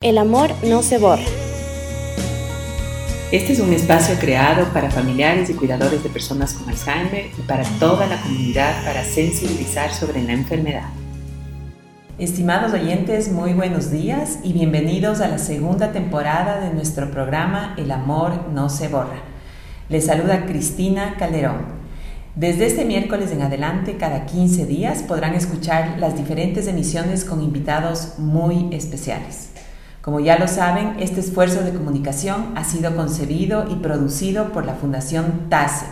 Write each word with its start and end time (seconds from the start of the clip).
El 0.00 0.16
amor 0.18 0.52
no 0.62 0.84
se 0.84 0.96
borra. 0.96 1.24
Este 3.32 3.52
es 3.52 3.58
un 3.58 3.72
espacio 3.72 4.14
creado 4.20 4.72
para 4.72 4.92
familiares 4.92 5.50
y 5.50 5.54
cuidadores 5.54 6.04
de 6.04 6.08
personas 6.08 6.54
con 6.54 6.68
Alzheimer 6.68 7.32
y 7.36 7.42
para 7.42 7.64
toda 7.80 8.06
la 8.06 8.22
comunidad 8.22 8.84
para 8.84 9.02
sensibilizar 9.02 9.92
sobre 9.92 10.22
la 10.22 10.34
enfermedad. 10.34 10.88
Estimados 12.16 12.74
oyentes, 12.74 13.32
muy 13.32 13.54
buenos 13.54 13.90
días 13.90 14.38
y 14.44 14.52
bienvenidos 14.52 15.20
a 15.20 15.26
la 15.26 15.38
segunda 15.38 15.90
temporada 15.90 16.60
de 16.60 16.72
nuestro 16.72 17.10
programa 17.10 17.74
El 17.76 17.90
amor 17.90 18.50
no 18.54 18.68
se 18.68 18.86
borra. 18.86 19.20
Les 19.88 20.06
saluda 20.06 20.46
Cristina 20.46 21.16
Calderón. 21.18 21.76
Desde 22.36 22.66
este 22.66 22.84
miércoles 22.84 23.32
en 23.32 23.42
adelante, 23.42 23.96
cada 23.96 24.26
15 24.26 24.64
días 24.64 25.02
podrán 25.02 25.34
escuchar 25.34 25.96
las 25.98 26.16
diferentes 26.16 26.68
emisiones 26.68 27.24
con 27.24 27.42
invitados 27.42 28.16
muy 28.18 28.68
especiales. 28.70 29.47
Como 30.08 30.20
ya 30.20 30.38
lo 30.38 30.48
saben, 30.48 30.94
este 31.00 31.20
esfuerzo 31.20 31.60
de 31.60 31.74
comunicación 31.74 32.54
ha 32.56 32.64
sido 32.64 32.96
concebido 32.96 33.66
y 33.70 33.74
producido 33.74 34.54
por 34.54 34.64
la 34.64 34.72
Fundación 34.72 35.50
TASE, 35.50 35.84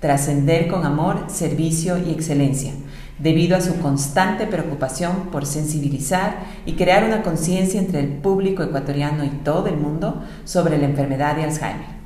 Trascender 0.00 0.68
con 0.68 0.86
Amor, 0.86 1.24
Servicio 1.26 1.98
y 1.98 2.10
Excelencia, 2.10 2.72
debido 3.18 3.58
a 3.58 3.60
su 3.60 3.78
constante 3.78 4.46
preocupación 4.46 5.28
por 5.30 5.44
sensibilizar 5.44 6.36
y 6.64 6.76
crear 6.76 7.04
una 7.04 7.22
conciencia 7.22 7.78
entre 7.78 8.00
el 8.00 8.08
público 8.08 8.62
ecuatoriano 8.62 9.22
y 9.22 9.28
todo 9.28 9.66
el 9.66 9.76
mundo 9.76 10.22
sobre 10.46 10.78
la 10.78 10.86
enfermedad 10.86 11.36
de 11.36 11.44
Alzheimer. 11.44 11.98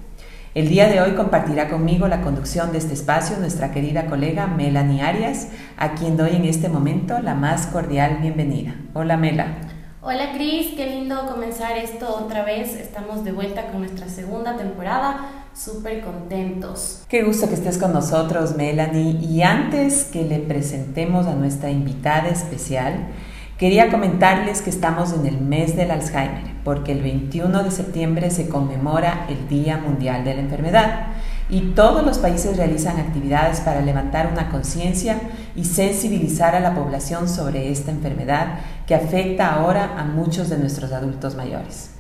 El 0.57 0.69
día 0.69 0.89
de 0.89 1.01
hoy 1.01 1.13
compartirá 1.13 1.69
conmigo 1.69 2.09
la 2.09 2.23
conducción 2.23 2.73
de 2.73 2.79
este 2.79 2.95
espacio 2.95 3.37
nuestra 3.39 3.71
querida 3.71 4.07
colega 4.07 4.49
Melanie 4.49 5.03
Arias, 5.03 5.47
a 5.77 5.93
quien 5.93 6.17
doy 6.17 6.35
en 6.35 6.45
este 6.45 6.69
momento 6.69 7.21
la 7.21 7.37
más 7.37 7.69
cordial 7.69 8.19
bienvenida. 8.21 8.75
Hola 8.95 9.17
Mela. 9.17 9.72
Hola 10.05 10.33
Cris, 10.35 10.75
qué 10.75 10.87
lindo 10.87 11.29
comenzar 11.29 11.79
esto 11.79 12.13
otra 12.13 12.45
vez. 12.45 12.75
Estamos 12.75 13.23
de 13.23 13.31
vuelta 13.31 13.69
con 13.69 13.83
nuestra 13.83 14.09
segunda 14.09 14.57
temporada, 14.57 15.29
súper 15.55 16.01
contentos. 16.01 17.05
Qué 17.09 17.23
gusto 17.23 17.47
que 17.47 17.55
estés 17.55 17.79
con 17.79 17.93
nosotros, 17.93 18.57
Melanie. 18.57 19.25
Y 19.25 19.43
antes 19.43 20.07
que 20.07 20.25
le 20.25 20.41
presentemos 20.41 21.29
a 21.29 21.37
nuestra 21.37 21.71
invitada 21.71 22.31
especial, 22.31 23.11
quería 23.59 23.93
comentarles 23.93 24.61
que 24.61 24.71
estamos 24.71 25.13
en 25.13 25.25
el 25.25 25.41
mes 25.41 25.77
del 25.77 25.93
Alzheimer, 25.93 26.51
porque 26.65 26.91
el 26.91 27.01
21 27.01 27.63
de 27.63 27.71
septiembre 27.71 28.33
se 28.33 28.49
conmemora 28.49 29.27
el 29.29 29.47
Día 29.47 29.77
Mundial 29.77 30.25
de 30.25 30.35
la 30.35 30.41
Enfermedad 30.41 31.13
y 31.49 31.61
todos 31.75 32.05
los 32.05 32.19
países 32.19 32.57
realizan 32.57 32.99
actividades 32.99 33.61
para 33.61 33.83
levantar 33.83 34.27
una 34.33 34.49
conciencia 34.49 35.21
y 35.55 35.67
sensibilizar 35.67 36.55
a 36.55 36.61
la 36.61 36.75
población 36.75 37.29
sobre 37.29 37.71
esta 37.71 37.91
enfermedad 37.91 38.59
que 38.93 38.97
afecta 38.97 39.55
ahora 39.55 39.95
a 39.97 40.05
muchos 40.05 40.51
de 40.51 40.59
nuestros 40.59 40.93
adultos 40.93 41.35
mayores. 41.35 41.93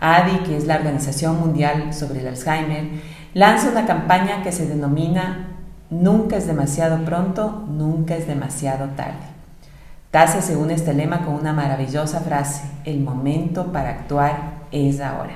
ADI, 0.00 0.38
que 0.46 0.56
es 0.56 0.66
la 0.66 0.76
Organización 0.76 1.38
Mundial 1.38 1.92
sobre 1.92 2.20
el 2.20 2.28
Alzheimer, 2.28 2.88
lanza 3.34 3.68
una 3.68 3.84
campaña 3.84 4.42
que 4.42 4.50
se 4.50 4.66
denomina 4.66 5.48
Nunca 5.90 6.38
es 6.38 6.46
demasiado 6.46 7.04
pronto, 7.04 7.66
nunca 7.68 8.16
es 8.16 8.26
demasiado 8.26 8.86
tarde. 8.96 9.26
TASE 10.10 10.40
se 10.40 10.56
une 10.56 10.72
este 10.72 10.94
lema 10.94 11.22
con 11.22 11.34
una 11.34 11.52
maravillosa 11.52 12.20
frase, 12.20 12.62
el 12.86 13.00
momento 13.00 13.70
para 13.70 13.90
actuar 13.90 14.62
es 14.72 15.02
ahora. 15.02 15.34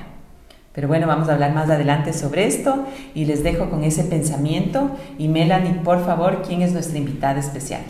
Pero 0.73 0.87
bueno, 0.87 1.05
vamos 1.05 1.29
a 1.29 1.33
hablar 1.33 1.53
más 1.53 1.69
adelante 1.69 2.11
sobre 2.11 2.47
esto 2.47 2.87
y 3.13 3.25
les 3.25 3.43
dejo 3.43 3.69
con 3.69 3.83
ese 3.83 4.03
pensamiento. 4.03 4.89
Y 5.19 5.27
Melanie, 5.27 5.73
por 5.73 6.03
favor, 6.03 6.41
¿quién 6.41 6.63
es 6.63 6.73
nuestra 6.73 6.97
invitada 6.97 7.39
especial? 7.39 7.81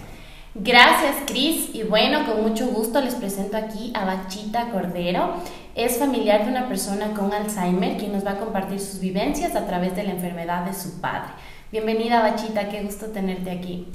Gracias, 0.60 1.16
Cris. 1.28 1.70
Y 1.74 1.84
bueno, 1.84 2.26
con 2.26 2.42
mucho 2.42 2.68
gusto 2.70 3.00
les 3.00 3.14
presento 3.14 3.58
aquí 3.58 3.92
a 3.94 4.06
Bachita 4.06 4.72
Cordero. 4.72 5.36
Es 5.76 5.98
familiar 5.98 6.46
de 6.46 6.52
una 6.52 6.68
persona 6.68 7.14
con 7.14 7.32
Alzheimer 7.32 7.98
quien 7.98 8.12
nos 8.12 8.26
va 8.26 8.32
a 8.32 8.40
compartir 8.40 8.80
sus 8.80 9.00
vivencias 9.00 9.56
a 9.56 9.68
través 9.68 9.96
de 9.96 10.04
la 10.04 10.14
enfermedad 10.14 10.66
de 10.66 10.74
su 10.74 11.00
padre. 11.00 11.30
Bienvenida, 11.72 12.22
Bachita, 12.22 12.70
qué 12.70 12.82
gusto 12.82 13.08
tenerte 13.08 13.52
aquí. 13.52 13.88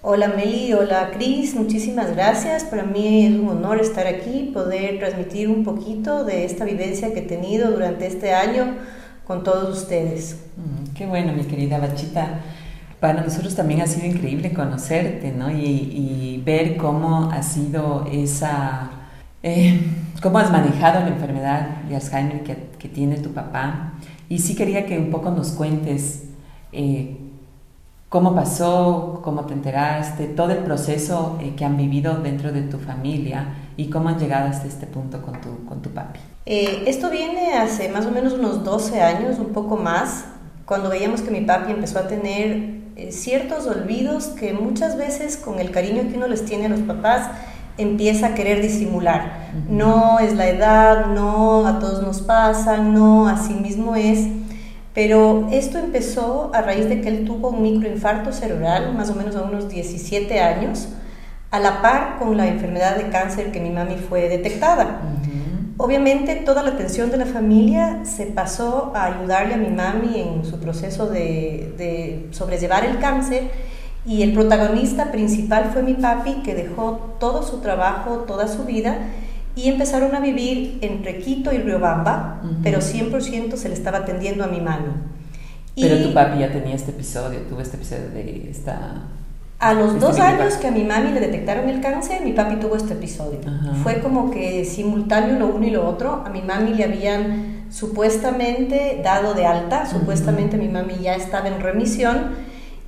Hola 0.00 0.28
Meli, 0.28 0.72
hola 0.72 1.10
Cris, 1.10 1.54
muchísimas 1.54 2.14
gracias. 2.14 2.64
Para 2.64 2.84
mí 2.84 3.26
es 3.26 3.32
un 3.32 3.48
honor 3.48 3.78
estar 3.80 4.06
aquí, 4.06 4.50
poder 4.54 4.98
transmitir 4.98 5.50
un 5.50 5.64
poquito 5.64 6.24
de 6.24 6.46
esta 6.46 6.64
vivencia 6.64 7.12
que 7.12 7.20
he 7.20 7.22
tenido 7.22 7.70
durante 7.70 8.06
este 8.06 8.32
año 8.32 8.76
con 9.26 9.44
todos 9.44 9.82
ustedes. 9.82 10.38
Mm, 10.56 10.94
qué 10.94 11.04
bueno, 11.04 11.34
mi 11.34 11.44
querida 11.44 11.78
Bachita. 11.78 12.40
Para 13.00 13.22
nosotros 13.22 13.54
también 13.54 13.82
ha 13.82 13.86
sido 13.86 14.06
increíble 14.06 14.52
conocerte, 14.52 15.32
¿no? 15.32 15.50
Y, 15.50 16.42
ver 16.44 16.76
cómo 16.76 17.30
ha 17.32 17.42
sido 17.42 18.06
esa, 18.12 18.88
eh, 19.42 19.80
cómo 20.22 20.38
has 20.38 20.52
manejado 20.52 21.00
la 21.00 21.08
enfermedad 21.08 21.82
de 21.88 21.96
Alzheimer 21.96 22.44
que, 22.44 22.68
que, 22.78 22.88
tiene 22.88 23.16
tu 23.16 23.32
papá. 23.32 23.94
Y 24.28 24.38
sí 24.38 24.54
quería 24.54 24.86
que 24.86 24.96
un 24.96 25.10
poco 25.10 25.32
nos 25.32 25.50
cuentes 25.50 26.26
eh, 26.70 27.16
cómo 28.08 28.34
pasó, 28.34 29.20
cómo 29.24 29.44
te 29.44 29.54
enteraste, 29.54 30.26
todo 30.26 30.50
el 30.52 30.58
proceso 30.58 31.38
eh, 31.40 31.54
que 31.56 31.64
han 31.64 31.76
vivido 31.76 32.18
dentro 32.18 32.52
de 32.52 32.62
tu 32.62 32.78
familia 32.78 33.48
y 33.76 33.90
cómo 33.90 34.08
han 34.08 34.18
llegado 34.18 34.48
hasta 34.48 34.66
este 34.66 34.86
punto 34.86 35.20
con 35.22 35.40
tu, 35.40 35.64
con 35.66 35.82
tu 35.82 35.90
papi. 35.90 36.20
Eh, 36.46 36.84
esto 36.86 37.10
viene 37.10 37.54
hace 37.54 37.88
más 37.88 38.06
o 38.06 38.10
menos 38.10 38.34
unos 38.34 38.64
12 38.64 39.02
años, 39.02 39.38
un 39.38 39.52
poco 39.52 39.76
más, 39.76 40.26
cuando 40.64 40.88
veíamos 40.88 41.20
que 41.20 41.30
mi 41.30 41.40
papi 41.40 41.72
empezó 41.72 41.98
a 41.98 42.08
tener 42.08 42.85
eh, 42.96 43.12
ciertos 43.12 43.66
olvidos 43.66 44.28
que 44.28 44.54
muchas 44.54 44.96
veces 44.96 45.36
con 45.36 45.60
el 45.60 45.70
cariño 45.70 46.08
que 46.08 46.16
uno 46.16 46.28
les 46.28 46.46
tiene 46.46 46.66
a 46.66 46.68
los 46.70 46.80
papás, 46.80 47.28
empieza 47.76 48.28
a 48.28 48.34
querer 48.34 48.62
disimular. 48.62 49.50
No 49.68 50.18
es 50.18 50.34
la 50.34 50.48
edad, 50.48 51.06
no 51.06 51.66
a 51.66 51.78
todos 51.78 52.02
nos 52.02 52.22
pasa, 52.22 52.78
no 52.78 53.28
así 53.28 53.52
mismo 53.52 53.96
es. 53.96 54.26
Pero 54.94 55.48
esto 55.52 55.76
empezó 55.76 56.50
a 56.54 56.62
raíz 56.62 56.88
de 56.88 57.02
que 57.02 57.08
él 57.08 57.26
tuvo 57.26 57.50
un 57.50 57.62
microinfarto 57.62 58.32
cerebral, 58.32 58.94
más 58.94 59.10
o 59.10 59.14
menos 59.14 59.36
a 59.36 59.42
unos 59.42 59.68
17 59.68 60.40
años, 60.40 60.88
a 61.50 61.60
la 61.60 61.82
par 61.82 62.18
con 62.18 62.34
la 62.36 62.46
enfermedad 62.46 62.96
de 62.96 63.10
cáncer 63.10 63.52
que 63.52 63.60
mi 63.60 63.68
mami 63.68 63.96
fue 63.96 64.30
detectada. 64.30 65.00
Obviamente 65.78 66.36
toda 66.36 66.62
la 66.62 66.70
atención 66.70 67.10
de 67.10 67.18
la 67.18 67.26
familia 67.26 68.04
se 68.04 68.26
pasó 68.26 68.92
a 68.94 69.04
ayudarle 69.04 69.54
a 69.54 69.56
mi 69.58 69.68
mami 69.68 70.20
en 70.20 70.44
su 70.44 70.58
proceso 70.58 71.06
de, 71.06 71.74
de 71.76 72.28
sobrellevar 72.30 72.84
el 72.84 72.98
cáncer 72.98 73.50
y 74.06 74.22
el 74.22 74.32
protagonista 74.32 75.10
principal 75.10 75.70
fue 75.72 75.82
mi 75.82 75.94
papi 75.94 76.42
que 76.44 76.54
dejó 76.54 77.16
todo 77.20 77.42
su 77.42 77.58
trabajo, 77.58 78.24
toda 78.26 78.48
su 78.48 78.64
vida 78.64 78.98
y 79.56 79.68
empezaron 79.68 80.14
a 80.14 80.20
vivir 80.20 80.78
entre 80.82 81.18
Quito 81.18 81.52
y 81.52 81.58
Riobamba, 81.58 82.42
pero 82.62 82.80
100% 82.80 83.56
se 83.56 83.68
le 83.68 83.74
estaba 83.74 83.98
atendiendo 83.98 84.44
a 84.44 84.48
mi 84.48 84.60
mami. 84.60 84.92
Pero 85.74 86.02
tu 86.02 86.14
papi 86.14 86.38
ya 86.38 86.52
tenía 86.52 86.74
este 86.74 86.90
episodio, 86.90 87.40
tuvo 87.40 87.60
este 87.60 87.76
episodio 87.76 88.10
de 88.10 88.50
esta... 88.50 89.02
A 89.58 89.72
los 89.72 89.94
este 89.94 90.00
dos 90.00 90.18
años 90.20 90.54
que 90.54 90.68
a 90.68 90.70
mi 90.70 90.84
mami 90.84 91.12
le 91.12 91.20
detectaron 91.20 91.68
el 91.68 91.80
cáncer, 91.80 92.22
mi 92.22 92.32
papi 92.32 92.56
tuvo 92.56 92.76
este 92.76 92.92
episodio. 92.92 93.38
Fue 93.82 94.00
como 94.00 94.30
que 94.30 94.64
simultáneo 94.64 95.38
lo 95.38 95.46
uno 95.46 95.66
y 95.66 95.70
lo 95.70 95.88
otro. 95.88 96.22
A 96.26 96.30
mi 96.30 96.42
mami 96.42 96.74
le 96.74 96.84
habían 96.84 97.66
supuestamente 97.70 99.00
dado 99.02 99.34
de 99.34 99.46
alta, 99.46 99.86
supuestamente 99.86 100.56
mi 100.56 100.68
mami 100.68 100.98
ya 101.00 101.14
estaba 101.14 101.48
en 101.48 101.60
remisión 101.60 102.34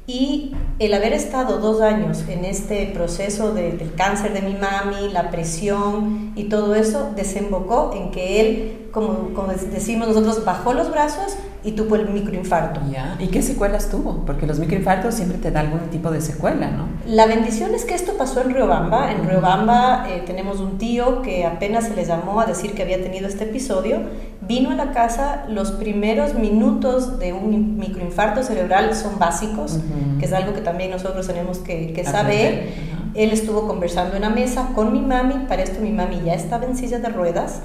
y 0.06 0.55
el 0.79 0.95
haber 0.95 1.12
estado 1.12 1.59
dos 1.59 1.83
años 1.83 2.25
en 2.29 2.45
este 2.45 2.87
proceso 2.95 3.53
del 3.53 3.93
cáncer 3.95 4.33
de 4.33 4.41
mi 4.43 4.55
mami, 4.55 5.11
la 5.12 5.31
presión 5.31 6.33
y 6.35 6.45
todo 6.45 6.75
eso, 6.75 7.12
desembocó 7.15 7.93
en 7.95 8.11
que 8.11 8.41
él, 8.41 8.78
como, 8.93 9.34
como 9.34 9.49
decimos 9.53 10.09
nosotros, 10.09 10.44
bajó 10.44 10.72
los 10.72 10.91
brazos 10.91 11.37
y 11.65 11.72
tuvo 11.72 11.97
el 11.97 12.09
microinfarto. 12.09 12.81
Ya. 12.91 13.16
¿Y 13.19 13.26
qué 13.28 13.43
secuelas 13.43 13.91
tuvo? 13.91 14.25
Porque 14.25 14.47
los 14.47 14.59
microinfartos 14.59 15.15
siempre 15.15 15.38
te 15.38 15.50
dan 15.50 15.66
algún 15.66 15.91
tipo 15.91 16.10
de 16.10 16.21
secuela, 16.21 16.71
¿no? 16.71 16.87
La 17.06 17.26
bendición 17.26 17.75
es 17.75 17.84
que 17.84 17.94
esto 17.94 18.12
pasó 18.16 18.41
en 18.41 18.54
Riobamba. 18.54 19.10
En 19.12 19.28
Riobamba 19.28 20.06
eh, 20.09 20.22
tenemos 20.25 20.60
un 20.60 20.78
tío 20.78 21.21
que 21.22 21.44
apenas 21.44 21.84
se 21.84 21.94
le 21.94 22.04
llamó 22.04 22.41
a 22.41 22.47
decir 22.47 22.75
que 22.75 22.82
había 22.82 23.03
tenido 23.03 23.26
este 23.26 23.44
episodio. 23.44 23.99
Vino 24.40 24.70
a 24.70 24.75
la 24.75 24.93
casa, 24.93 25.44
los 25.49 25.73
primeros 25.73 26.35
minutos 26.35 27.19
de 27.19 27.32
un 27.32 27.76
microinfarto 27.76 28.43
cerebral 28.43 28.94
son 28.94 29.19
básicos, 29.19 29.79
que 30.19 30.26
es 30.26 30.32
algo 30.32 30.55
que 30.55 30.61
también 30.61 30.90
nosotros 30.90 31.26
tenemos 31.26 31.58
que, 31.58 32.02
saber. 32.05 32.99
Él 33.14 33.32
estuvo 33.32 33.67
conversando 33.67 34.17
en 34.17 34.23
la 34.23 34.31
mesa 34.31 34.70
con 34.75 34.93
mi 34.93 35.00
mami, 35.00 35.46
para 35.49 35.62
esto 35.62 35.81
mi 35.81 35.90
mami 35.90 36.23
ya 36.25 36.35
estaba 36.35 36.67
en 36.67 36.76
silla 36.76 36.99
de 36.99 37.08
ruedas 37.08 37.62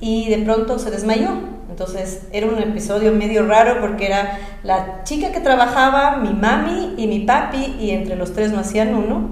y 0.00 0.28
de 0.28 0.38
pronto 0.38 0.78
se 0.78 0.90
desmayó. 0.90 1.30
Entonces 1.70 2.22
era 2.32 2.46
un 2.46 2.58
episodio 2.58 3.12
medio 3.12 3.46
raro 3.46 3.80
porque 3.80 4.06
era 4.06 4.38
la 4.62 5.04
chica 5.04 5.32
que 5.32 5.40
trabajaba, 5.40 6.16
mi 6.16 6.32
mami 6.32 6.94
y 6.96 7.06
mi 7.06 7.20
papi, 7.20 7.76
y 7.78 7.90
entre 7.90 8.16
los 8.16 8.32
tres 8.32 8.52
no 8.52 8.58
hacían 8.58 8.94
uno. 8.94 9.28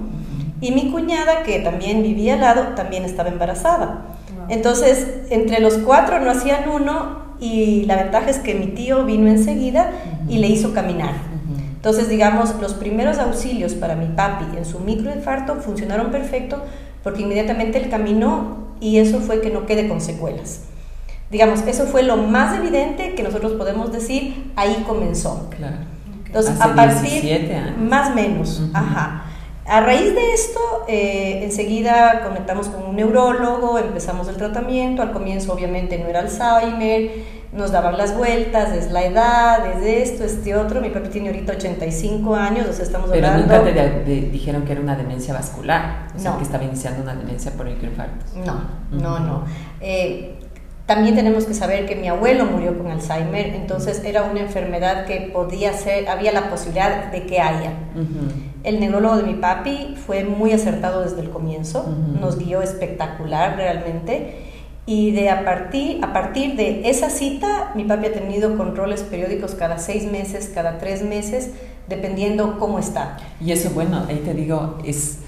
Y 0.61 0.71
mi 0.71 0.91
cuñada, 0.91 1.43
que 1.43 1.59
también 1.59 2.01
vivía 2.01 2.35
al 2.35 2.41
lado, 2.41 2.63
también 2.75 3.05
estaba 3.05 3.29
embarazada. 3.29 4.05
Entonces, 4.49 5.07
entre 5.29 5.59
los 5.59 5.77
cuatro 5.79 6.19
no 6.19 6.31
hacían 6.31 6.69
uno 6.69 7.27
y 7.39 7.83
la 7.85 7.97
ventaja 7.97 8.29
es 8.29 8.39
que 8.39 8.55
mi 8.55 8.67
tío 8.67 9.05
vino 9.05 9.27
enseguida 9.29 9.91
y 10.29 10.37
le 10.39 10.47
hizo 10.47 10.73
caminar. 10.73 11.11
Entonces, 11.75 12.09
digamos, 12.09 12.55
los 12.59 12.73
primeros 12.73 13.19
auxilios 13.19 13.73
para 13.73 13.95
mi 13.95 14.07
papi 14.07 14.57
en 14.57 14.65
su 14.65 14.79
microinfarto 14.79 15.55
funcionaron 15.55 16.11
perfecto 16.11 16.63
porque 17.03 17.21
inmediatamente 17.21 17.77
él 17.77 17.89
caminó 17.89 18.66
y 18.79 18.97
eso 18.99 19.19
fue 19.19 19.41
que 19.41 19.49
no 19.49 19.65
quede 19.65 19.87
con 19.87 20.01
secuelas. 20.01 20.61
Digamos, 21.29 21.61
eso 21.67 21.85
fue 21.87 22.03
lo 22.03 22.17
más 22.17 22.57
evidente 22.57 23.13
que 23.15 23.23
nosotros 23.23 23.53
podemos 23.53 23.91
decir, 23.91 24.51
ahí 24.55 24.83
comenzó. 24.87 25.49
Claro. 25.55 25.77
Entonces, 26.25 26.53
Hace 26.59 26.71
a 26.71 26.75
partir, 26.75 27.01
17 27.21 27.55
años. 27.55 27.77
más 27.77 28.11
o 28.11 28.15
menos, 28.15 28.59
Ujú. 28.59 28.71
ajá. 28.73 29.23
A 29.65 29.81
raíz 29.81 30.15
de 30.15 30.33
esto, 30.33 30.59
eh, 30.87 31.41
enseguida 31.43 32.21
conectamos 32.25 32.69
con 32.69 32.85
un 32.85 32.95
neurólogo, 32.95 33.77
empezamos 33.77 34.29
el 34.29 34.37
tratamiento, 34.37 35.01
al 35.01 35.11
comienzo 35.11 35.51
obviamente 35.51 35.97
no 35.97 36.07
era 36.07 36.21
Alzheimer, 36.21 37.11
nos 37.53 37.71
daban 37.71 37.97
las 37.97 38.15
vueltas, 38.15 38.73
es 38.73 38.91
la 38.91 39.05
edad, 39.05 39.65
es 39.81 40.09
esto, 40.11 40.23
este 40.25 40.55
otro, 40.55 40.81
mi 40.81 40.89
papi 40.89 41.09
tiene 41.09 41.29
ahorita 41.29 41.53
85 41.53 42.35
años, 42.35 42.67
o 42.69 42.73
sea, 42.73 42.83
estamos 42.85 43.09
Pero 43.11 43.27
hablando... 43.27 43.57
nunca 43.57 43.71
te 44.05 44.11
dijeron 44.31 44.63
que 44.63 44.73
era 44.73 44.81
una 44.81 44.95
demencia 44.95 45.33
vascular, 45.33 46.07
o 46.15 46.19
sea, 46.19 46.31
No. 46.31 46.37
que 46.37 46.43
estaba 46.43 46.63
iniciando 46.65 47.01
una 47.03 47.15
demencia 47.15 47.51
por 47.51 47.65
microinfartos. 47.65 48.35
No, 48.35 48.61
no, 48.91 49.19
no. 49.19 49.43
Eh, 49.79 50.33
también 50.85 51.15
tenemos 51.15 51.45
que 51.45 51.53
saber 51.53 51.85
que 51.85 51.95
mi 51.95 52.07
abuelo 52.07 52.45
murió 52.45 52.77
con 52.77 52.87
Alzheimer, 52.91 53.47
entonces 53.55 54.01
era 54.05 54.23
una 54.23 54.39
enfermedad 54.41 55.05
que 55.05 55.29
podía 55.33 55.73
ser, 55.73 56.07
había 56.09 56.31
la 56.31 56.49
posibilidad 56.49 57.11
de 57.11 57.25
que 57.25 57.41
haya. 57.41 57.71
El 58.63 58.79
neurólogo 58.79 59.17
de 59.17 59.23
mi 59.23 59.33
papi 59.35 59.95
fue 60.05 60.23
muy 60.23 60.51
acertado 60.51 61.03
desde 61.03 61.21
el 61.21 61.29
comienzo, 61.29 61.85
nos 62.19 62.37
guió 62.37 62.61
espectacular 62.61 63.55
realmente. 63.55 64.46
Y 64.87 65.11
de 65.11 65.29
a 65.29 65.45
partir, 65.45 66.03
a 66.03 66.13
partir 66.13 66.55
de 66.55 66.89
esa 66.89 67.11
cita, 67.11 67.73
mi 67.75 67.83
papi 67.83 68.07
ha 68.07 68.13
tenido 68.13 68.57
controles 68.57 69.03
periódicos 69.03 69.53
cada 69.53 69.77
seis 69.77 70.09
meses, 70.11 70.49
cada 70.51 70.79
tres 70.79 71.03
meses, 71.03 71.51
dependiendo 71.87 72.57
cómo 72.57 72.79
está. 72.79 73.17
Y 73.39 73.51
eso, 73.51 73.69
bueno, 73.71 74.05
ahí 74.07 74.21
te 74.25 74.33
digo, 74.33 74.79
es 74.83 75.19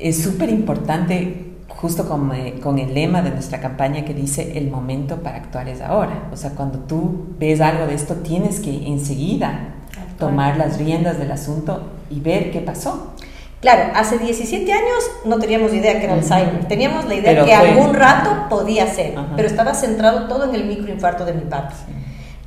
es 0.00 0.22
súper 0.22 0.48
importante, 0.48 1.52
justo 1.68 2.08
con, 2.08 2.32
eh, 2.34 2.58
con 2.62 2.78
el 2.78 2.94
lema 2.94 3.22
de 3.22 3.30
nuestra 3.30 3.60
campaña 3.60 4.04
que 4.04 4.14
dice, 4.14 4.58
el 4.58 4.70
momento 4.70 5.18
para 5.18 5.36
actuar 5.36 5.68
es 5.68 5.80
ahora. 5.80 6.28
O 6.32 6.36
sea, 6.36 6.50
cuando 6.50 6.80
tú 6.80 7.34
ves 7.38 7.60
algo 7.60 7.86
de 7.86 7.94
esto, 7.94 8.16
tienes 8.16 8.60
que 8.60 8.86
enseguida 8.88 9.74
tomar 10.18 10.56
las 10.56 10.78
riendas 10.78 11.18
del 11.18 11.30
asunto 11.30 11.82
y 12.10 12.20
ver 12.20 12.50
qué 12.50 12.60
pasó. 12.60 13.14
Claro, 13.60 13.92
hace 13.94 14.18
17 14.18 14.72
años 14.72 15.10
no 15.26 15.38
teníamos 15.38 15.74
idea 15.74 15.98
que 15.98 16.04
era. 16.06 16.14
Alzheimer. 16.14 16.64
Teníamos 16.66 17.04
la 17.06 17.14
idea 17.14 17.32
Pero 17.32 17.44
que 17.44 17.54
fue- 17.56 17.68
algún 17.68 17.94
rato 17.94 18.46
podía 18.48 18.86
ser, 18.86 19.18
Ajá. 19.18 19.34
pero 19.36 19.46
estaba 19.46 19.74
centrado 19.74 20.28
todo 20.28 20.44
en 20.48 20.54
el 20.54 20.64
microinfarto 20.64 21.24
de 21.26 21.34
mi 21.34 21.42
papi. 21.42 21.74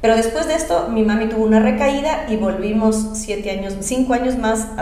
Pero 0.02 0.16
después 0.16 0.48
de 0.48 0.56
esto, 0.56 0.90
mi 0.90 1.04
mami 1.04 1.28
tuvo 1.30 1.46
una 1.46 1.60
recaída 1.60 2.26
y 2.28 2.36
volvimos 2.36 3.10
siete 3.14 3.52
años, 3.52 3.76
cinco 3.82 4.14
años 4.14 4.38
más 4.38 4.68
a, 4.76 4.82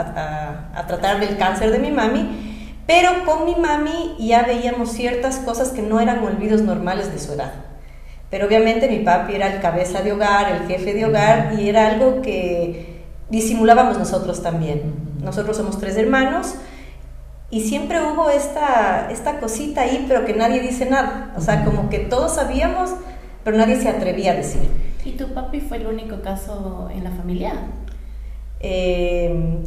a- 0.74 0.80
a 0.80 0.86
tratar 0.86 1.20
del 1.20 1.36
cáncer 1.36 1.70
de 1.70 1.78
mi 1.78 1.90
mami. 1.90 2.48
Pero 2.86 3.10
con 3.26 3.44
mi 3.44 3.54
mami 3.54 4.16
ya 4.18 4.42
veíamos 4.42 4.90
ciertas 4.90 5.36
cosas 5.36 5.68
que 5.68 5.82
no 5.82 6.00
eran 6.00 6.24
olvidos 6.24 6.62
normales 6.62 7.12
de 7.12 7.18
su 7.18 7.34
edad. 7.34 7.52
Pero 8.30 8.46
obviamente 8.46 8.88
mi 8.88 9.00
papi 9.00 9.34
era 9.34 9.52
el 9.54 9.60
cabeza 9.60 10.00
de 10.02 10.12
hogar, 10.12 10.50
el 10.50 10.66
jefe 10.66 10.94
de 10.94 11.04
hogar, 11.04 11.52
y 11.58 11.68
era 11.68 11.86
algo 11.88 12.22
que 12.22 13.02
disimulábamos 13.28 13.98
nosotros 13.98 14.42
también. 14.42 15.11
Nosotros 15.22 15.56
somos 15.56 15.78
tres 15.78 15.96
hermanos 15.96 16.54
y 17.50 17.60
siempre 17.60 18.00
hubo 18.02 18.30
esta, 18.30 19.08
esta 19.10 19.38
cosita 19.40 19.82
ahí, 19.82 20.04
pero 20.08 20.24
que 20.24 20.34
nadie 20.34 20.60
dice 20.60 20.86
nada. 20.86 21.32
O 21.36 21.40
sea, 21.40 21.64
como 21.64 21.88
que 21.90 21.98
todos 22.00 22.34
sabíamos, 22.34 22.90
pero 23.44 23.56
nadie 23.56 23.76
se 23.80 23.88
atrevía 23.88 24.32
a 24.32 24.34
decir. 24.36 24.62
¿Y 25.04 25.12
tu 25.12 25.32
papi 25.34 25.60
fue 25.60 25.78
el 25.78 25.86
único 25.86 26.22
caso 26.22 26.88
en 26.94 27.04
la 27.04 27.10
familia? 27.10 27.52
Eh, 28.60 29.58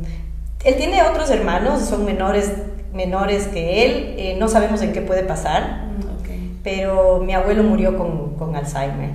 él 0.63 0.75
tiene 0.77 1.03
otros 1.03 1.29
hermanos, 1.29 1.81
son 1.81 2.05
menores, 2.05 2.51
menores 2.93 3.47
que 3.47 3.85
él, 3.85 4.15
eh, 4.17 4.37
no 4.39 4.47
sabemos 4.47 4.81
en 4.81 4.93
qué 4.93 5.01
puede 5.01 5.23
pasar, 5.23 5.85
Mm, 5.85 6.21
ok. 6.21 6.29
pero 6.63 7.19
mi 7.19 7.33
abuelo 7.33 7.63
murió 7.63 7.97
con, 7.97 8.35
con 8.35 8.55
Alzheimer. 8.55 9.09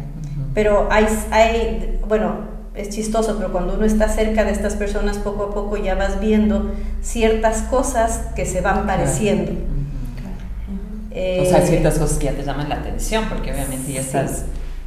Pero 0.55 0.89
hay, 0.91 1.07
hay, 1.31 1.99
bueno, 2.07 2.50
es 2.75 2.89
chistoso, 2.91 3.37
pero 3.37 3.51
cuando 3.53 3.75
uno 3.75 3.85
está 3.85 4.09
cerca 4.09 4.45
de 4.45 4.53
estas 4.53 4.75
personas, 4.75 5.19
poco 5.19 5.45
a 5.45 5.55
poco 5.55 5.77
ya 5.77 5.95
vas 5.97 6.21
viendo 6.21 6.71
ciertas 7.03 7.63
cosas 7.63 8.21
que 8.37 8.47
se 8.47 8.61
van 8.61 8.87
pareciendo. 8.87 9.53
Eh, 11.11 11.43
O 11.45 11.51
sea, 11.51 11.61
ciertas 11.63 11.99
cosas 11.99 12.19
que 12.19 12.27
ya 12.27 12.33
te 12.33 12.45
llaman 12.45 12.69
la 12.69 12.77
atención, 12.77 13.25
porque 13.29 13.53
obviamente 13.53 13.93
ya 13.93 14.01
Sí. 14.03 14.07
estás 14.07 14.45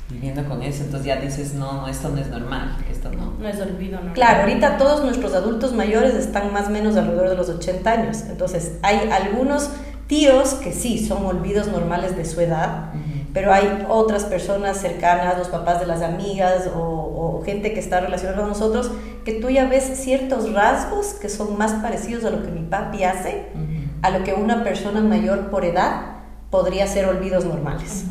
viviendo 0.09 0.45
con 0.45 0.61
eso, 0.61 0.83
entonces 0.83 1.05
ya 1.07 1.17
dices, 1.19 1.53
no, 1.55 1.73
no, 1.81 1.87
esto 1.87 2.09
no 2.09 2.19
es 2.19 2.27
normal, 2.29 2.77
esto 2.89 3.09
no. 3.11 3.33
No 3.39 3.47
es 3.47 3.59
olvido, 3.59 3.99
¿no? 3.99 4.13
Claro, 4.13 4.41
ahorita 4.43 4.77
todos 4.77 5.03
nuestros 5.03 5.33
adultos 5.33 5.73
mayores 5.73 6.13
están 6.13 6.53
más 6.53 6.67
o 6.67 6.69
menos 6.69 6.95
alrededor 6.95 7.29
de 7.29 7.35
los 7.35 7.49
80 7.49 7.91
años. 7.91 8.21
Entonces, 8.29 8.73
hay 8.83 9.09
algunos 9.11 9.69
tíos 10.07 10.53
que 10.55 10.71
sí 10.71 11.05
son 11.05 11.25
olvidos 11.25 11.67
normales 11.67 12.15
de 12.15 12.25
su 12.25 12.39
edad, 12.41 12.91
pero 13.33 13.51
hay 13.51 13.85
otras 13.89 14.25
personas 14.25 14.77
cercanas, 14.77 15.37
los 15.37 15.49
papás 15.49 15.79
de 15.79 15.87
las 15.87 16.01
amigas 16.01 16.69
o, 16.75 16.79
o 16.79 17.43
gente 17.43 17.73
que 17.73 17.79
está 17.79 17.99
relacionada 17.99 18.39
con 18.39 18.49
nosotros, 18.49 18.91
que 19.25 19.33
tú 19.33 19.49
ya 19.49 19.65
ves 19.67 19.83
ciertos 19.99 20.53
rasgos 20.53 21.13
que 21.15 21.29
son 21.29 21.57
más 21.57 21.73
parecidos 21.73 22.23
a 22.25 22.29
lo 22.29 22.43
que 22.43 22.51
mi 22.51 22.61
papi 22.61 23.03
hace, 23.03 23.47
Ujú. 23.55 23.89
a 24.03 24.09
lo 24.11 24.23
que 24.23 24.33
una 24.33 24.63
persona 24.63 25.01
mayor 25.01 25.49
por 25.49 25.65
edad 25.65 26.01
podría 26.51 26.85
ser 26.85 27.05
olvidos 27.07 27.45
normales. 27.45 28.05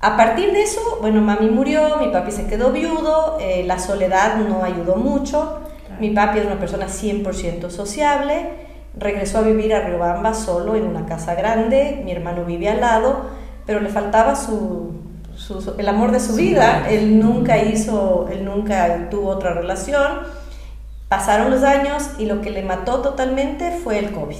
A 0.00 0.16
partir 0.16 0.52
de 0.52 0.62
eso, 0.62 0.80
bueno, 1.02 1.20
mami 1.20 1.50
murió, 1.50 1.98
mi 1.98 2.08
papi 2.08 2.32
se 2.32 2.46
quedó 2.46 2.72
viudo, 2.72 3.36
eh, 3.38 3.64
la 3.66 3.78
soledad 3.78 4.36
no 4.36 4.64
ayudó 4.64 4.96
mucho, 4.96 5.60
Claro. 5.86 6.00
mi 6.00 6.10
papi 6.10 6.38
es 6.38 6.46
una 6.46 6.58
persona 6.58 6.86
100% 6.88 7.68
sociable, 7.68 8.69
regresó 8.98 9.38
a 9.38 9.42
vivir 9.42 9.74
a 9.74 9.80
Riobamba 9.86 10.34
solo 10.34 10.74
en 10.76 10.84
una 10.86 11.06
casa 11.06 11.34
grande, 11.34 12.02
mi 12.04 12.12
hermano 12.12 12.44
vive 12.44 12.68
al 12.68 12.80
lado, 12.80 13.26
pero 13.66 13.80
le 13.80 13.88
faltaba 13.88 14.34
su, 14.36 14.92
su- 15.36 15.74
el 15.78 15.88
amor 15.88 16.10
de 16.12 16.20
su 16.20 16.34
vida, 16.34 16.86
él 16.90 17.20
nunca 17.20 17.58
hizo, 17.58 18.28
él 18.32 18.44
nunca 18.44 19.08
tuvo 19.10 19.28
otra 19.28 19.54
relación, 19.54 20.18
pasaron 21.08 21.50
los 21.50 21.62
años 21.62 22.10
y 22.18 22.26
lo 22.26 22.40
que 22.40 22.50
le 22.50 22.62
mató 22.62 23.00
totalmente 23.00 23.70
fue 23.72 23.98
el 23.98 24.10
COVID. 24.12 24.36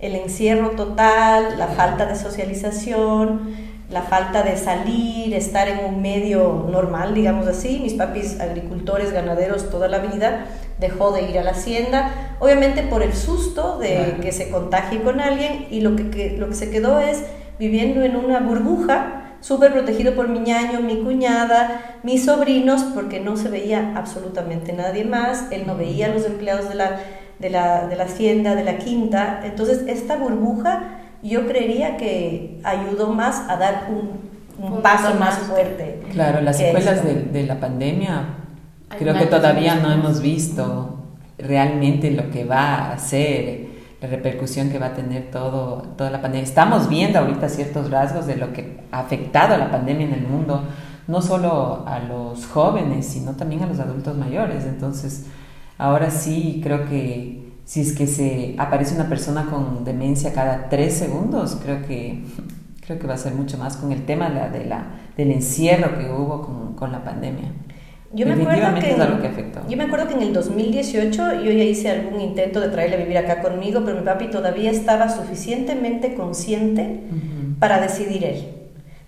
El 0.00 0.16
encierro 0.16 0.70
total, 0.70 1.58
la 1.58 1.68
falta 1.68 2.06
de 2.06 2.16
socialización, 2.16 3.74
la 3.90 4.02
falta 4.02 4.42
de 4.42 4.56
salir, 4.56 5.34
estar 5.34 5.68
en 5.68 5.84
un 5.84 6.02
medio 6.02 6.66
normal, 6.70 7.14
digamos 7.14 7.46
así. 7.46 7.78
Mis 7.82 7.94
papis 7.94 8.40
agricultores, 8.40 9.12
ganaderos 9.12 9.70
toda 9.70 9.88
la 9.88 9.98
vida, 9.98 10.46
dejó 10.78 11.12
de 11.12 11.22
ir 11.22 11.38
a 11.38 11.42
la 11.44 11.52
hacienda, 11.52 12.36
obviamente 12.40 12.82
por 12.82 13.02
el 13.02 13.12
susto 13.14 13.78
de 13.78 13.94
Claro. 13.96 14.20
que 14.20 14.32
se 14.32 14.50
contagie 14.50 15.00
con 15.02 15.20
alguien 15.20 15.66
y 15.70 15.80
lo 15.80 15.94
que, 15.96 16.10
que- 16.10 16.36
lo 16.36 16.48
que 16.48 16.54
se 16.54 16.70
quedó 16.70 16.98
es 17.00 17.24
viviendo 17.58 18.02
en 18.02 18.16
una 18.16 18.40
burbuja, 18.40 19.36
súper 19.40 19.72
protegido 19.72 20.14
por 20.14 20.28
mi 20.28 20.40
ñaño, 20.40 20.80
mi 20.80 21.02
cuñada, 21.02 21.98
mis 22.02 22.24
sobrinos, 22.24 22.82
porque 22.94 23.20
no 23.20 23.36
se 23.36 23.48
veía 23.50 23.92
absolutamente 23.94 24.72
nadie 24.72 25.04
más, 25.04 25.46
él 25.52 25.64
no 25.66 25.76
veía 25.76 26.06
a 26.06 26.08
los 26.08 26.24
empleados 26.26 26.68
de 26.68 26.74
la, 26.74 26.98
de 27.38 27.50
la, 27.50 27.86
de 27.86 27.94
la 27.96 28.04
hacienda, 28.04 28.54
de 28.54 28.64
la 28.64 28.78
quinta, 28.78 29.42
entonces 29.44 29.82
esta 29.86 30.16
burbuja 30.16 30.98
yo 31.22 31.46
creería 31.46 31.96
que 31.96 32.60
ayudó 32.64 33.08
más 33.12 33.42
a 33.48 33.56
dar 33.56 33.88
un, 33.90 34.34
paso 34.82 35.14
más 35.14 35.36
fuerte. 35.38 36.00
Claro, 36.12 36.40
las 36.40 36.56
secuelas 36.58 37.04
de, 37.04 37.14
de 37.14 37.42
la 37.44 37.58
pandemia 37.60 38.24
creo 38.98 39.14
que 39.14 39.26
todavía 39.40 39.74
no 39.76 39.92
hemos 39.92 40.20
visto 40.20 40.98
realmente 41.38 42.10
lo 42.10 42.30
que 42.30 42.44
va 42.44 42.74
a 42.76 42.92
hacer, 42.92 43.66
la 44.00 44.08
repercusión 44.08 44.70
que 44.70 44.78
va 44.78 44.86
a 44.86 44.94
tener 44.94 45.30
todo, 45.30 45.82
toda 45.96 46.10
la 46.10 46.20
pandemia. 46.20 46.44
Estamos 46.44 46.88
viendo 46.88 47.18
ahorita 47.18 47.48
ciertos 47.48 47.90
rasgos 47.90 48.26
de 48.26 48.36
lo 48.36 48.52
que 48.52 48.80
ha 48.92 49.00
afectado 49.00 49.54
a 49.54 49.58
la 49.58 49.70
pandemia 49.70 50.06
en 50.06 50.14
el 50.14 50.22
mundo, 50.26 50.62
no 51.06 51.20
solo 51.22 51.84
a 51.86 51.98
los 52.00 52.46
jóvenes, 52.46 53.06
sino 53.06 53.32
también 53.32 53.62
a 53.62 53.66
los 53.66 53.78
adultos 53.80 54.16
mayores. 54.16 54.64
Entonces, 54.64 55.26
ahora 55.78 56.10
sí 56.10 56.60
creo 56.62 56.86
que 56.88 57.52
si 57.64 57.80
es 57.80 57.92
que 57.94 58.06
se 58.06 58.54
aparece 58.58 58.94
una 58.94 59.08
persona 59.08 59.46
con 59.46 59.84
demencia 59.84 60.32
cada 60.32 60.68
tres 60.68 60.94
segundos, 60.94 61.58
creo 61.62 61.82
que 61.86 62.24
creo 62.86 62.98
que 62.98 63.06
va 63.06 63.14
a 63.14 63.18
ser 63.18 63.32
mucho 63.34 63.56
más 63.56 63.78
con 63.78 63.92
el 63.92 64.04
tema 64.04 64.28
de 64.28 64.34
la, 64.34 64.48
de 64.50 64.64
la- 64.66 64.84
del 65.16 65.30
encierro 65.30 65.96
que 65.98 66.10
hubo 66.10 66.42
con, 66.42 66.74
con 66.74 66.92
la 66.92 67.02
pandemia. 67.02 67.50
Yo 68.14 68.26
me, 68.26 68.34
acuerdo 68.34 68.80
que, 68.80 68.90
es 68.90 69.00
algo 69.00 69.20
que 69.20 69.26
afectó. 69.26 69.60
yo 69.68 69.76
me 69.76 69.84
acuerdo 69.84 70.06
que 70.06 70.14
en 70.14 70.22
el 70.22 70.32
2018 70.32 71.42
yo 71.42 71.50
ya 71.50 71.64
hice 71.64 71.90
algún 71.90 72.20
intento 72.20 72.60
de 72.60 72.68
traerle 72.68 72.96
a 72.96 72.98
vivir 73.00 73.18
acá 73.18 73.42
conmigo, 73.42 73.82
pero 73.84 73.98
mi 73.98 74.04
papi 74.04 74.28
todavía 74.28 74.70
estaba 74.70 75.08
suficientemente 75.08 76.14
consciente 76.14 77.00
para 77.58 77.80
decidir 77.80 78.24
él. 78.24 78.54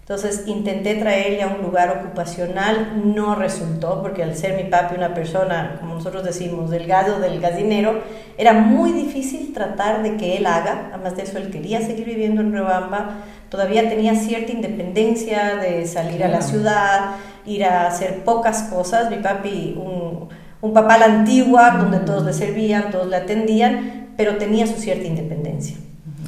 Entonces 0.09 0.45
intenté 0.47 0.95
traerle 0.95 1.43
a 1.43 1.49
un 1.49 1.63
lugar 1.63 1.91
ocupacional, 1.91 3.03
no 3.13 3.35
resultó, 3.35 4.03
porque 4.03 4.23
al 4.23 4.37
ser 4.37 4.55
mi 4.55 4.71
papi 4.71 4.95
una 4.95 5.15
persona, 5.15 5.79
como 5.81 5.95
nosotros 5.95 6.23
decimos, 6.23 6.71
delgado 6.71 7.19
del 7.19 7.41
gallinero, 7.41 8.03
era 8.39 8.53
muy 8.53 8.93
difícil 8.93 9.53
tratar 9.53 10.05
de 10.05 10.17
que 10.17 10.37
él 10.37 10.47
haga, 10.47 10.91
además 10.93 11.17
de 11.17 11.25
eso 11.25 11.39
él 11.39 11.51
quería 11.51 11.81
seguir 11.81 12.07
viviendo 12.07 12.41
en 12.41 12.53
Riobamba, 12.53 13.25
todavía 13.49 13.89
tenía 13.89 14.15
cierta 14.15 14.53
independencia 14.53 15.57
de 15.57 15.85
salir 15.89 16.23
a 16.23 16.29
la 16.29 16.41
ciudad, 16.41 17.17
ir 17.47 17.65
a 17.65 17.87
hacer 17.87 18.25
pocas 18.25 18.65
cosas, 18.65 19.11
mi 19.11 19.19
papi, 19.19 19.77
un, 19.79 20.29
un 20.61 20.73
papá 20.73 20.95
a 20.95 20.99
la 20.99 21.05
antigua, 21.07 21.71
donde 21.79 21.99
todos 22.01 22.25
le 22.25 22.33
servían, 22.33 22.91
todos 22.91 23.09
le 23.09 23.17
atendían, 23.17 24.09
pero 24.17 24.37
tenía 24.37 24.67
su 24.67 24.75
cierta 24.75 25.07
independencia. 25.07 25.77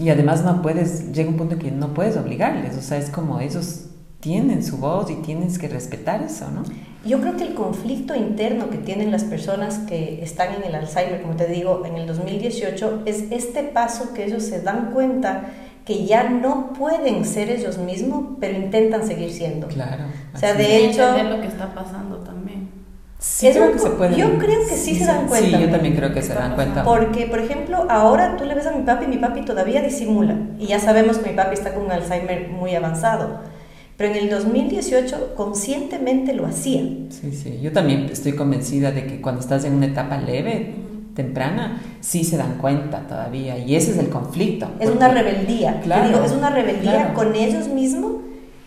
Y 0.00 0.10
además 0.10 0.44
no 0.44 0.62
puedes, 0.62 1.12
llega 1.12 1.28
un 1.28 1.36
punto 1.36 1.54
en 1.54 1.60
que 1.60 1.70
no 1.70 1.94
puedes 1.94 2.16
obligarles, 2.16 2.76
o 2.76 2.82
sea, 2.82 2.98
es 2.98 3.10
como 3.10 3.40
ellos 3.40 3.86
tienen 4.20 4.64
su 4.64 4.78
voz 4.78 5.10
y 5.10 5.14
tienes 5.16 5.58
que 5.58 5.68
respetar 5.68 6.22
eso, 6.22 6.50
¿no? 6.50 6.62
Yo 7.04 7.20
creo 7.20 7.36
que 7.36 7.44
el 7.44 7.54
conflicto 7.54 8.16
interno 8.16 8.68
que 8.70 8.78
tienen 8.78 9.12
las 9.12 9.22
personas 9.24 9.78
que 9.78 10.22
están 10.22 10.54
en 10.54 10.64
el 10.64 10.74
Alzheimer, 10.74 11.22
como 11.22 11.36
te 11.36 11.46
digo, 11.46 11.84
en 11.86 11.94
el 11.94 12.06
2018, 12.06 13.02
es 13.06 13.24
este 13.30 13.62
paso 13.62 14.12
que 14.14 14.24
ellos 14.24 14.42
se 14.42 14.60
dan 14.60 14.90
cuenta 14.92 15.44
que 15.88 16.04
ya 16.04 16.28
no 16.28 16.74
pueden 16.74 17.24
ser 17.24 17.48
ellos 17.48 17.78
mismos, 17.78 18.36
pero 18.38 18.58
intentan 18.58 19.06
seguir 19.06 19.32
siendo. 19.32 19.68
Claro. 19.68 20.04
O 20.34 20.38
sea, 20.38 20.52
de 20.52 20.84
hecho... 20.84 21.02
Entender 21.02 21.34
lo 21.34 21.40
que 21.40 21.46
está 21.46 21.74
pasando 21.74 22.18
también. 22.18 22.68
Sí, 23.18 23.48
creo 23.50 23.72
que 23.72 23.78
se 23.78 23.88
puede. 23.92 24.14
Yo 24.14 24.36
creo 24.36 24.60
que 24.68 24.76
sí, 24.76 24.94
se 24.94 25.06
dan 25.06 25.26
cuenta. 25.28 25.56
Sí, 25.56 25.64
yo 25.64 25.70
también 25.70 25.96
creo 25.96 26.12
que 26.12 26.20
se 26.20 26.34
dan 26.34 26.54
cuenta. 26.56 26.84
Porque, 26.84 27.24
por 27.24 27.38
ejemplo, 27.38 27.86
ahora 27.88 28.36
tú 28.36 28.44
le 28.44 28.54
ves 28.54 28.66
a 28.66 28.72
mi 28.72 28.82
papi 28.82 29.06
y 29.06 29.08
mi 29.08 29.16
papi 29.16 29.46
todavía 29.46 29.80
disimula. 29.80 30.36
Y 30.58 30.66
ya 30.66 30.78
sabemos 30.78 31.16
que 31.16 31.30
mi 31.30 31.36
papi 31.36 31.54
está 31.54 31.72
con 31.72 31.86
un 31.86 31.90
Alzheimer 31.90 32.50
muy 32.50 32.74
avanzado. 32.74 33.40
Pero 33.96 34.10
en 34.10 34.18
el 34.18 34.28
2018 34.28 35.36
conscientemente 35.36 36.34
lo 36.34 36.44
hacía. 36.44 36.82
Sí, 37.08 37.32
sí. 37.32 37.60
Yo 37.62 37.72
también 37.72 38.10
estoy 38.12 38.32
convencida 38.36 38.92
de 38.92 39.06
que 39.06 39.22
cuando 39.22 39.40
estás 39.40 39.64
en 39.64 39.72
una 39.72 39.86
etapa 39.86 40.18
leve, 40.18 40.74
temprana, 41.18 41.82
sí 42.00 42.22
se 42.22 42.36
dan 42.36 42.58
cuenta 42.58 43.00
todavía. 43.08 43.58
Y 43.58 43.74
ese 43.74 43.90
es 43.90 43.98
el 43.98 44.08
conflicto. 44.08 44.68
Es 44.78 44.88
una 44.88 45.08
rebeldía. 45.08 45.80
Claro, 45.80 46.24
es 46.24 46.30
una 46.30 46.48
rebeldía 46.48 47.12
con 47.12 47.34
ellos 47.34 47.66
mismos 47.66 48.12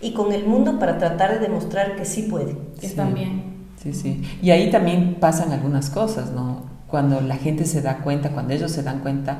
y 0.02 0.12
con 0.12 0.34
el 0.34 0.46
mundo 0.46 0.78
para 0.78 0.98
tratar 0.98 1.32
de 1.32 1.40
demostrar 1.40 1.96
que 1.96 2.04
sí 2.04 2.24
pueden. 2.24 2.58
Que 2.78 2.88
están 2.88 3.14
bien. 3.14 3.44
Sí, 3.82 3.94
sí. 3.94 4.22
Y 4.42 4.52
ahí 4.52 4.70
también 4.70 5.16
pasan 5.22 5.54
algunas 5.54 5.90
cosas, 5.90 6.32
¿no? 6.32 6.64
Cuando 6.88 7.22
la 7.22 7.38
gente 7.38 7.64
se 7.66 7.82
da 7.82 8.00
cuenta, 8.00 8.32
cuando 8.32 8.54
ellos 8.54 8.70
se 8.70 8.84
dan 8.84 9.00
cuenta, 9.00 9.40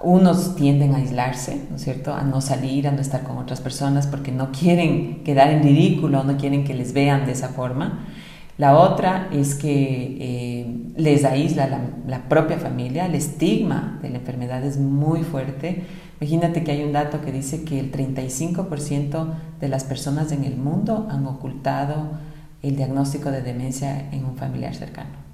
unos 0.00 0.54
tienden 0.54 0.94
a 0.94 0.98
aislarse, 0.98 1.66
¿no 1.70 1.74
es 1.74 1.82
cierto? 1.82 2.14
A 2.14 2.22
no 2.22 2.40
salir, 2.40 2.86
a 2.86 2.92
no 2.92 3.00
estar 3.00 3.24
con 3.24 3.36
otras 3.36 3.60
personas 3.60 4.06
porque 4.06 4.30
no 4.30 4.52
quieren 4.52 5.24
quedar 5.24 5.50
en 5.50 5.64
ridículo, 5.64 6.22
no 6.22 6.36
quieren 6.36 6.62
que 6.62 6.74
les 6.74 6.92
vean 6.92 7.26
de 7.26 7.32
esa 7.32 7.48
forma. 7.48 8.06
La 8.58 8.76
otra 8.76 9.28
es 9.32 9.54
que 9.54 10.16
eh, 10.20 10.92
les 10.96 11.24
aísla 11.24 11.68
la, 11.68 11.80
la, 12.06 12.28
propia 12.28 12.58
familia, 12.58 13.06
el 13.06 13.14
estigma 13.14 13.98
de 14.02 14.10
la 14.10 14.18
enfermedad 14.18 14.64
es 14.64 14.78
muy 14.78 15.22
fuerte. 15.22 15.84
Imagínate 16.20 16.64
que 16.64 16.72
hay 16.72 16.82
un 16.82 16.92
dato 16.92 17.20
que 17.20 17.30
dice 17.30 17.62
que 17.64 17.78
el 17.78 17.92
35% 17.92 19.28
de 19.60 19.68
las 19.68 19.84
personas 19.84 20.32
en 20.32 20.42
el 20.42 20.56
mundo 20.56 21.06
han 21.08 21.24
ocultado 21.26 22.18
el 22.62 22.74
diagnóstico 22.74 23.30
de 23.30 23.42
demencia 23.42 24.10
en 24.10 24.24
un 24.24 24.36
familiar 24.36 24.74
cercano. 24.74 25.28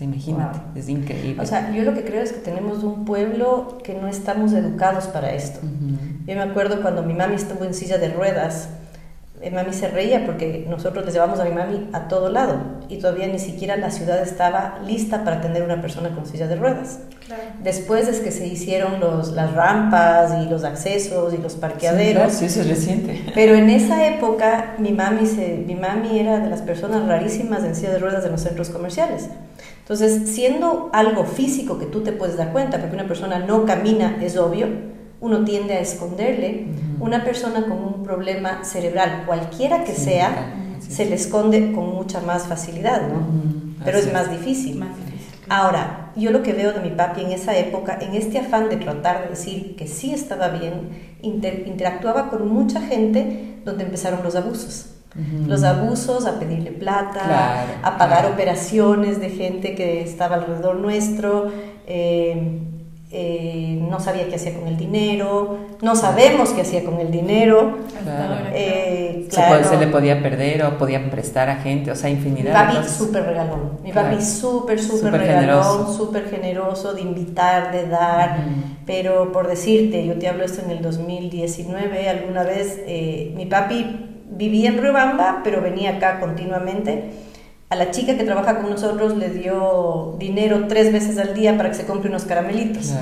O 0.00 0.04
imagínate, 0.04 0.60
es 0.78 0.88
increíble. 0.88 1.42
O 1.42 1.46
sea, 1.46 1.72
yo 1.74 1.82
lo 1.82 1.92
que 1.94 2.04
creo 2.04 2.22
es 2.22 2.32
que 2.32 2.38
tenemos 2.38 2.84
un 2.84 3.04
pueblo 3.04 3.78
que 3.82 3.94
no 3.94 4.06
estamos 4.06 4.52
educados 4.52 5.06
para 5.06 5.32
esto. 5.34 5.58
Yo 6.26 6.34
me 6.36 6.40
acuerdo 6.42 6.80
cuando 6.82 7.02
mi 7.02 7.14
mami 7.14 7.34
estuvo 7.34 7.64
en 7.64 7.74
silla 7.74 7.98
de 7.98 8.12
ruedas, 8.12 8.68
mi 9.42 9.50
mami 9.50 9.72
se 9.72 9.88
reía 9.88 10.26
porque 10.26 10.66
nosotros 10.68 11.04
les 11.04 11.14
llevamos 11.14 11.38
a 11.40 11.44
mi 11.44 11.52
mami 11.52 11.88
a 11.92 12.08
todo 12.08 12.30
lado 12.30 12.56
y 12.88 12.98
todavía 12.98 13.26
ni 13.26 13.38
siquiera 13.38 13.76
la 13.76 13.90
ciudad 13.90 14.20
estaba 14.20 14.80
lista 14.86 15.24
para 15.24 15.40
tener 15.40 15.62
una 15.62 15.80
persona 15.80 16.10
con 16.10 16.26
silla 16.26 16.46
de 16.46 16.56
ruedas. 16.56 17.00
Después 17.62 18.08
es 18.08 18.20
que 18.20 18.30
se 18.30 18.46
hicieron 18.46 19.00
los, 19.00 19.32
las 19.32 19.52
rampas 19.52 20.32
y 20.42 20.48
los 20.48 20.64
accesos 20.64 21.34
y 21.34 21.38
los 21.38 21.54
parqueaderos. 21.54 22.32
Sí, 22.32 22.46
eso 22.46 22.60
es 22.60 22.68
reciente. 22.68 23.22
Pero 23.34 23.54
en 23.54 23.70
esa 23.70 24.06
época 24.06 24.74
mi 24.78 24.92
mami, 24.92 25.26
se, 25.26 25.64
mi 25.66 25.74
mami 25.74 26.18
era 26.18 26.40
de 26.40 26.50
las 26.50 26.62
personas 26.62 27.06
rarísimas 27.06 27.64
en 27.64 27.74
silla 27.74 27.90
de 27.90 27.98
ruedas 27.98 28.24
en 28.24 28.32
los 28.32 28.40
centros 28.40 28.70
comerciales. 28.70 29.28
Entonces, 29.80 30.30
siendo 30.34 30.90
algo 30.92 31.24
físico 31.24 31.78
que 31.78 31.86
tú 31.86 32.02
te 32.02 32.12
puedes 32.12 32.36
dar 32.36 32.52
cuenta, 32.52 32.78
porque 32.78 32.94
una 32.94 33.06
persona 33.06 33.38
no 33.38 33.64
camina, 33.64 34.18
es 34.22 34.36
obvio, 34.36 34.66
uno 35.20 35.44
tiende 35.44 35.74
a 35.74 35.80
esconderle. 35.80 36.66
Una 37.00 37.24
persona 37.24 37.62
con 37.62 37.78
un 37.78 38.02
problema 38.02 38.64
cerebral, 38.64 39.24
cualquiera 39.26 39.84
que 39.84 39.92
sea, 39.92 40.54
se 40.80 41.06
le 41.06 41.16
esconde 41.16 41.72
con 41.72 41.94
mucha 41.94 42.20
más 42.20 42.46
facilidad, 42.46 43.02
¿no? 43.08 43.26
Pero 43.84 43.98
es, 43.98 44.12
más 44.12 44.30
difícil. 44.30 44.82
Ahora, 45.48 46.12
yo 46.16 46.30
lo 46.30 46.42
que 46.42 46.52
veo 46.52 46.72
de 46.72 46.80
mi 46.80 46.90
papi 46.90 47.22
en 47.22 47.32
esa 47.32 47.56
época, 47.56 47.98
en 48.00 48.14
este 48.14 48.38
afán 48.38 48.68
de 48.68 48.76
tratar 48.76 49.22
de 49.22 49.30
decir 49.30 49.76
que 49.76 49.86
sí 49.86 50.12
estaba 50.12 50.48
bien, 50.48 50.90
interactuaba 51.22 52.28
con 52.28 52.48
mucha 52.48 52.80
gente 52.80 53.60
donde 53.64 53.84
empezaron 53.84 54.22
los 54.22 54.34
abusos. 54.36 54.94
Los 55.46 55.64
abusos, 55.64 56.26
a 56.26 56.38
pedirle 56.38 56.70
plata, 56.70 57.80
a 57.82 57.98
pagar 57.98 58.26
operaciones 58.26 59.20
de 59.20 59.30
gente 59.30 59.74
que 59.74 60.02
estaba 60.02 60.36
alrededor 60.36 60.76
nuestro. 60.76 61.50
Eh, 61.86 62.60
eh, 63.10 63.78
no 63.88 64.00
sabía 64.00 64.28
qué 64.28 64.34
hacía 64.34 64.54
con 64.54 64.68
el 64.68 64.76
dinero, 64.76 65.56
no 65.80 65.96
sabemos 65.96 66.50
qué 66.50 66.60
hacía 66.60 66.84
con 66.84 67.00
el 67.00 67.10
dinero. 67.10 67.78
Eh, 68.52 69.28
se, 69.30 69.76
le 69.78 69.86
podía 69.86 70.22
perder 70.22 70.62
o 70.64 70.76
podían 70.76 71.08
prestar 71.08 71.48
a 71.48 71.56
gente, 71.56 71.90
o 71.90 71.96
sea, 71.96 72.10
infinidad. 72.10 72.68
Mi 72.68 72.74
papi 72.74 72.88
súper 72.88 73.24
regalón, 73.24 73.78
mi 73.82 73.92
papi 73.92 74.20
súper, 74.20 74.78
súper 74.78 75.12
regalón, 75.12 75.94
súper 75.96 76.28
generoso 76.28 76.92
de 76.92 77.00
invitar, 77.00 77.72
de 77.72 77.86
dar, 77.88 78.40
pero 78.84 79.32
por 79.32 79.48
decirte, 79.48 80.04
yo 80.06 80.18
te 80.18 80.28
hablo 80.28 80.44
esto 80.44 80.62
en 80.62 80.70
el 80.70 80.82
2019, 80.82 82.10
alguna 82.10 82.42
vez 82.42 82.78
eh, 82.86 83.32
mi 83.34 83.46
papi 83.46 84.04
vivía 84.30 84.68
en 84.68 84.82
Riobamba, 84.82 85.40
pero 85.42 85.62
venía 85.62 85.96
acá 85.96 86.20
continuamente 86.20 87.27
a 87.70 87.76
la 87.76 87.90
chica 87.90 88.16
que 88.16 88.24
trabaja 88.24 88.58
con 88.58 88.70
nosotros 88.70 89.16
le 89.16 89.30
dio 89.30 90.16
dinero 90.18 90.66
tres 90.68 90.92
veces 90.92 91.18
al 91.18 91.34
día 91.34 91.56
para 91.56 91.70
que 91.70 91.74
se 91.74 91.86
compre 91.86 92.08
unos 92.08 92.24
caramelitos. 92.24 92.94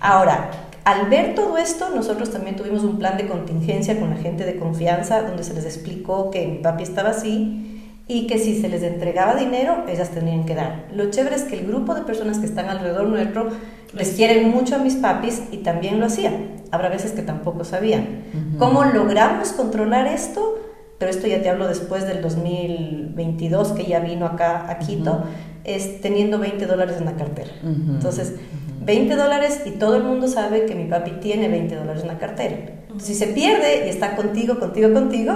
Ahora, 0.00 0.50
al 0.84 1.08
ver 1.08 1.34
todo 1.34 1.56
esto, 1.58 1.90
nosotros 1.94 2.30
también 2.30 2.56
tuvimos 2.56 2.82
un 2.84 2.98
plan 2.98 3.16
de 3.16 3.26
contingencia 3.26 3.98
con 3.98 4.10
la 4.10 4.16
gente 4.16 4.44
de 4.44 4.56
confianza 4.56 5.22
donde 5.22 5.44
se 5.44 5.54
les 5.54 5.64
explicó 5.64 6.30
que 6.30 6.46
mi 6.46 6.58
papi 6.58 6.82
estaba 6.82 7.10
así 7.10 7.92
y 8.08 8.28
que 8.28 8.38
si 8.38 8.60
se 8.60 8.68
les 8.68 8.82
entregaba 8.82 9.34
dinero, 9.34 9.84
ellas 9.88 10.10
tenían 10.10 10.46
que 10.46 10.54
dar. 10.54 10.86
Lo 10.92 11.10
chévere 11.10 11.34
es 11.34 11.42
que 11.42 11.58
el 11.58 11.66
grupo 11.66 11.94
de 11.94 12.02
personas 12.02 12.38
que 12.38 12.46
están 12.46 12.68
alrededor 12.68 13.08
nuestro 13.08 13.48
les 13.92 14.10
quieren 14.10 14.50
mucho 14.50 14.76
a 14.76 14.78
mis 14.78 14.94
papis 14.94 15.42
y 15.50 15.58
también 15.58 15.98
lo 15.98 16.06
hacían. 16.06 16.56
Habrá 16.70 16.88
veces 16.88 17.12
que 17.12 17.22
tampoco 17.22 17.64
sabían. 17.64 18.24
¿Cómo 18.58 18.84
logramos 18.84 19.52
controlar 19.52 20.06
esto? 20.06 20.56
Pero 20.98 21.10
esto 21.10 21.26
ya 21.26 21.42
te 21.42 21.50
hablo 21.50 21.68
después 21.68 22.06
del 22.06 22.22
2022 22.22 23.72
que 23.72 23.84
ya 23.84 24.00
vino 24.00 24.26
acá 24.26 24.70
a 24.70 24.78
Quito, 24.78 25.24
es 25.64 26.00
teniendo 26.00 26.38
20 26.38 26.66
dólares 26.66 26.96
en 26.98 27.04
la 27.04 27.16
cartera. 27.16 27.50
Entonces, 27.62 28.34
20 28.80 29.16
dólares 29.16 29.62
y 29.66 29.72
todo 29.72 29.96
el 29.96 30.04
mundo 30.04 30.28
sabe 30.28 30.64
que 30.64 30.74
mi 30.74 30.84
papi 30.84 31.12
tiene 31.20 31.48
20 31.48 31.74
dólares 31.74 32.02
en 32.02 32.08
la 32.08 32.18
cartera. 32.18 32.56
Entonces, 32.82 33.08
si 33.08 33.14
se 33.14 33.26
pierde 33.26 33.86
y 33.86 33.90
está 33.90 34.16
contigo, 34.16 34.58
contigo, 34.58 34.92
contigo, 34.92 35.32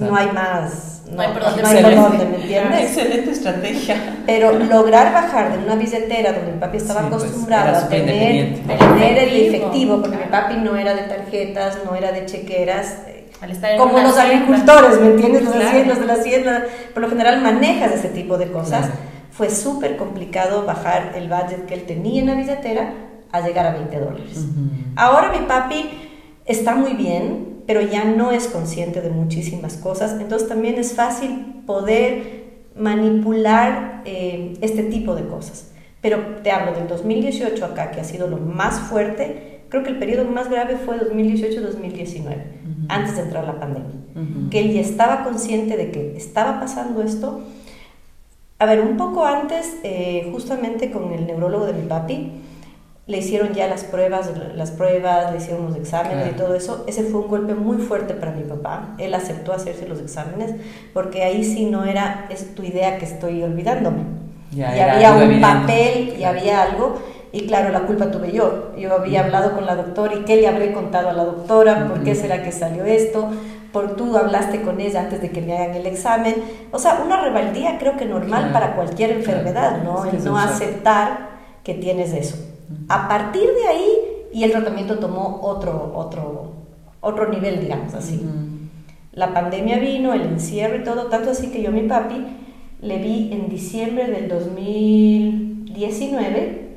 no 0.00 0.16
hay 0.16 0.30
más, 0.32 1.02
no, 1.10 1.20
hay 1.20 1.32
por 1.32 1.42
dónde, 1.42 2.24
¿me 2.24 2.36
entiendes? 2.36 2.80
Excelente 2.82 3.30
estrategia. 3.30 4.16
Pero 4.26 4.58
lograr 4.58 5.12
bajar 5.12 5.56
de 5.56 5.64
una 5.64 5.76
billetera 5.76 6.32
donde 6.32 6.52
mi 6.52 6.58
papi 6.58 6.78
estaba 6.78 7.08
pues, 7.08 7.22
acostumbrado 7.22 7.76
a 7.76 7.88
tener, 7.88 8.58
tener 8.66 9.18
el 9.18 9.36
efectivo, 9.36 10.00
porque 10.00 10.16
mi 10.16 10.30
papi 10.30 10.56
no 10.56 10.76
era 10.76 10.94
de 10.94 11.02
tarjetas, 11.02 11.78
no 11.84 11.94
era 11.94 12.12
de 12.12 12.26
chequeras, 12.26 12.96
como 13.76 13.98
los 14.00 14.16
agricultores, 14.16 15.00
¿me 15.00 15.10
entiendes? 15.10 15.44
Los, 15.44 15.54
de 16.00 16.06
la 16.06 16.14
hacienda, 16.14 16.64
por 16.92 17.02
lo 17.02 17.08
general 17.08 17.40
manejas 17.40 17.92
ese 17.92 18.08
tipo 18.08 18.36
de 18.36 18.50
cosas. 18.50 18.90
Fue 19.30 19.50
súper 19.50 19.96
complicado 19.96 20.66
bajar 20.66 21.12
el 21.14 21.28
budget 21.28 21.66
que 21.66 21.74
él 21.74 21.84
tenía 21.84 22.20
en 22.20 22.26
la 22.26 22.34
billetera 22.34 22.92
a 23.30 23.40
llegar 23.40 23.66
a 23.66 23.72
20 23.72 24.00
dólares. 24.00 24.46
Ahora 24.96 25.30
mi 25.30 25.46
papi 25.46 25.90
está 26.46 26.74
muy 26.74 26.94
bien, 26.94 27.62
pero 27.66 27.80
ya 27.80 28.04
no 28.04 28.32
es 28.32 28.48
consciente 28.48 29.00
de 29.00 29.10
muchísimas 29.10 29.76
cosas, 29.76 30.20
entonces 30.20 30.48
también 30.48 30.76
es 30.76 30.94
fácil 30.94 31.62
poder 31.66 32.48
manipular 32.74 34.02
eh, 34.04 34.54
este 34.60 34.82
tipo 34.84 35.14
de 35.14 35.26
cosas. 35.26 35.70
Pero 36.00 36.18
te 36.42 36.50
hablo 36.50 36.72
del 36.72 36.88
2018 36.88 37.64
acá, 37.64 37.90
que 37.90 38.00
ha 38.00 38.04
sido 38.04 38.28
lo 38.28 38.38
más 38.38 38.80
fuerte, 38.80 39.62
creo 39.68 39.82
que 39.82 39.90
el 39.90 39.98
periodo 39.98 40.24
más 40.24 40.48
grave 40.48 40.76
fue 40.76 40.98
2018-2019 40.98 42.57
antes 42.88 43.16
de 43.16 43.22
entrar 43.22 43.44
la 43.44 43.58
pandemia, 43.58 43.90
que 44.50 44.60
él 44.60 44.72
ya 44.72 44.80
estaba 44.80 45.24
consciente 45.24 45.76
de 45.76 45.90
que 45.90 46.16
estaba 46.16 46.60
pasando 46.60 47.02
esto. 47.02 47.40
A 48.58 48.66
ver, 48.66 48.80
un 48.80 48.96
poco 48.96 49.24
antes, 49.24 49.76
eh, 49.84 50.28
justamente 50.32 50.90
con 50.90 51.12
el 51.12 51.26
neurólogo 51.26 51.66
de 51.66 51.72
mi 51.74 51.86
papi, 51.86 52.32
le 53.08 53.18
hicieron 53.18 53.54
ya 53.54 53.66
las 53.68 53.84
pruebas, 53.84 54.30
las 54.54 54.70
pruebas, 54.70 55.32
le 55.32 55.38
hicieron 55.38 55.64
los 55.64 55.76
exámenes 55.76 56.30
y 56.30 56.36
todo 56.36 56.54
eso. 56.54 56.84
Ese 56.86 57.04
fue 57.04 57.20
un 57.20 57.28
golpe 57.28 57.54
muy 57.54 57.78
fuerte 57.78 58.12
para 58.12 58.32
mi 58.32 58.42
papá. 58.42 58.94
Él 58.98 59.14
aceptó 59.14 59.52
hacerse 59.52 59.88
los 59.88 60.00
exámenes 60.00 60.54
porque 60.92 61.22
ahí 61.22 61.42
sí 61.42 61.64
no 61.64 61.84
era, 61.84 62.26
es 62.28 62.54
tu 62.54 62.62
idea 62.62 62.98
que 62.98 63.06
estoy 63.06 63.42
olvidándome. 63.42 64.02
Ya 64.52 64.76
y 64.76 64.80
había 64.80 65.14
un 65.14 65.40
papel 65.40 66.16
y 66.18 66.24
había 66.24 66.62
algo 66.62 66.98
y 67.32 67.46
claro, 67.46 67.70
la 67.70 67.80
culpa 67.80 68.10
tuve 68.10 68.32
yo. 68.32 68.72
Yo 68.78 68.94
había 68.94 69.24
hablado 69.24 69.52
con 69.52 69.66
la 69.66 69.76
doctora 69.76 70.14
y 70.14 70.24
qué 70.24 70.36
le 70.36 70.48
habré 70.48 70.72
contado 70.72 71.10
a 71.10 71.12
la 71.12 71.24
doctora, 71.24 71.86
por 71.88 72.02
qué 72.02 72.14
será 72.14 72.42
que 72.42 72.52
salió 72.52 72.84
esto, 72.84 73.28
por 73.72 73.96
tú 73.96 74.16
hablaste 74.16 74.62
con 74.62 74.80
ella 74.80 75.02
antes 75.02 75.20
de 75.20 75.30
que 75.30 75.42
me 75.42 75.54
hagan 75.56 75.76
el 75.76 75.86
examen. 75.86 76.36
O 76.72 76.78
sea, 76.78 77.02
una 77.04 77.20
rebeldía 77.20 77.76
creo 77.78 77.98
que 77.98 78.06
normal 78.06 78.50
para 78.52 78.74
cualquier 78.74 79.10
enfermedad, 79.10 79.82
¿no? 79.82 80.06
El 80.06 80.24
no 80.24 80.38
aceptar 80.38 81.28
que 81.62 81.74
tienes 81.74 82.14
eso. 82.14 82.36
A 82.88 83.08
partir 83.08 83.42
de 83.42 83.68
ahí 83.68 83.90
y 84.32 84.44
el 84.44 84.52
tratamiento 84.52 84.98
tomó 84.98 85.40
otro, 85.42 85.92
otro, 85.94 86.52
otro 87.00 87.28
nivel, 87.28 87.60
digamos 87.60 87.92
así. 87.94 88.26
La 89.12 89.34
pandemia 89.34 89.78
vino, 89.78 90.14
el 90.14 90.22
encierro 90.22 90.76
y 90.76 90.84
todo, 90.84 91.06
tanto 91.06 91.32
así 91.32 91.48
que 91.48 91.60
yo 91.60 91.68
a 91.68 91.72
mi 91.72 91.82
papi 91.82 92.24
le 92.80 92.98
vi 92.98 93.32
en 93.32 93.48
diciembre 93.48 94.06
del 94.06 94.28
2019 94.28 96.67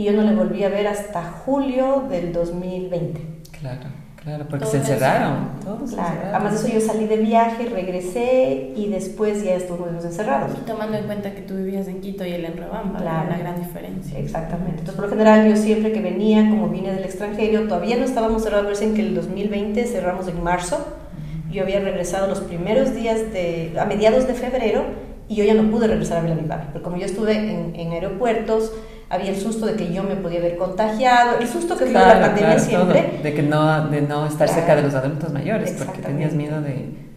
y 0.00 0.04
yo 0.04 0.14
no 0.14 0.22
le 0.22 0.34
volví 0.34 0.64
a 0.64 0.70
ver 0.70 0.86
hasta 0.86 1.22
julio 1.22 2.06
del 2.08 2.32
2020. 2.32 3.20
Claro. 3.60 4.00
Claro, 4.16 4.46
porque 4.48 4.66
se 4.66 4.78
encerraron. 4.78 5.60
Todos 5.62 5.92
claro. 5.92 6.20
Además 6.32 6.52
de 6.52 6.68
eso 6.68 6.78
yo 6.78 6.86
salí 6.86 7.06
de 7.06 7.16
viaje, 7.16 7.66
regresé 7.66 8.72
y 8.76 8.88
después 8.88 9.42
ya 9.42 9.54
estuvimos 9.54 10.04
encerrados. 10.04 10.52
Y 10.58 10.66
tomando 10.66 10.96
en 10.96 11.04
cuenta 11.04 11.32
que 11.34 11.42
tú 11.42 11.54
vivías 11.54 11.86
en 11.88 12.00
Quito 12.00 12.24
y 12.24 12.32
él 12.32 12.44
en 12.46 12.56
Rebamba, 12.56 12.98
claro. 12.98 13.28
una 13.28 13.38
gran 13.38 13.58
diferencia. 13.58 14.18
Exactamente. 14.18 14.80
Entonces, 14.80 14.94
por 14.94 15.04
lo 15.04 15.10
general, 15.10 15.48
yo 15.48 15.56
siempre 15.56 15.92
que 15.92 16.00
venía, 16.00 16.48
como 16.48 16.68
vine 16.68 16.92
del 16.92 17.04
extranjero, 17.04 17.66
todavía 17.66 17.96
no 17.96 18.04
estábamos 18.04 18.42
cerrados, 18.42 18.80
en 18.80 18.94
que 18.94 19.02
el 19.02 19.14
2020 19.14 19.84
cerramos 19.84 20.28
en 20.28 20.42
marzo. 20.42 20.86
Yo 21.50 21.62
había 21.62 21.80
regresado 21.80 22.26
los 22.26 22.40
primeros 22.40 22.94
días 22.94 23.32
de, 23.32 23.74
a 23.78 23.84
mediados 23.84 24.26
de 24.26 24.34
febrero 24.34 24.84
y 25.28 25.34
yo 25.34 25.44
ya 25.44 25.54
no 25.54 25.70
pude 25.70 25.86
regresar 25.86 26.18
a 26.18 26.22
ver 26.22 26.32
a 26.32 26.36
mi 26.36 26.46
padre, 26.48 26.66
porque 26.72 26.84
como 26.84 26.96
yo 26.96 27.06
estuve 27.06 27.36
en, 27.36 27.74
en 27.74 27.92
aeropuertos, 27.92 28.72
había 29.10 29.30
el 29.30 29.36
susto 29.36 29.66
de 29.66 29.74
que 29.74 29.92
yo 29.92 30.04
me 30.04 30.14
podía 30.14 30.38
haber 30.38 30.56
contagiado, 30.56 31.38
el 31.40 31.48
susto 31.48 31.76
que 31.76 31.86
claro, 31.86 32.20
la 32.20 32.26
pandemia 32.28 32.58
siempre. 32.60 33.18
de 33.22 33.34
que 33.34 33.42
no, 33.42 33.88
de 33.88 34.02
no 34.02 34.24
estar 34.24 34.48
cerca 34.48 34.76
de 34.76 34.82
los 34.82 34.94
adultos 34.94 35.32
mayores, 35.32 35.72
porque 35.72 36.00
tenías 36.00 36.32
miedo 36.32 36.62
de... 36.62 37.10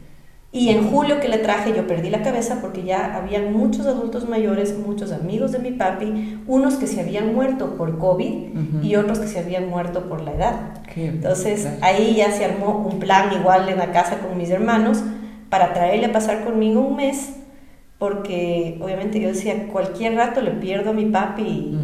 Y 0.52 0.70
en 0.70 0.90
julio 0.92 1.20
que 1.20 1.30
le 1.30 1.40
traje 1.40 1.74
yo 1.76 1.88
perdí 1.88 2.12
la 2.12 2.22
cabeza 2.22 2.60
porque 2.62 2.84
ya 2.84 3.16
habían 3.16 3.54
muchos 3.54 3.88
adultos 3.88 4.30
mayores, 4.30 4.78
muchos 4.78 5.12
amigos 5.12 5.52
de 5.52 5.58
mi 5.58 5.72
papi, 5.72 6.40
unos 6.46 6.76
que 6.76 6.86
se 6.86 7.02
habían 7.02 7.34
muerto 7.34 7.76
por 7.76 7.98
COVID 7.98 8.84
y 8.84 8.96
otros 8.96 9.18
que 9.18 9.28
se 9.28 9.40
habían 9.40 9.68
muerto 9.68 10.08
por 10.10 10.22
la 10.22 10.32
edad. 10.34 10.56
Entonces 10.96 11.68
ahí 11.82 12.16
ya 12.18 12.32
se 12.32 12.46
armó 12.46 12.88
un 12.88 13.00
plan 13.00 13.34
igual 13.34 13.68
en 13.68 13.80
la 13.80 13.92
casa 13.92 14.20
con 14.20 14.38
mis 14.38 14.52
hermanos 14.52 15.02
para 15.50 15.74
traerle 15.74 16.08
a 16.08 16.12
pasar 16.12 16.44
conmigo 16.44 16.82
un 16.82 16.98
mes 16.98 17.34
porque 17.98 18.78
obviamente 18.82 19.20
yo 19.20 19.30
decía, 19.30 19.68
cualquier 19.68 20.16
rato 20.16 20.42
le 20.42 20.52
pierdo 20.52 20.92
a 20.92 20.94
mi 20.94 21.06
papi. 21.06 21.78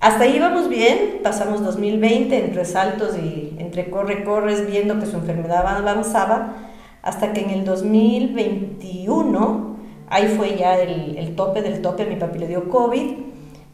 Hasta 0.00 0.24
ahí 0.24 0.36
íbamos 0.36 0.68
bien, 0.68 1.20
pasamos 1.22 1.64
2020 1.64 2.44
entre 2.44 2.64
saltos 2.64 3.16
y 3.18 3.54
entre 3.58 3.90
corre, 3.90 4.24
corres, 4.24 4.66
viendo 4.66 4.98
que 4.98 5.06
su 5.06 5.16
enfermedad 5.16 5.66
avanzaba, 5.66 6.54
hasta 7.02 7.32
que 7.32 7.42
en 7.42 7.50
el 7.50 7.64
2021, 7.64 9.76
ahí 10.08 10.28
fue 10.28 10.56
ya 10.56 10.78
el, 10.78 11.18
el 11.18 11.34
tope 11.34 11.60
del 11.60 11.82
tope, 11.82 12.06
mi 12.06 12.16
papi 12.16 12.38
le 12.38 12.46
dio 12.46 12.68
COVID. 12.68 13.12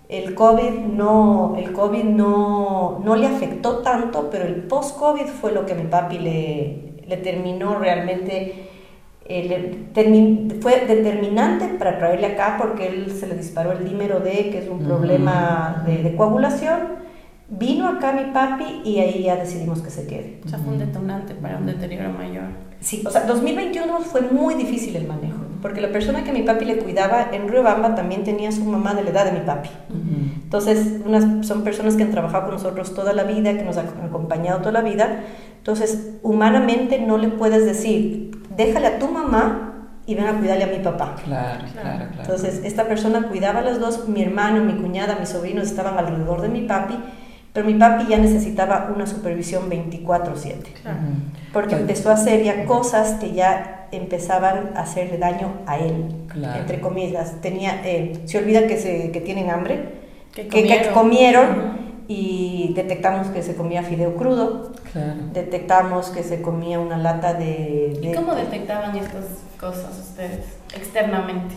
El 0.08 0.34
COVID, 0.34 0.70
no, 0.94 1.56
el 1.58 1.72
COVID 1.72 2.04
no, 2.04 3.00
no 3.04 3.16
le 3.16 3.26
afectó 3.26 3.78
tanto, 3.78 4.28
pero 4.30 4.46
el 4.46 4.62
post-COVID 4.62 5.26
fue 5.26 5.52
lo 5.52 5.66
que 5.66 5.72
a 5.72 5.76
mi 5.76 5.84
papi 5.84 6.18
le, 6.18 6.94
le 7.06 7.16
terminó 7.18 7.78
realmente 7.78 8.68
fue 10.60 10.86
determinante 10.86 11.68
para 11.78 11.98
traerle 11.98 12.26
acá 12.26 12.56
porque 12.58 12.88
él 12.88 13.12
se 13.12 13.26
le 13.26 13.36
disparó 13.36 13.72
el 13.72 13.84
dímero 13.84 14.20
D, 14.20 14.50
que 14.50 14.58
es 14.58 14.68
un 14.68 14.80
problema 14.80 15.84
de, 15.86 16.14
coagulación. 16.16 17.06
Vino 17.48 17.86
acá 17.88 18.12
mi 18.12 18.32
papi 18.32 18.82
y 18.84 18.98
ahí 18.98 19.22
ya 19.24 19.36
decidimos 19.36 19.80
que 19.80 19.90
se 19.90 20.06
quede. 20.06 20.40
O 20.44 20.48
sea, 20.48 20.58
fue 20.58 20.72
un 20.72 20.78
detonante 20.78 21.34
para 21.34 21.58
un 21.58 21.66
deterioro 21.66 22.10
mayor. 22.12 22.44
Sí, 22.80 23.02
o 23.06 23.10
sea, 23.10 23.24
2021 23.24 24.00
fue 24.00 24.20
muy 24.20 24.54
difícil 24.54 24.94
el 24.96 25.06
manejo, 25.06 25.38
porque 25.62 25.80
la 25.80 25.88
persona 25.88 26.24
que 26.24 26.32
mi 26.32 26.42
papi 26.42 26.64
le 26.64 26.78
cuidaba 26.78 27.30
en 27.32 27.48
Riobamba 27.48 27.94
también 27.94 28.22
tenía 28.22 28.52
su 28.52 28.64
mamá 28.64 28.94
de 28.94 29.04
la 29.04 29.10
edad 29.10 29.24
de 29.24 29.32
mi 29.32 29.44
papi. 29.44 29.70
Entonces, 30.44 31.00
unas, 31.04 31.46
son 31.46 31.64
personas 31.64 31.96
que 31.96 32.02
han 32.02 32.10
trabajado 32.10 32.44
con 32.44 32.54
nosotros 32.54 32.94
toda 32.94 33.12
la 33.12 33.24
vida, 33.24 33.56
que 33.56 33.64
nos 33.64 33.76
han 33.76 33.88
acompañado 34.04 34.58
toda 34.58 34.72
la 34.72 34.82
vida. 34.82 35.22
Entonces, 35.58 36.12
humanamente 36.22 37.00
no 37.00 37.18
le 37.18 37.28
puedes 37.28 37.64
decir, 37.64 38.35
déjale 38.56 38.86
a 38.86 38.98
tu 38.98 39.08
mamá 39.08 39.72
y 40.06 40.14
ven 40.14 40.26
a 40.26 40.38
cuidarle 40.38 40.64
a 40.64 40.68
mi 40.68 40.78
papá. 40.78 41.16
Claro, 41.24 41.64
claro, 41.72 41.98
claro. 41.98 42.10
Entonces, 42.20 42.60
esta 42.64 42.84
persona 42.84 43.28
cuidaba 43.28 43.60
a 43.60 43.62
las 43.62 43.80
dos, 43.80 44.08
mi 44.08 44.22
hermano, 44.22 44.62
mi 44.64 44.74
cuñada, 44.74 45.16
mis 45.18 45.30
sobrinos 45.30 45.64
estaban 45.64 45.98
alrededor 45.98 46.42
de 46.42 46.48
mi 46.48 46.62
papi, 46.62 46.94
pero 47.52 47.66
mi 47.66 47.74
papi 47.74 48.06
ya 48.08 48.18
necesitaba 48.18 48.92
una 48.94 49.06
supervisión 49.06 49.68
24/7. 49.68 50.72
Claro. 50.82 50.98
Porque 51.52 51.74
empezó 51.74 52.10
a 52.10 52.14
hacer 52.14 52.44
ya 52.44 52.66
cosas 52.66 53.18
que 53.18 53.32
ya 53.32 53.88
empezaban 53.92 54.72
a 54.76 54.82
hacerle 54.82 55.18
daño 55.18 55.54
a 55.66 55.78
él, 55.78 56.14
entre 56.58 56.80
comillas. 56.80 57.40
Tenía, 57.40 57.80
eh, 57.84 58.20
se 58.26 58.38
olvida 58.38 58.66
que, 58.66 58.76
se, 58.76 59.10
que 59.10 59.20
tienen 59.20 59.50
hambre, 59.50 60.06
que 60.34 60.48
comieron, 60.48 60.82
que, 60.82 60.90
comieron 60.90 61.85
y 62.08 62.72
detectamos 62.74 63.28
que 63.28 63.42
se 63.42 63.56
comía 63.56 63.82
fideo 63.82 64.16
crudo, 64.16 64.70
detectamos 65.32 66.08
que 66.10 66.22
se 66.22 66.40
comía 66.40 66.78
una 66.78 66.98
lata 66.98 67.34
de, 67.34 67.98
¿Y 68.00 68.14
cómo 68.14 68.34
detectaban 68.34 68.96
estas 68.96 69.24
cosas 69.58 69.98
ustedes 69.98 70.46
externamente? 70.74 71.54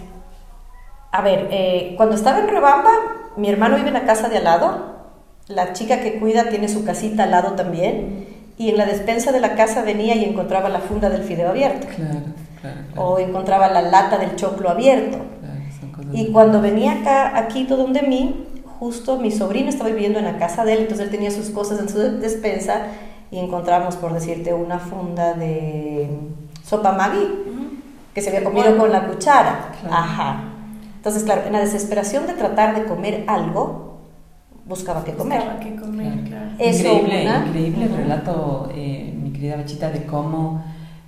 A 1.12 1.22
ver, 1.22 1.48
eh, 1.52 1.94
cuando 1.98 2.16
estaba 2.16 2.40
en 2.40 2.48
Rebamba, 2.48 2.92
mi 3.38 3.50
hermano 3.50 3.76
vive 3.76 3.90
en 3.90 3.94
la 3.94 4.06
casa 4.06 4.30
de 4.30 4.38
al 4.38 4.44
lado, 4.44 5.00
la 5.48 5.74
chica 5.74 6.02
que 6.02 6.20
cuida 6.20 6.50
tiene 6.50 6.68
su 6.68 6.84
casita 6.84 7.24
al 7.24 7.32
lado 7.32 7.54
también, 7.54 8.28
y 8.58 8.70
en 8.70 8.78
la 8.78 8.86
despensa 8.86 9.32
de 9.32 9.40
la 9.40 9.56
casa 9.56 9.84
venía 9.84 10.16
y 10.16 10.26
encontraba 10.26 10.70
la 10.70 10.80
funda 10.80 11.10
del 11.10 11.24
fideo 11.24 11.50
abierto, 11.50 11.88
o 12.96 13.20
encontraba 13.20 13.70
la 13.70 13.82
lata 13.82 14.18
del 14.18 14.36
choclo 14.36 14.70
abierto. 14.70 15.18
y 16.12 16.32
cuando 16.32 16.62
venía 16.62 16.94
acá, 17.02 17.38
aquí 17.38 17.66
todo 17.66 17.84
donde 17.84 18.02
mí, 18.02 18.49
justo 18.80 19.18
mi 19.18 19.32
sobrino 19.32 19.70
estaba 19.70 19.89
viviendo 19.89 20.20
en 20.20 20.26
la 20.26 20.38
casa 20.38 20.63
de 20.63 20.74
él, 20.74 20.80
entonces 20.80 21.06
él 21.06 21.12
tenía 21.12 21.32
sus 21.32 21.50
cosas 21.50 21.80
en 21.80 21.89
su 21.89 22.00
despensa 22.20 22.88
y 23.30 23.38
encontramos, 23.38 23.98
por 23.98 24.13
decirte, 24.13 24.54
una 24.54 24.80
funda 24.80 25.34
de 25.34 26.10
sopa 26.63 26.94
Maggi 26.94 27.28
que 28.13 28.22
se 28.22 28.30
había 28.30 28.44
comido 28.44 28.78
con 28.78 28.92
la 28.92 29.08
cuchara. 29.08 29.72
Ajá. 29.89 30.44
Entonces, 30.96 31.24
claro, 31.24 31.44
en 31.46 31.54
la 31.54 31.60
desesperación 31.60 32.26
de 32.26 32.34
tratar 32.34 32.76
de 32.76 32.86
comer 32.86 33.24
algo, 33.28 34.00
buscaba 34.65 35.04
qué 35.04 35.13
comer. 35.13 35.39
Buscaba 35.39 35.60
qué 35.60 35.76
comer, 35.76 36.24
claro. 36.24 36.52
increíble, 36.60 37.24
increíble 37.24 37.86
el 37.86 37.96
relato, 37.96 38.70
eh, 38.74 39.13
mi 39.22 39.32
querida 39.32 39.58
Bachita, 39.58 39.92
de 39.92 40.06
cómo 40.06 40.63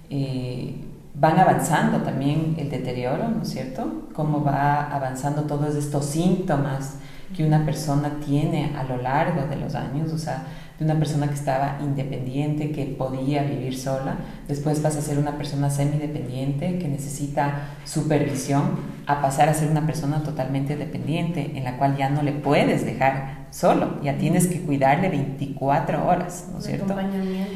eh, 0.10 0.76
van 1.14 1.40
avanzando 1.40 2.00
también 2.00 2.56
el 2.58 2.70
deterioro, 2.70 3.28
¿no 3.28 3.44
es 3.44 3.50
cierto? 3.50 4.10
Cómo 4.14 4.44
va 4.44 4.92
avanzando 4.92 5.44
todos 5.44 5.76
estos 5.76 6.06
síntomas 6.06 6.96
que 7.36 7.46
una 7.46 7.66
persona 7.66 8.18
tiene 8.26 8.76
a 8.78 8.84
lo 8.84 8.98
largo 8.98 9.48
de 9.48 9.56
los 9.56 9.76
años, 9.76 10.12
o 10.12 10.18
sea, 10.18 10.44
de 10.78 10.86
una 10.86 10.98
persona 10.98 11.28
que 11.28 11.36
estaba 11.36 11.78
independiente, 11.82 12.72
que 12.72 12.86
podía 12.86 13.44
vivir 13.44 13.78
sola, 13.78 14.16
después 14.48 14.82
vas 14.82 14.96
a 14.96 15.02
ser 15.02 15.20
una 15.20 15.38
persona 15.38 15.70
semidependiente 15.70 16.80
que 16.80 16.88
necesita 16.88 17.68
supervisión, 17.86 18.92
a 19.06 19.22
pasar 19.22 19.48
a 19.48 19.54
ser 19.54 19.70
una 19.70 19.86
persona 19.86 20.24
totalmente 20.24 20.76
dependiente, 20.76 21.52
en 21.56 21.64
la 21.64 21.78
cual 21.78 21.98
ya 21.98 22.10
no 22.10 22.24
le 22.24 22.32
puedes 22.32 22.86
dejar 22.86 23.41
solo, 23.52 24.02
ya 24.02 24.18
tienes 24.18 24.48
que 24.48 24.62
cuidarle 24.62 25.10
24 25.10 26.08
horas, 26.08 26.48
¿no 26.52 26.60
es 26.60 26.66
cierto? 26.66 26.96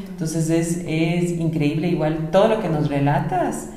Entonces 0.07 0.49
es, 0.49 0.83
es 0.85 1.31
increíble, 1.39 1.87
igual 1.87 2.29
todo 2.31 2.49
lo 2.49 2.61
que 2.61 2.69
nos 2.69 2.89
relatas 2.89 3.69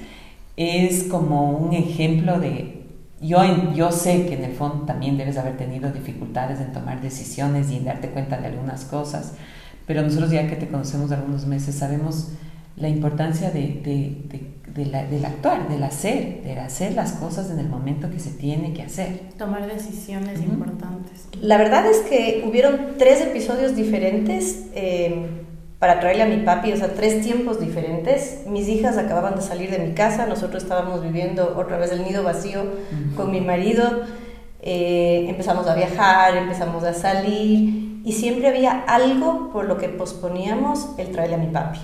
es 0.57 1.05
como 1.05 1.53
un 1.53 1.73
ejemplo 1.73 2.39
de 2.39 2.79
yo, 3.21 3.39
yo 3.75 3.91
sé 3.91 4.27
que 4.27 4.35
en 4.35 4.45
el 4.45 4.53
fondo 4.53 4.85
también 4.85 5.17
debes 5.17 5.37
haber 5.39 5.57
tenido 5.57 5.91
dificultades 5.91 6.61
en 6.61 6.73
tomar 6.73 7.01
decisiones 7.01 7.71
y 7.71 7.77
en 7.77 7.85
darte 7.85 8.11
cuenta 8.11 8.39
de 8.39 8.47
algunas 8.47 8.85
cosas, 8.85 9.35
pero 9.87 10.03
nosotros 10.03 10.31
ya 10.31 10.47
que 10.47 10.57
te 10.57 10.69
conocemos 10.69 11.11
algunos 11.11 11.47
meses 11.47 11.75
sabemos 11.75 12.29
la 12.77 12.89
importancia 12.89 13.51
de, 13.51 13.81
de, 13.83 14.23
de, 14.29 14.58
la, 14.87 15.05
del 15.05 15.25
actuar, 15.25 15.69
del 15.69 15.83
hacer, 15.83 16.43
de 16.43 16.59
hacer 16.59 16.95
las 16.95 17.13
cosas 17.13 17.51
en 17.51 17.59
el 17.59 17.69
momento 17.69 18.11
que 18.11 18.19
se 18.19 18.31
tiene 18.31 18.73
que 18.73 18.83
hacer. 18.83 19.21
Tomar 19.37 19.67
decisiones 19.67 20.41
importantes. 20.41 21.27
La 21.41 21.59
verdad 21.59 21.87
es 21.87 21.99
que 21.99 22.45
hubieron 22.49 22.95
tres 22.99 23.21
episodios 23.21 23.77
diferentes. 23.77 24.67
Eh, 24.75 25.27
para 25.79 26.01
traerle 26.01 26.25
a 26.25 26.27
mi 26.27 26.39
papi, 26.39 26.73
o 26.73 26.77
sea, 26.77 26.89
tres 26.89 27.23
tiempos 27.23 27.61
diferentes. 27.61 28.43
Mis 28.49 28.69
hijas 28.69 28.99
acababan 28.99 29.37
de 29.37 29.43
salir 29.43 29.71
de 29.71 29.79
mi 29.79 29.95
casa, 29.95 30.27
nosotros 30.27 30.65
estábamos 30.65 31.03
viviendo 31.03 31.55
otra 31.57 31.79
vez 31.79 31.93
el 31.93 32.03
nido 32.03 32.25
vacío 32.25 32.65
con 33.17 33.31
mi 33.31 33.41
marido. 33.41 34.03
Eh, 34.61 35.27
empezamos 35.29 35.69
a 35.69 35.77
viajar, 35.77 36.37
empezamos 36.37 36.83
a 36.83 36.95
salir 36.95 38.01
y 38.05 38.13
siempre 38.13 38.49
había 38.49 38.83
algo 38.89 39.51
por 39.53 39.67
lo 39.67 39.79
que 39.79 39.89
posponíamos 39.89 40.89
el 40.99 41.13
traerle 41.13 41.37
a 41.37 41.39
mi 41.39 41.47
papi. 41.47 41.79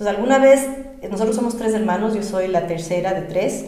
Entonces, 0.00 0.16
alguna 0.16 0.38
vez, 0.38 0.66
nosotros 1.10 1.36
somos 1.36 1.58
tres 1.58 1.74
hermanos, 1.74 2.14
yo 2.14 2.22
soy 2.22 2.48
la 2.48 2.66
tercera 2.66 3.12
de 3.12 3.20
tres, 3.20 3.66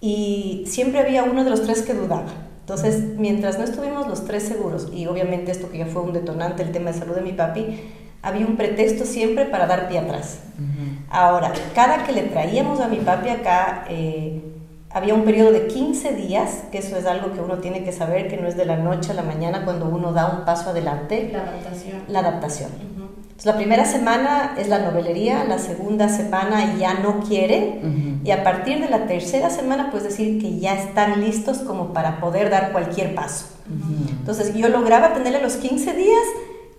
y 0.00 0.64
siempre 0.66 0.98
había 0.98 1.22
uno 1.22 1.44
de 1.44 1.50
los 1.50 1.62
tres 1.62 1.82
que 1.82 1.94
dudaba. 1.94 2.26
Entonces, 2.62 3.04
mientras 3.18 3.56
no 3.56 3.62
estuvimos 3.64 4.08
los 4.08 4.24
tres 4.24 4.42
seguros, 4.42 4.88
y 4.92 5.06
obviamente 5.06 5.52
esto 5.52 5.70
que 5.70 5.78
ya 5.78 5.86
fue 5.86 6.02
un 6.02 6.12
detonante, 6.12 6.64
el 6.64 6.72
tema 6.72 6.90
de 6.90 6.98
salud 6.98 7.14
de 7.14 7.20
mi 7.20 7.34
papi, 7.34 7.78
había 8.20 8.46
un 8.46 8.56
pretexto 8.56 9.04
siempre 9.04 9.44
para 9.44 9.68
dar 9.68 9.86
pie 9.86 10.00
atrás. 10.00 10.40
Ahora, 11.08 11.52
cada 11.72 12.02
que 12.02 12.10
le 12.10 12.22
traíamos 12.22 12.80
a 12.80 12.88
mi 12.88 12.96
papi 12.96 13.28
acá, 13.28 13.84
eh, 13.88 14.42
había 14.90 15.14
un 15.14 15.22
periodo 15.22 15.52
de 15.52 15.68
15 15.68 16.14
días, 16.14 16.64
que 16.72 16.78
eso 16.78 16.96
es 16.96 17.06
algo 17.06 17.32
que 17.32 17.40
uno 17.40 17.58
tiene 17.58 17.84
que 17.84 17.92
saber, 17.92 18.26
que 18.26 18.38
no 18.38 18.48
es 18.48 18.56
de 18.56 18.64
la 18.64 18.76
noche 18.76 19.12
a 19.12 19.14
la 19.14 19.22
mañana 19.22 19.64
cuando 19.64 19.86
uno 19.86 20.12
da 20.12 20.36
un 20.36 20.44
paso 20.44 20.70
adelante. 20.70 21.30
La 21.32 21.42
adaptación. 21.42 22.02
La 22.08 22.18
adaptación. 22.18 22.70
Entonces, 23.34 23.46
la 23.52 23.56
primera 23.56 23.84
semana 23.84 24.54
es 24.56 24.68
la 24.68 24.78
novelería, 24.78 25.42
la 25.42 25.58
segunda 25.58 26.08
semana 26.08 26.76
ya 26.78 26.94
no 26.94 27.18
quieren 27.18 28.20
y 28.22 28.30
a 28.30 28.44
partir 28.44 28.78
de 28.78 28.88
la 28.88 29.06
tercera 29.06 29.50
semana 29.50 29.90
puedes 29.90 30.04
decir 30.04 30.40
que 30.40 30.60
ya 30.60 30.74
están 30.74 31.20
listos 31.20 31.58
como 31.58 31.92
para 31.92 32.20
poder 32.20 32.48
dar 32.48 32.70
cualquier 32.70 33.16
paso. 33.16 33.46
Entonces 34.20 34.54
yo 34.54 34.68
lograba 34.68 35.14
tenerle 35.14 35.42
los 35.42 35.56
15 35.56 35.94
días 35.94 36.22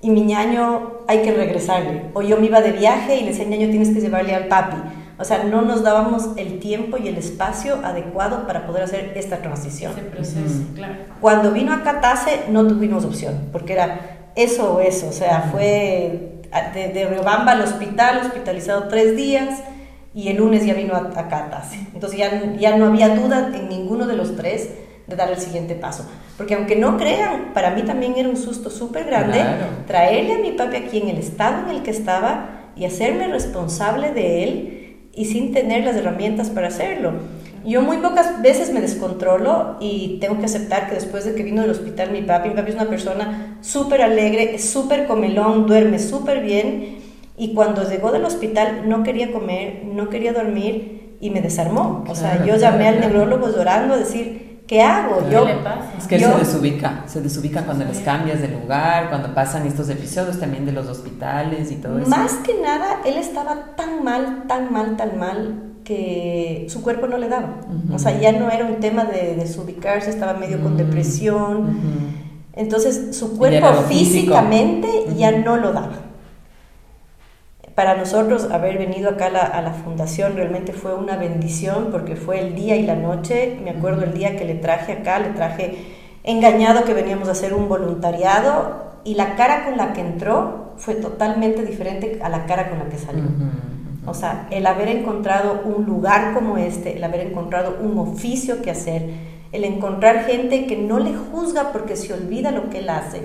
y 0.02 0.10
mi 0.12 0.22
ñaño 0.22 1.02
hay 1.10 1.24
que 1.24 1.34
regresarle. 1.34 2.04
O 2.14 2.22
yo 2.22 2.38
me 2.38 2.46
iba 2.46 2.62
de 2.62 2.72
viaje 2.72 3.18
y 3.18 3.24
le 3.24 3.32
decía, 3.32 3.44
ñaño, 3.44 3.70
tienes 3.70 3.90
que 3.90 4.00
llevarle 4.00 4.34
al 4.34 4.48
papi. 4.48 4.78
O 5.20 5.26
sea, 5.26 5.44
no 5.44 5.62
nos 5.62 5.84
dábamos 5.84 6.30
el 6.38 6.60
tiempo 6.60 6.96
y 6.96 7.10
el 7.10 7.18
espacio 7.18 7.80
adecuado 7.84 8.48
para 8.48 8.66
poder 8.66 8.84
hacer 8.84 9.12
esta 9.18 9.40
transición. 9.42 9.92
proceso, 9.94 10.64
claro. 10.74 10.96
Cuando 11.20 11.52
vino 11.52 11.74
a 11.74 11.84
Catase 11.84 12.46
no 12.50 12.66
tuvimos 12.66 13.04
opción, 13.04 13.50
porque 13.52 13.74
era 13.74 14.32
eso 14.36 14.76
o 14.76 14.80
eso. 14.80 15.08
O 15.08 15.12
sea, 15.12 15.50
fue 15.52 16.35
de, 16.74 16.90
de 16.90 17.06
Riobamba 17.06 17.54
al 17.54 17.62
hospital, 17.62 18.22
hospitalizado 18.26 18.88
tres 18.88 19.16
días, 19.16 19.62
y 20.14 20.30
el 20.30 20.38
lunes 20.38 20.66
ya 20.66 20.74
vino 20.74 20.96
a, 20.96 21.00
a. 21.00 21.64
Entonces 21.94 22.18
ya, 22.18 22.54
ya 22.54 22.78
no 22.78 22.86
había 22.88 23.10
duda 23.16 23.52
en 23.54 23.68
ninguno 23.68 24.08
de 24.08 24.16
los 24.16 24.36
tres 24.36 24.70
de 25.08 25.16
dar 25.16 25.30
el 25.30 25.38
siguiente 25.38 25.76
paso. 25.76 26.06
Porque 26.38 26.56
aunque 26.56 26.76
no 26.76 26.98
crean, 26.98 27.54
para 27.54 27.72
mí 27.72 27.84
también 27.84 28.16
era 28.18 28.30
un 28.30 28.38
susto 28.38 28.70
súper 28.70 29.06
grande 29.06 29.44
traerle 29.88 30.34
a 30.34 30.38
mi 30.40 30.52
papi 30.52 30.78
aquí 30.78 31.00
en 31.00 31.10
el 31.10 31.18
estado 31.18 31.70
en 31.70 31.76
el 31.76 31.84
que 31.84 31.92
estaba 31.92 32.72
y 32.76 32.86
hacerme 32.86 33.28
responsable 33.28 34.12
de 34.12 34.44
él 34.44 34.98
y 35.14 35.26
sin 35.26 35.54
tener 35.54 35.84
las 35.84 35.96
herramientas 35.96 36.50
para 36.50 36.68
hacerlo. 36.68 37.14
Yo 37.66 37.82
muy 37.82 37.98
pocas 37.98 38.42
veces 38.42 38.72
me 38.72 38.82
descontrolo 38.82 39.78
y 39.80 40.20
tengo 40.22 40.40
que 40.40 40.46
aceptar 40.46 40.88
que 40.88 40.96
después 40.96 41.26
de 41.26 41.34
que 41.36 41.44
vino 41.44 41.62
del 41.62 41.72
hospital 41.72 42.12
mi 42.12 42.22
papi, 42.22 42.50
mi 42.50 42.56
papi 42.56 42.70
es 42.70 42.76
una 42.76 42.90
persona 42.90 43.58
súper 43.62 44.02
alegre, 44.02 44.60
súper 44.60 45.08
comelón, 45.08 45.66
duerme 45.66 46.00
súper 46.00 46.42
bien 46.42 46.98
y 47.38 47.54
cuando 47.54 47.90
llegó 47.90 48.12
del 48.12 48.24
hospital 48.24 48.88
no 48.88 49.04
quería 49.04 49.32
comer, 49.32 49.84
no 49.86 50.10
quería 50.10 50.32
dormir 50.32 51.18
y 51.20 51.30
me 51.32 51.42
desarmó. 51.42 52.04
o 52.08 52.16
sea, 52.16 52.46
yo 52.46 52.56
llamé 52.56 52.88
al 52.88 53.00
neurólogo 53.00 53.50
llorando 53.50 53.96
a 53.96 53.98
decir, 53.98 54.46
¿Qué 54.68 54.82
hago? 54.82 55.30
Yo, 55.30 55.48
es 55.96 56.08
que 56.08 56.16
él 56.16 56.24
se 56.24 56.38
desubica, 56.38 57.04
se 57.06 57.22
desubica 57.22 57.62
cuando 57.66 57.86
les 57.86 58.00
cambias 58.00 58.42
de 58.42 58.48
lugar, 58.48 59.10
cuando 59.10 59.32
pasan 59.36 59.68
estos 59.68 59.90
episodios 59.90 60.40
también 60.40 60.66
de 60.66 60.72
los 60.72 60.88
hospitales 60.88 61.72
y 61.72 61.76
todo 61.76 62.00
eso. 62.00 62.10
Más 62.10 62.34
que 62.38 62.60
nada, 62.60 63.02
él 63.06 63.16
estaba 63.18 63.76
tan 63.76 64.04
mal, 64.04 64.46
tan 64.48 64.74
mal, 64.74 64.98
tan 64.98 65.20
mal 65.20 65.75
que 65.86 66.66
su 66.68 66.84
cuerpo 66.84 67.08
no 67.08 67.18
le 67.18 67.30
daba. 67.30 67.62
O 67.94 68.00
sea, 68.00 68.20
ya 68.20 68.34
no 68.34 68.52
era 68.52 68.66
un 68.66 68.82
tema 68.82 69.06
de 69.06 69.36
desubicarse, 69.36 70.10
estaba 70.10 70.34
medio 70.34 70.62
con 70.62 70.76
depresión. 70.76 71.78
Entonces, 72.54 73.16
su 73.16 73.38
cuerpo 73.38 73.68
físicamente 73.88 74.90
ya 75.16 75.32
no 75.32 75.56
lo 75.56 75.72
daba 75.72 76.06
para 77.76 77.98
nosotros 77.98 78.50
haber 78.52 78.78
venido 78.78 79.10
acá 79.10 79.28
a 79.28 79.62
la, 79.62 79.74
fundación 79.74 80.36
realmente 80.36 80.72
fue 80.72 80.96
una 80.96 81.18
bendición 81.18 81.90
porque 81.92 82.16
fue 82.16 82.40
el 82.40 82.56
día 82.56 82.78
y 82.78 82.84
la 82.84 82.96
noche. 82.96 83.60
Me 83.62 83.70
acuerdo 83.70 84.04
el 84.04 84.14
día 84.14 84.38
que 84.38 84.46
le 84.46 84.56
traje 84.56 84.94
acá, 84.94 85.20
le 85.20 85.30
traje 85.30 85.86
engañado 86.24 86.86
que 86.86 86.94
veníamos 86.94 87.28
a 87.28 87.34
hacer 87.34 87.54
un 87.54 87.68
voluntariado 87.68 89.02
y 89.04 89.16
la 89.16 89.36
cara 89.36 89.66
con 89.66 89.76
la 89.76 89.92
que 89.92 90.02
entró 90.02 90.74
fue 90.78 90.96
totalmente 90.96 91.66
diferente 91.66 92.20
a 92.24 92.30
la 92.30 92.46
cara 92.46 92.70
con 92.70 92.80
la 92.80 92.86
que 92.86 92.98
salió. 92.98 93.26
O 94.06 94.14
sea, 94.14 94.48
el 94.52 94.66
haber 94.68 94.90
encontrado 94.90 95.62
un 95.66 95.86
lugar 95.86 96.34
como 96.34 96.58
este, 96.58 96.98
el 96.98 97.04
haber 97.04 97.22
encontrado 97.22 97.78
un 97.82 97.98
oficio 97.98 98.62
que 98.62 98.72
hacer, 98.72 99.10
el 99.52 99.64
encontrar 99.64 100.26
gente 100.26 100.68
que 100.68 100.78
no 100.78 101.00
le 101.00 101.14
juzga 101.16 101.72
porque 101.72 101.96
se 101.96 102.14
olvida 102.14 102.52
lo 102.52 102.70
que 102.70 102.80
él 102.80 102.90
hace 102.90 103.22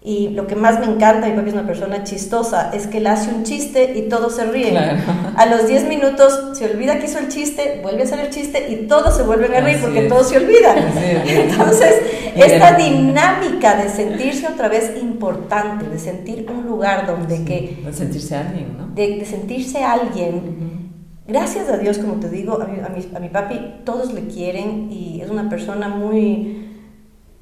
y 0.00 0.28
lo 0.28 0.46
que 0.46 0.54
más 0.54 0.78
me 0.78 0.86
encanta, 0.86 1.26
mi 1.26 1.34
papi 1.34 1.48
es 1.48 1.54
una 1.54 1.66
persona 1.66 2.04
chistosa, 2.04 2.70
es 2.72 2.86
que 2.86 2.98
él 2.98 3.06
hace 3.08 3.34
un 3.34 3.42
chiste 3.42 3.94
y 3.98 4.08
todos 4.08 4.36
se 4.36 4.44
ríen. 4.44 4.76
A 4.76 5.46
los 5.46 5.66
10 5.66 5.88
minutos 5.88 6.56
se 6.56 6.70
olvida 6.70 7.00
que 7.00 7.06
hizo 7.06 7.18
el 7.18 7.28
chiste, 7.28 7.80
vuelve 7.82 8.02
a 8.02 8.04
hacer 8.04 8.20
el 8.20 8.30
chiste 8.30 8.68
y 8.70 8.86
todos 8.86 9.16
se 9.16 9.24
vuelven 9.24 9.52
a 9.54 9.60
reír 9.60 9.78
porque 9.80 10.02
todos 10.02 10.28
se 10.28 10.36
olvidan. 10.36 10.78
Entonces, 11.26 11.96
esta 12.36 12.76
dinámica 12.76 13.74
de 13.74 13.88
sentirse 13.88 14.46
otra 14.46 14.68
vez 14.68 14.92
importante, 15.02 15.88
de 15.88 15.98
sentir 15.98 16.46
un 16.48 16.64
lugar 16.64 17.04
donde 17.04 17.44
que... 17.44 17.82
De 17.84 17.92
sentirse 17.92 18.36
alguien, 18.36 18.78
¿no? 18.78 18.86
De, 18.94 19.24
sentirse 19.24 19.82
alguien. 19.82 20.92
Gracias 21.26 21.68
a 21.68 21.76
Dios, 21.76 21.98
como 21.98 22.14
te 22.14 22.30
digo, 22.30 22.62
a 22.62 22.66
mi, 22.66 22.78
a, 22.78 22.88
mi, 22.88 23.16
a 23.16 23.18
mi 23.18 23.28
papi 23.30 23.82
todos 23.84 24.14
le 24.14 24.28
quieren 24.28 24.92
y 24.92 25.20
es 25.20 25.28
una 25.28 25.48
persona 25.50 25.88
muy 25.88 26.67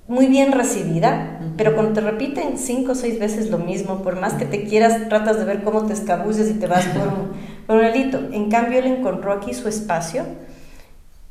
muy 0.09 0.27
bien 0.27 0.53
recibida, 0.53 1.41
pero 1.57 1.75
cuando 1.75 1.93
te 1.93 2.01
repiten 2.01 2.59
cinco 2.59 2.93
o 2.93 2.95
seis 2.95 3.19
veces 3.19 3.51
lo 3.51 3.59
mismo, 3.59 4.03
por 4.03 4.21
más 4.21 4.35
que 4.35 4.45
te 4.45 4.65
quieras, 4.65 5.09
tratas 5.09 5.39
de 5.39 5.45
ver 5.45 5.65
cómo 5.65 5.87
te 5.87 5.95
escabulles 5.95 6.49
y 6.49 6.55
te 6.55 6.67
vas 6.67 6.85
por 6.87 7.09
un, 7.09 7.33
por 7.67 7.77
un 7.77 8.35
En 8.35 8.51
cambio, 8.51 8.79
él 8.79 8.87
encontró 8.87 9.33
aquí 9.33 9.53
su 9.53 9.69
espacio 9.69 10.25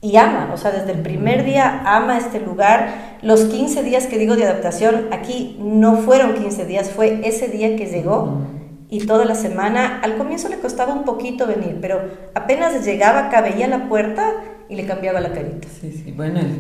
y 0.02 0.18
ama, 0.18 0.52
o 0.54 0.58
sea, 0.58 0.72
desde 0.72 0.92
el 0.92 1.02
primer 1.02 1.46
día 1.46 1.84
ama 1.86 2.18
este 2.18 2.42
lugar. 2.42 3.18
Los 3.22 3.46
15 3.46 3.82
días 3.82 4.08
que 4.08 4.18
digo 4.18 4.36
de 4.36 4.44
adaptación, 4.44 5.08
aquí 5.12 5.58
no 5.60 5.96
fueron 5.98 6.34
15 6.34 6.66
días, 6.66 6.92
fue 6.92 7.22
ese 7.24 7.48
día 7.48 7.78
que 7.78 7.86
llegó 7.86 8.42
y 8.90 9.06
toda 9.06 9.24
la 9.24 9.36
semana. 9.36 10.02
Al 10.04 10.18
comienzo 10.18 10.50
le 10.50 10.60
costaba 10.60 10.94
un 10.94 11.06
poquito 11.06 11.48
venir, 11.48 11.78
pero 11.82 12.02
apenas 12.34 12.86
llegaba 12.86 13.28
acá, 13.28 13.40
veía 13.40 13.68
la 13.68 13.88
puerta 13.88 14.34
y 14.68 14.76
le 14.76 14.86
cambiaba 14.86 15.22
la 15.22 15.32
carita. 15.32 15.68
Sí, 15.82 15.92
sí, 15.92 16.12
bueno 16.12 16.40
el 16.40 16.60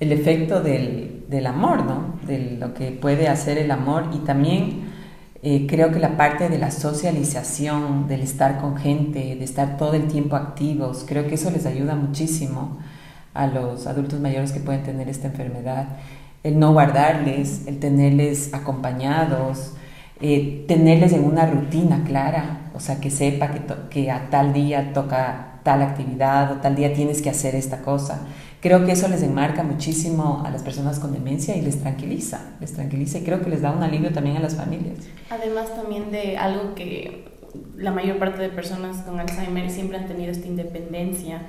efecto 0.00 0.62
del, 0.62 1.24
del, 1.28 1.46
amor, 1.46 1.84
¿no? 1.84 2.18
De 2.26 2.56
lo 2.58 2.72
que 2.72 2.90
puede 2.90 3.28
hacer 3.28 3.58
el 3.58 3.70
amor 3.70 4.06
y 4.14 4.18
también 4.20 4.90
eh, 5.42 5.66
creo 5.66 5.90
que 5.90 5.98
la 5.98 6.16
parte 6.16 6.48
de 6.48 6.58
la 6.58 6.70
socialización, 6.70 8.08
del 8.08 8.20
estar 8.20 8.60
con 8.60 8.76
gente, 8.76 9.36
de 9.36 9.44
estar 9.44 9.78
todo 9.78 9.94
el 9.94 10.06
tiempo 10.06 10.36
activos, 10.36 11.04
creo 11.06 11.26
que 11.26 11.36
eso 11.36 11.50
les 11.50 11.64
ayuda 11.64 11.94
muchísimo 11.96 12.78
a 13.32 13.46
los 13.46 13.86
adultos 13.86 14.20
mayores 14.20 14.52
que 14.52 14.60
pueden 14.60 14.82
tener 14.82 15.08
esta 15.08 15.28
enfermedad. 15.28 15.98
El 16.42 16.58
no 16.58 16.72
guardarles, 16.72 17.66
el 17.66 17.78
tenerles 17.78 18.52
acompañados, 18.52 19.72
eh, 20.20 20.64
tenerles 20.68 21.12
en 21.14 21.24
una 21.24 21.46
rutina 21.46 22.04
clara, 22.04 22.70
o 22.74 22.80
sea, 22.80 23.00
que 23.00 23.10
sepa 23.10 23.48
que, 23.48 23.60
que 23.88 24.10
a 24.10 24.28
tal 24.30 24.52
día 24.52 24.92
toca 24.92 25.60
tal 25.62 25.82
actividad 25.82 26.52
o 26.52 26.56
tal 26.56 26.74
día 26.76 26.92
tienes 26.94 27.22
que 27.22 27.30
hacer 27.30 27.54
esta 27.54 27.82
cosa 27.82 28.26
Creo 28.60 28.84
que 28.84 28.92
eso 28.92 29.08
les 29.08 29.22
enmarca 29.22 29.62
muchísimo 29.62 30.42
a 30.44 30.50
las 30.50 30.62
personas 30.62 30.98
con 30.98 31.12
demencia 31.12 31.56
y 31.56 31.62
les 31.62 31.80
tranquiliza, 31.80 32.56
les 32.60 32.74
tranquiliza 32.74 33.18
y 33.18 33.22
creo 33.22 33.40
que 33.40 33.48
les 33.48 33.62
da 33.62 33.70
un 33.70 33.82
alivio 33.82 34.12
también 34.12 34.36
a 34.36 34.40
las 34.40 34.54
familias. 34.54 34.98
Además 35.30 35.74
también 35.74 36.10
de 36.10 36.36
algo 36.36 36.74
que 36.74 37.24
la 37.76 37.90
mayor 37.90 38.18
parte 38.18 38.42
de 38.42 38.50
personas 38.50 38.98
con 38.98 39.18
Alzheimer 39.18 39.70
siempre 39.70 39.96
han 39.96 40.06
tenido 40.06 40.30
esta 40.30 40.46
independencia, 40.46 41.40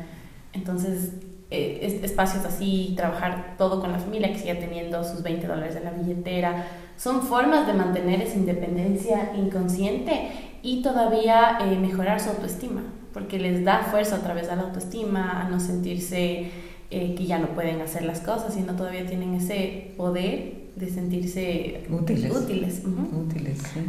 entonces 0.54 1.12
eh, 1.50 2.00
espacios 2.02 2.46
así, 2.46 2.94
trabajar 2.96 3.56
todo 3.58 3.82
con 3.82 3.92
la 3.92 4.00
familia 4.00 4.32
que 4.32 4.40
siga 4.40 4.58
teniendo 4.58 5.04
sus 5.04 5.22
20 5.22 5.48
dólares 5.48 5.76
en 5.76 5.84
la 5.84 5.92
billetera, 5.92 6.66
son 6.96 7.24
formas 7.24 7.68
de 7.68 7.74
mantener 7.74 8.22
esa 8.22 8.38
independencia 8.38 9.34
inconsciente 9.36 10.30
y 10.64 10.82
todavía 10.82 11.58
eh, 11.60 11.78
mejorar 11.78 12.22
su 12.22 12.30
autoestima, 12.30 12.84
porque 13.14 13.38
les 13.38 13.66
da 13.66 13.80
fuerza 13.92 14.16
a 14.16 14.20
través 14.20 14.48
de 14.48 14.56
la 14.56 14.62
autoestima, 14.62 15.42
a 15.42 15.50
no 15.50 15.60
sentirse 15.60 16.50
eh, 16.92 17.16
que 17.16 17.26
ya 17.26 17.40
no 17.40 17.48
pueden 17.48 17.82
hacer 17.82 18.04
las 18.04 18.20
cosas, 18.20 18.54
sino 18.54 18.76
todavía 18.76 19.06
tienen 19.06 19.34
ese 19.34 19.94
poder 19.98 20.62
de 20.76 20.90
sentirse 20.90 21.84
útiles. 21.90 22.32
útiles. 22.32 22.84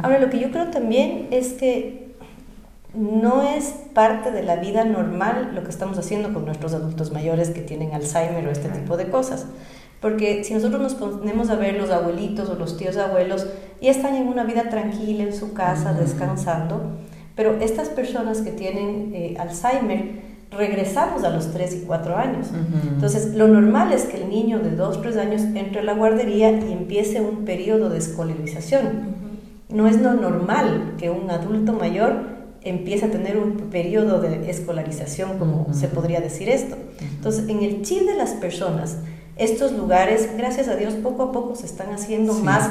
Ahora, 0.01 0.19
lo 0.19 0.29
que 0.29 0.39
yo 0.39 0.51
creo 0.51 0.69
también 0.69 1.27
es 1.31 1.53
que 1.53 2.13
no 2.93 3.41
es 3.41 3.73
parte 3.93 4.31
de 4.31 4.43
la 4.43 4.57
vida 4.57 4.85
normal 4.85 5.51
lo 5.55 5.63
que 5.63 5.69
estamos 5.69 5.97
haciendo 5.97 6.33
con 6.33 6.45
nuestros 6.45 6.73
adultos 6.73 7.11
mayores 7.11 7.49
que 7.49 7.61
tienen 7.61 7.93
Alzheimer 7.93 8.47
o 8.47 8.51
este 8.51 8.69
tipo 8.69 8.97
de 8.97 9.09
cosas. 9.09 9.47
Porque 9.99 10.43
si 10.43 10.53
nosotros 10.53 10.81
nos 10.81 10.95
ponemos 10.95 11.49
a 11.49 11.55
ver 11.55 11.75
los 11.75 11.89
abuelitos 11.89 12.49
o 12.49 12.55
los 12.55 12.77
tíos 12.77 12.97
abuelos, 12.97 13.47
ya 13.81 13.89
están 13.89 14.15
en 14.15 14.27
una 14.27 14.43
vida 14.43 14.69
tranquila 14.69 15.23
en 15.23 15.33
su 15.33 15.53
casa, 15.53 15.93
descansando, 15.93 16.81
pero 17.35 17.59
estas 17.59 17.89
personas 17.89 18.41
que 18.41 18.51
tienen 18.51 19.11
eh, 19.15 19.35
Alzheimer, 19.39 20.32
regresamos 20.57 21.23
a 21.23 21.29
los 21.29 21.51
3 21.51 21.75
y 21.75 21.79
4 21.85 22.17
años. 22.17 22.47
Entonces, 22.87 23.33
lo 23.35 23.47
normal 23.47 23.91
es 23.93 24.03
que 24.03 24.17
el 24.17 24.29
niño 24.29 24.59
de 24.59 24.71
2, 24.71 25.01
3 25.01 25.17
años 25.17 25.41
entre 25.41 25.79
a 25.79 25.83
la 25.83 25.93
guardería 25.93 26.51
y 26.51 26.71
empiece 26.71 27.21
un 27.21 27.45
periodo 27.45 27.89
de 27.89 27.97
escolarización. 27.97 29.23
No 29.69 29.87
es 29.87 29.99
lo 30.01 30.13
normal 30.13 30.93
que 30.97 31.09
un 31.09 31.29
adulto 31.29 31.73
mayor 31.73 32.33
empiece 32.61 33.05
a 33.05 33.11
tener 33.11 33.37
un 33.37 33.57
periodo 33.71 34.21
de 34.21 34.49
escolarización, 34.49 35.37
como 35.37 35.73
se 35.73 35.87
podría 35.87 36.21
decir 36.21 36.49
esto. 36.49 36.77
Entonces, 37.01 37.49
en 37.49 37.61
el 37.63 37.81
chip 37.81 38.03
de 38.03 38.15
las 38.15 38.31
personas, 38.31 38.97
estos 39.35 39.73
lugares, 39.73 40.29
gracias 40.37 40.67
a 40.67 40.75
Dios, 40.75 40.93
poco 40.93 41.23
a 41.23 41.31
poco 41.31 41.55
se 41.55 41.65
están 41.65 41.91
haciendo 41.91 42.33
más, 42.33 42.69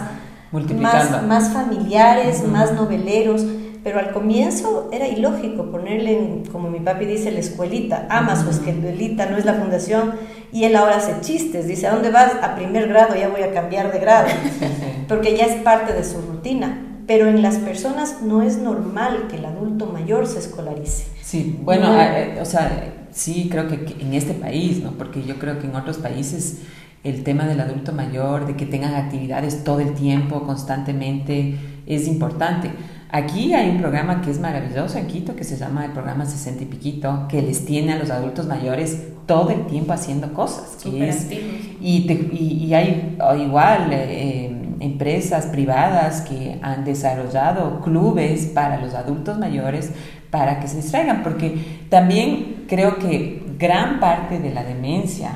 más, 0.53 1.27
más 1.27 1.53
familiares, 1.53 2.47
más 2.47 2.73
noveleros 2.73 3.45
pero 3.85 3.99
al 3.99 4.13
comienzo 4.13 4.89
era 4.93 5.09
ilógico 5.09 5.71
ponerle, 5.71 6.43
como 6.53 6.71
mi 6.71 6.81
papi 6.81 7.05
dice, 7.05 7.33
la 7.33 7.41
escuelita, 7.41 8.07
ama 8.11 8.37
su 8.37 8.51
escuelita, 8.51 9.27
no 9.27 9.37
es 9.37 9.45
la 9.45 9.55
fundación, 9.55 10.13
y 10.53 10.65
él 10.65 10.77
ahora 10.77 10.97
hace 10.97 11.21
chistes, 11.21 11.67
dice, 11.67 11.87
¿a 11.89 11.93
dónde 11.93 12.11
vas? 12.11 12.33
A 12.43 12.55
primer 12.55 12.89
grado, 12.89 13.17
ya 13.17 13.29
voy 13.29 13.43
a 13.43 13.53
cambiar 13.53 13.93
de 13.93 13.99
grado, 13.99 14.29
porque 15.09 15.37
ya 15.37 15.47
es 15.47 15.63
parte 15.63 15.93
de 15.93 16.05
su 16.05 16.21
rutina. 16.21 16.89
Pero 17.05 17.27
en 17.27 17.43
las 17.43 17.57
personas 17.57 18.23
no 18.23 18.43
es 18.43 18.59
normal 18.59 19.27
que 19.29 19.37
el 19.37 19.45
adulto 19.45 19.87
mayor 19.87 20.29
se 20.29 20.39
escolarice. 20.39 21.07
Sí, 21.21 21.59
bueno, 21.61 22.01
eh, 22.01 22.39
o 22.41 22.45
sea, 22.45 22.95
sí 23.11 23.49
creo 23.51 23.67
que 23.67 23.97
en 23.99 24.15
este 24.15 24.35
país, 24.35 24.83
¿no? 24.83 24.93
Porque 24.93 25.25
yo 25.25 25.37
creo 25.41 25.59
que 25.59 25.67
en 25.67 25.75
otros 25.75 25.99
países 25.99 26.61
el 27.05 27.25
tema 27.25 27.47
del 27.47 27.61
adulto 27.61 27.93
mayor, 27.93 28.47
de 28.47 28.55
que 28.55 28.67
tengan 28.67 28.95
actividades 28.95 29.65
todo 29.65 29.81
el 29.81 29.95
tiempo, 29.95 30.45
constantemente, 30.45 31.57
es 31.87 32.07
importante. 32.07 32.71
Aquí 33.15 33.53
hay 33.53 33.69
un 33.69 33.79
programa 33.79 34.23
que 34.23 34.31
es 34.31 34.41
maravilloso 34.41 34.97
en 34.97 35.07
Quito, 35.07 35.37
que 35.37 35.45
se 35.45 35.59
llama 35.59 35.85
el 35.85 35.93
programa 35.93 36.25
60 36.25 36.63
y 36.63 36.67
Piquito, 36.67 37.27
que 37.29 37.43
les 37.43 37.67
tiene 37.67 37.93
a 37.93 37.99
los 37.99 38.09
adultos 38.09 38.47
mayores 38.47 39.03
todo 39.27 39.51
el 39.51 39.67
tiempo 39.67 39.93
haciendo 39.93 40.33
cosas. 40.33 40.83
Que 40.83 41.11
es, 41.11 41.31
y, 41.31 42.11
y, 42.11 42.73
hay 42.73 43.19
igual 43.39 43.91
eh, 43.93 44.51
empresas 44.81 45.45
privadas 45.45 46.23
que 46.23 46.59
han 46.63 46.87
desarrollado 46.87 47.83
clubes 47.83 48.47
para 48.47 48.81
los 48.81 48.95
adultos 48.95 49.39
mayores 49.39 49.93
para 50.31 50.59
que 50.59 50.67
se 50.67 50.77
distraigan, 50.77 51.23
porque 51.23 51.85
también 51.91 52.65
creo 52.67 52.97
que 52.97 53.45
gran 53.59 54.01
parte 54.01 54.39
de 54.39 54.55
la 54.55 54.65
demencia 54.65 55.33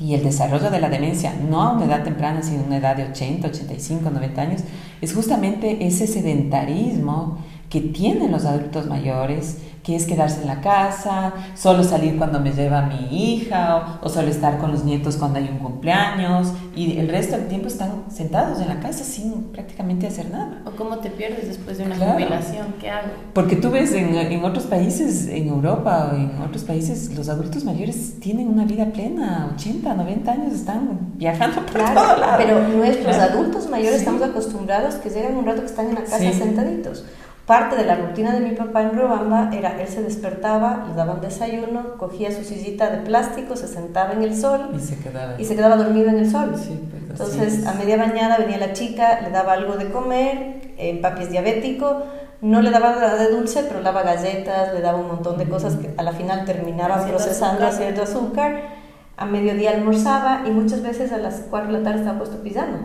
y 0.00 0.14
el 0.14 0.22
desarrollo 0.22 0.70
de 0.70 0.80
la 0.80 0.88
demencia, 0.88 1.34
no 1.34 1.60
a 1.60 1.72
una 1.72 1.84
edad 1.84 2.04
temprana, 2.04 2.42
sino 2.42 2.62
a 2.62 2.66
una 2.66 2.78
edad 2.78 2.96
de 2.96 3.04
80, 3.04 3.48
85, 3.48 4.10
90 4.10 4.40
años, 4.40 4.62
es 5.00 5.14
justamente 5.14 5.86
ese 5.86 6.06
sedentarismo 6.06 7.38
que 7.68 7.80
tienen 7.80 8.32
los 8.32 8.44
adultos 8.44 8.86
mayores 8.86 9.58
que 9.90 9.96
es 9.96 10.06
quedarse 10.06 10.40
en 10.42 10.46
la 10.46 10.60
casa, 10.60 11.32
solo 11.56 11.82
salir 11.82 12.16
cuando 12.16 12.38
me 12.38 12.52
lleva 12.52 12.82
mi 12.82 13.08
hija 13.10 13.98
o, 14.00 14.08
solo 14.08 14.28
estar 14.28 14.58
con 14.58 14.70
los 14.70 14.84
nietos 14.84 15.16
cuando 15.16 15.40
hay 15.40 15.48
un 15.50 15.58
cumpleaños 15.58 16.52
y 16.76 16.96
el 16.98 17.08
resto 17.08 17.36
del 17.36 17.48
tiempo 17.48 17.66
están 17.66 18.04
sentados 18.08 18.60
en 18.60 18.68
la 18.68 18.78
casa 18.78 19.02
sin 19.02 19.50
prácticamente 19.52 20.06
hacer 20.06 20.30
nada. 20.30 20.62
¿O 20.64 20.70
cómo 20.70 20.98
te 20.98 21.10
pierdes 21.10 21.48
después 21.48 21.78
de 21.78 21.86
una 21.86 21.96
jubilación? 21.96 22.74
¿Qué 22.80 22.88
hago? 22.88 23.08
Porque 23.34 23.56
tú 23.56 23.70
ves 23.70 23.92
en, 23.92 24.14
en, 24.14 24.44
otros 24.44 24.66
países, 24.66 25.26
en 25.26 25.48
Europa 25.48 26.12
o 26.12 26.16
en 26.16 26.40
otros 26.40 26.62
países, 26.62 27.12
los 27.16 27.28
adultos 27.28 27.64
mayores 27.64 28.20
tienen 28.20 28.48
una 28.48 28.66
vida 28.66 28.86
plena, 28.86 29.50
80, 29.56 29.92
90 29.92 30.30
años 30.30 30.54
están 30.54 31.14
viajando 31.16 31.62
por 31.62 31.74
claro, 31.74 32.00
todo 32.00 32.16
lado. 32.20 32.38
Pero 32.38 32.68
nuestros 32.68 33.16
adultos 33.16 33.68
mayores 33.68 33.98
estamos 33.98 34.22
acostumbrados 34.22 34.94
que 34.96 35.10
llegan 35.10 35.36
un 35.36 35.46
rato 35.46 35.62
que 35.62 35.66
están 35.66 35.88
en 35.88 35.96
la 35.96 36.02
casa 36.02 36.18
sentaditos. 36.32 37.04
Parte 37.50 37.74
de 37.74 37.84
la 37.84 37.96
rutina 37.96 38.32
de 38.32 38.38
mi 38.38 38.54
papá 38.54 38.82
en 38.82 38.96
Robamba 38.96 39.50
era, 39.52 39.82
él 39.82 39.88
se 39.88 40.04
despertaba, 40.04 40.84
le 40.86 40.94
daban 40.94 41.20
desayuno, 41.20 41.96
cogía 41.96 42.30
su 42.30 42.44
sillita 42.44 42.90
de 42.90 42.98
plástico, 42.98 43.56
se 43.56 43.66
sentaba 43.66 44.12
en 44.12 44.22
el 44.22 44.36
sol 44.36 44.70
y 44.72 44.78
se 44.78 44.96
quedaba, 45.00 45.34
y 45.36 45.44
se 45.44 45.56
quedaba 45.56 45.74
dormido 45.74 46.10
en 46.10 46.20
el 46.20 46.30
sol. 46.30 46.50
Pues, 46.50 46.68
Entonces, 46.68 47.66
a 47.66 47.74
media 47.74 47.96
mañana 47.96 48.36
venía 48.38 48.56
la 48.56 48.72
chica, 48.72 49.20
le 49.22 49.30
daba 49.30 49.54
algo 49.54 49.74
de 49.74 49.90
comer, 49.90 50.60
eh, 50.78 51.00
papi 51.02 51.24
es 51.24 51.30
diabético, 51.32 52.04
no 52.40 52.62
le 52.62 52.70
daba 52.70 52.90
nada 52.90 53.16
de 53.16 53.32
dulce, 53.32 53.64
pero 53.64 53.80
le 53.80 53.84
daba 53.84 54.04
galletas, 54.04 54.72
le 54.72 54.80
daba 54.80 54.98
un 54.98 55.08
montón 55.08 55.36
de 55.36 55.48
cosas 55.48 55.74
que 55.74 55.90
a 55.96 56.04
la 56.04 56.12
final 56.12 56.44
terminaba 56.44 57.04
procesando 57.04 57.68
cierto 57.72 58.02
azúcar 58.02 58.79
a 59.20 59.26
mediodía 59.26 59.72
almorzaba 59.72 60.44
y 60.46 60.50
muchas 60.50 60.82
veces 60.82 61.12
a 61.12 61.18
las 61.18 61.44
4 61.50 61.70
de 61.70 61.78
la 61.78 61.84
tarde 61.84 61.98
estaba 61.98 62.18
puesto 62.18 62.42
pisando. 62.42 62.78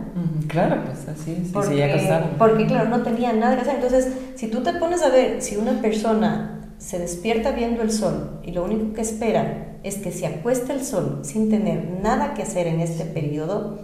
Claro, 0.48 0.82
pues 0.84 1.08
así 1.08 1.32
es. 1.32 1.50
Porque, 1.50 2.34
porque 2.36 2.66
claro, 2.66 2.90
no 2.90 3.02
tenía 3.02 3.32
nada 3.32 3.56
que 3.56 3.62
hacer. 3.62 3.76
Entonces, 3.76 4.12
si 4.34 4.48
tú 4.48 4.62
te 4.62 4.74
pones 4.74 5.02
a 5.02 5.08
ver, 5.08 5.40
si 5.40 5.56
una 5.56 5.80
persona 5.80 6.74
se 6.76 6.98
despierta 6.98 7.52
viendo 7.52 7.80
el 7.80 7.90
sol 7.90 8.38
y 8.44 8.52
lo 8.52 8.64
único 8.64 8.92
que 8.92 9.00
espera 9.00 9.78
es 9.82 9.96
que 9.96 10.12
se 10.12 10.26
acueste 10.26 10.74
el 10.74 10.84
sol 10.84 11.20
sin 11.22 11.48
tener 11.48 11.88
nada 12.02 12.34
que 12.34 12.42
hacer 12.42 12.66
en 12.66 12.80
este 12.80 13.06
periodo 13.06 13.78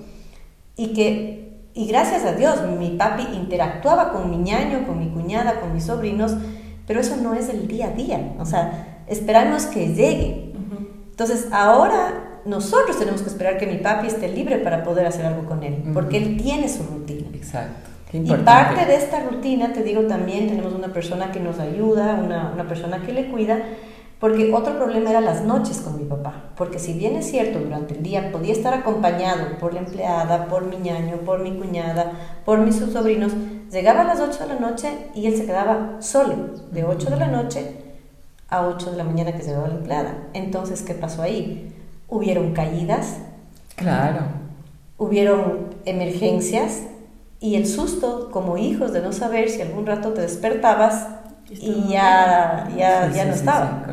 y 0.77 0.93
que, 0.93 1.71
y 1.73 1.87
gracias 1.87 2.27
a 2.27 2.35
Dios, 2.35 2.61
mi 2.79 2.91
papi 2.99 3.35
interactuaba 3.35 4.13
con 4.13 4.29
mi 4.29 4.37
ñaño, 4.37 4.87
con 4.87 4.99
mi 4.99 5.09
cuñada, 5.09 5.59
con 5.59 5.73
mis 5.73 5.85
sobrinos, 5.85 6.37
pero 6.87 7.01
eso 7.01 7.17
no 7.17 7.33
es 7.33 7.49
el 7.49 7.67
día 7.67 7.87
a 7.87 7.93
día. 7.93 8.35
O 8.39 8.45
sea, 8.45 9.05
esperamos 9.07 9.65
que 9.65 9.95
llegue. 9.95 10.53
Entonces, 11.13 11.49
ahora 11.51 12.29
nosotros 12.45 12.99
tenemos 12.99 13.23
que 13.23 13.29
esperar 13.29 13.59
que 13.59 13.67
mi 13.67 13.77
papi 13.77 14.09
esté 14.09 14.29
libre 14.29 14.59
para 14.59 14.83
poder 14.83 15.07
hacer 15.07 15.27
algo 15.27 15.45
con 15.47 15.63
él, 15.63 15.83
porque 15.95 16.19
él 16.19 16.37
tiene 16.37 16.69
su 16.69 16.83
rutina. 16.85 17.29
Exacto. 17.35 17.91
Y 18.13 18.31
parte 18.35 18.85
de 18.85 18.97
esta 18.97 19.21
rutina, 19.21 19.73
te 19.73 19.83
digo 19.83 20.03
también, 20.03 20.47
tenemos 20.47 20.75
una 20.75 20.93
persona 20.93 21.33
que 21.33 21.41
nos 21.41 21.59
ayuda, 21.59 22.21
una, 22.23 22.53
una 22.53 22.69
persona 22.69 23.01
que 23.01 23.13
le 23.13 23.31
cuida, 23.31 23.59
porque 24.21 24.53
otro 24.53 24.77
problema 24.77 25.11
era 25.11 25.21
las 25.21 25.43
noches 25.43 25.81
con 25.81 25.99
mi 25.99 26.05
papá, 26.05 26.51
porque 26.57 26.79
si 26.79 26.93
bien 26.93 27.17
es 27.17 27.29
cierto, 27.31 27.59
durante 27.59 27.95
el 27.95 28.03
día 28.03 28.31
podía 28.31 28.53
estar 28.53 28.75
acompañado 28.75 29.59
por 29.59 29.73
la 29.75 29.81
empleada, 29.81 30.47
por 30.47 30.67
mi 30.67 30.77
ñaño, 30.77 31.17
por 31.25 31.41
mi 31.41 31.57
cuñada, 31.57 32.13
por 32.45 32.61
mis 32.61 32.77
sobrinos, 32.77 33.33
llegaba 33.73 34.03
a 34.03 34.05
las 34.05 34.21
8 34.21 34.47
de 34.47 34.55
la 34.55 34.61
noche 34.61 34.91
y 35.15 35.27
él 35.27 35.37
se 35.37 35.47
quedaba 35.47 35.97
solo, 36.01 36.51
de 36.71 36.85
8 36.85 37.11
de 37.11 37.17
la 37.17 37.27
noche 37.29 37.77
a 38.49 38.67
8 38.67 38.91
de 38.93 38.97
la 38.99 39.05
mañana 39.05 39.33
que 39.33 39.41
se 39.41 39.49
llegaba 39.49 39.69
la 39.69 39.75
empleada. 39.75 40.15
Entonces, 40.35 40.83
¿qué 40.83 40.95
pasó 40.95 41.23
ahí? 41.23 41.75
Hubieron 42.13 42.53
caídas. 42.53 43.17
Claro. 43.75 44.21
Hubieron 44.99 45.71
emergencias 45.87 46.83
y 47.41 47.57
el 47.57 47.67
susto 47.67 48.31
como 48.31 48.59
hijos 48.59 48.93
de 48.93 49.01
no 49.01 49.13
saber 49.13 49.49
si 49.49 49.63
algún 49.63 49.87
rato 49.87 50.11
te 50.11 50.21
despertabas 50.21 51.09
y 51.51 51.89
ya, 51.89 52.69
ya, 52.77 53.11
ya 53.11 53.25
no 53.25 53.33
estaba. 53.33 53.85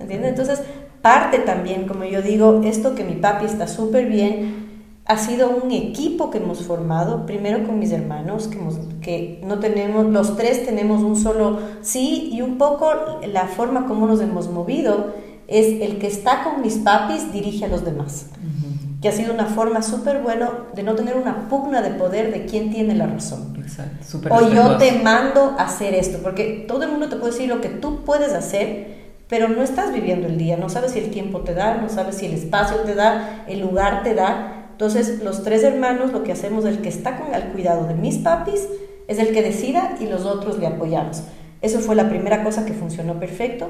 ¿Entiendes? 0.00 0.30
Entonces, 0.30 0.62
parte 1.02 1.38
también, 1.40 1.86
como 1.86 2.04
yo 2.04 2.22
digo, 2.22 2.62
esto 2.64 2.94
que 2.94 3.04
mi 3.04 3.14
papi 3.14 3.44
está 3.44 3.68
súper 3.68 4.06
bien, 4.06 4.68
ha 5.04 5.16
sido 5.18 5.50
un 5.50 5.70
equipo 5.70 6.30
que 6.30 6.38
hemos 6.38 6.62
formado, 6.62 7.24
primero 7.26 7.66
con 7.66 7.78
mis 7.78 7.92
hermanos, 7.92 8.48
que, 8.48 8.58
que 9.00 9.40
no 9.44 9.58
tenemos, 9.58 10.06
los 10.06 10.36
tres 10.36 10.64
tenemos 10.64 11.02
un 11.02 11.16
solo 11.16 11.60
sí 11.82 12.30
y 12.32 12.40
un 12.40 12.58
poco 12.58 12.92
la 13.26 13.46
forma 13.46 13.86
como 13.86 14.06
nos 14.06 14.20
hemos 14.20 14.50
movido 14.50 15.12
es 15.48 15.80
el 15.80 15.98
que 15.98 16.06
está 16.06 16.44
con 16.44 16.60
mis 16.60 16.74
papis 16.76 17.32
dirige 17.32 17.64
a 17.64 17.68
los 17.68 17.84
demás. 17.84 18.26
Que 19.00 19.08
ha 19.08 19.12
sido 19.12 19.32
una 19.32 19.46
forma 19.46 19.80
súper 19.80 20.20
buena 20.20 20.50
de 20.74 20.82
no 20.82 20.94
tener 20.94 21.16
una 21.16 21.48
pugna 21.48 21.82
de 21.82 21.90
poder 21.90 22.32
de 22.32 22.46
quién 22.46 22.70
tiene 22.70 22.94
la 22.94 23.06
razón. 23.06 23.56
Exacto, 23.56 24.18
o 24.30 24.50
yo 24.50 24.76
te 24.76 24.92
mando 25.02 25.54
a 25.58 25.64
hacer 25.64 25.94
esto, 25.94 26.18
porque 26.22 26.64
todo 26.66 26.82
el 26.82 26.90
mundo 26.90 27.08
te 27.08 27.16
puede 27.16 27.32
decir 27.32 27.48
lo 27.48 27.60
que 27.60 27.68
tú 27.68 28.04
puedes 28.04 28.32
hacer, 28.32 28.98
pero 29.28 29.48
no 29.48 29.62
estás 29.62 29.92
viviendo 29.92 30.26
el 30.26 30.36
día, 30.36 30.56
no 30.56 30.68
sabes 30.68 30.92
si 30.92 30.98
el 30.98 31.10
tiempo 31.10 31.40
te 31.40 31.54
da, 31.54 31.76
no 31.76 31.88
sabes 31.88 32.16
si 32.16 32.26
el 32.26 32.32
espacio 32.32 32.78
te 32.78 32.94
da, 32.94 33.44
el 33.46 33.60
lugar 33.60 34.02
te 34.02 34.14
da. 34.14 34.70
Entonces, 34.72 35.22
los 35.22 35.44
tres 35.44 35.62
hermanos 35.62 36.12
lo 36.12 36.24
que 36.24 36.32
hacemos, 36.32 36.64
el 36.64 36.78
que 36.78 36.88
está 36.88 37.18
con 37.18 37.34
el 37.34 37.42
cuidado 37.52 37.86
de 37.86 37.94
mis 37.94 38.18
papis, 38.18 38.66
es 39.06 39.18
el 39.18 39.32
que 39.32 39.42
decida 39.42 39.96
y 40.00 40.06
los 40.06 40.24
otros 40.24 40.58
le 40.58 40.66
apoyamos. 40.66 41.22
Eso 41.60 41.80
fue 41.80 41.94
la 41.94 42.08
primera 42.08 42.42
cosa 42.42 42.64
que 42.64 42.72
funcionó 42.72 43.20
perfecto 43.20 43.68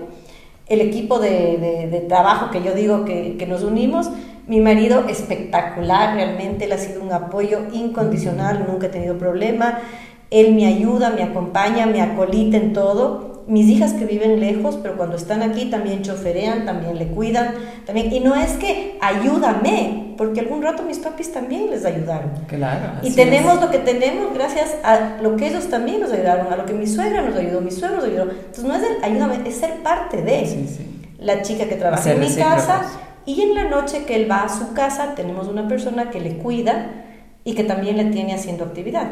el 0.68 0.80
equipo 0.80 1.18
de, 1.18 1.88
de, 1.90 2.00
trabajo 2.00 2.50
que 2.50 2.62
yo 2.62 2.74
digo 2.74 3.04
que, 3.04 3.36
que, 3.38 3.46
nos 3.46 3.62
unimos, 3.62 4.10
mi 4.46 4.60
marido 4.60 5.04
espectacular, 5.08 6.14
realmente 6.14 6.66
él 6.66 6.72
ha 6.72 6.78
sido 6.78 7.02
un 7.02 7.12
apoyo 7.12 7.60
incondicional, 7.72 8.66
nunca 8.68 8.86
he 8.86 8.90
tenido 8.90 9.16
problema, 9.18 9.80
él 10.30 10.54
me 10.54 10.66
ayuda, 10.66 11.10
me 11.10 11.22
acompaña, 11.22 11.86
me 11.86 12.02
acolita 12.02 12.56
en 12.58 12.72
todo. 12.72 13.37
Mis 13.48 13.66
hijas 13.66 13.94
que 13.94 14.04
viven 14.04 14.38
lejos, 14.38 14.78
pero 14.82 14.96
cuando 14.96 15.16
están 15.16 15.42
aquí 15.42 15.70
también 15.70 16.02
choferean, 16.02 16.66
también 16.66 16.98
le 16.98 17.08
cuidan, 17.08 17.54
también 17.86 18.12
y 18.12 18.20
no 18.20 18.34
es 18.36 18.52
que 18.52 18.98
ayúdame, 19.00 20.14
porque 20.18 20.40
algún 20.40 20.62
rato 20.62 20.82
mis 20.82 20.98
papis 20.98 21.32
también 21.32 21.70
les 21.70 21.84
ayudaron. 21.84 22.30
Claro. 22.46 22.98
Y 23.02 23.12
tenemos 23.12 23.60
lo 23.60 23.70
que 23.70 23.78
tenemos 23.78 24.34
gracias 24.34 24.76
a 24.84 25.16
lo 25.22 25.36
que 25.36 25.48
ellos 25.48 25.68
también 25.68 26.00
nos 26.00 26.12
ayudaron, 26.12 26.52
a 26.52 26.56
lo 26.56 26.66
que 26.66 26.74
mi 26.74 26.86
suegra 26.86 27.22
nos 27.22 27.36
ayudó, 27.36 27.60
mi 27.62 27.70
suegro 27.70 27.96
nos 27.96 28.04
ayudó. 28.04 28.22
Entonces 28.24 28.64
no 28.64 28.74
es 28.74 28.82
el 28.82 29.02
ayúdame, 29.02 29.48
es 29.48 29.56
ser 29.56 29.82
parte 29.82 30.22
de 30.22 30.46
sí, 30.46 30.68
sí. 30.68 31.08
la 31.18 31.42
chica 31.42 31.64
que 31.66 31.76
trabaja 31.76 32.12
en 32.12 32.20
mi 32.20 32.34
casa 32.34 32.82
y 33.24 33.42
en 33.42 33.54
la 33.54 33.64
noche 33.64 34.04
que 34.04 34.14
él 34.16 34.30
va 34.30 34.44
a 34.44 34.48
su 34.48 34.72
casa 34.74 35.14
tenemos 35.14 35.48
una 35.48 35.68
persona 35.68 36.10
que 36.10 36.20
le 36.20 36.38
cuida 36.38 37.04
y 37.44 37.54
que 37.54 37.64
también 37.64 37.96
le 37.96 38.06
tiene 38.06 38.34
haciendo 38.34 38.64
actividad. 38.64 39.08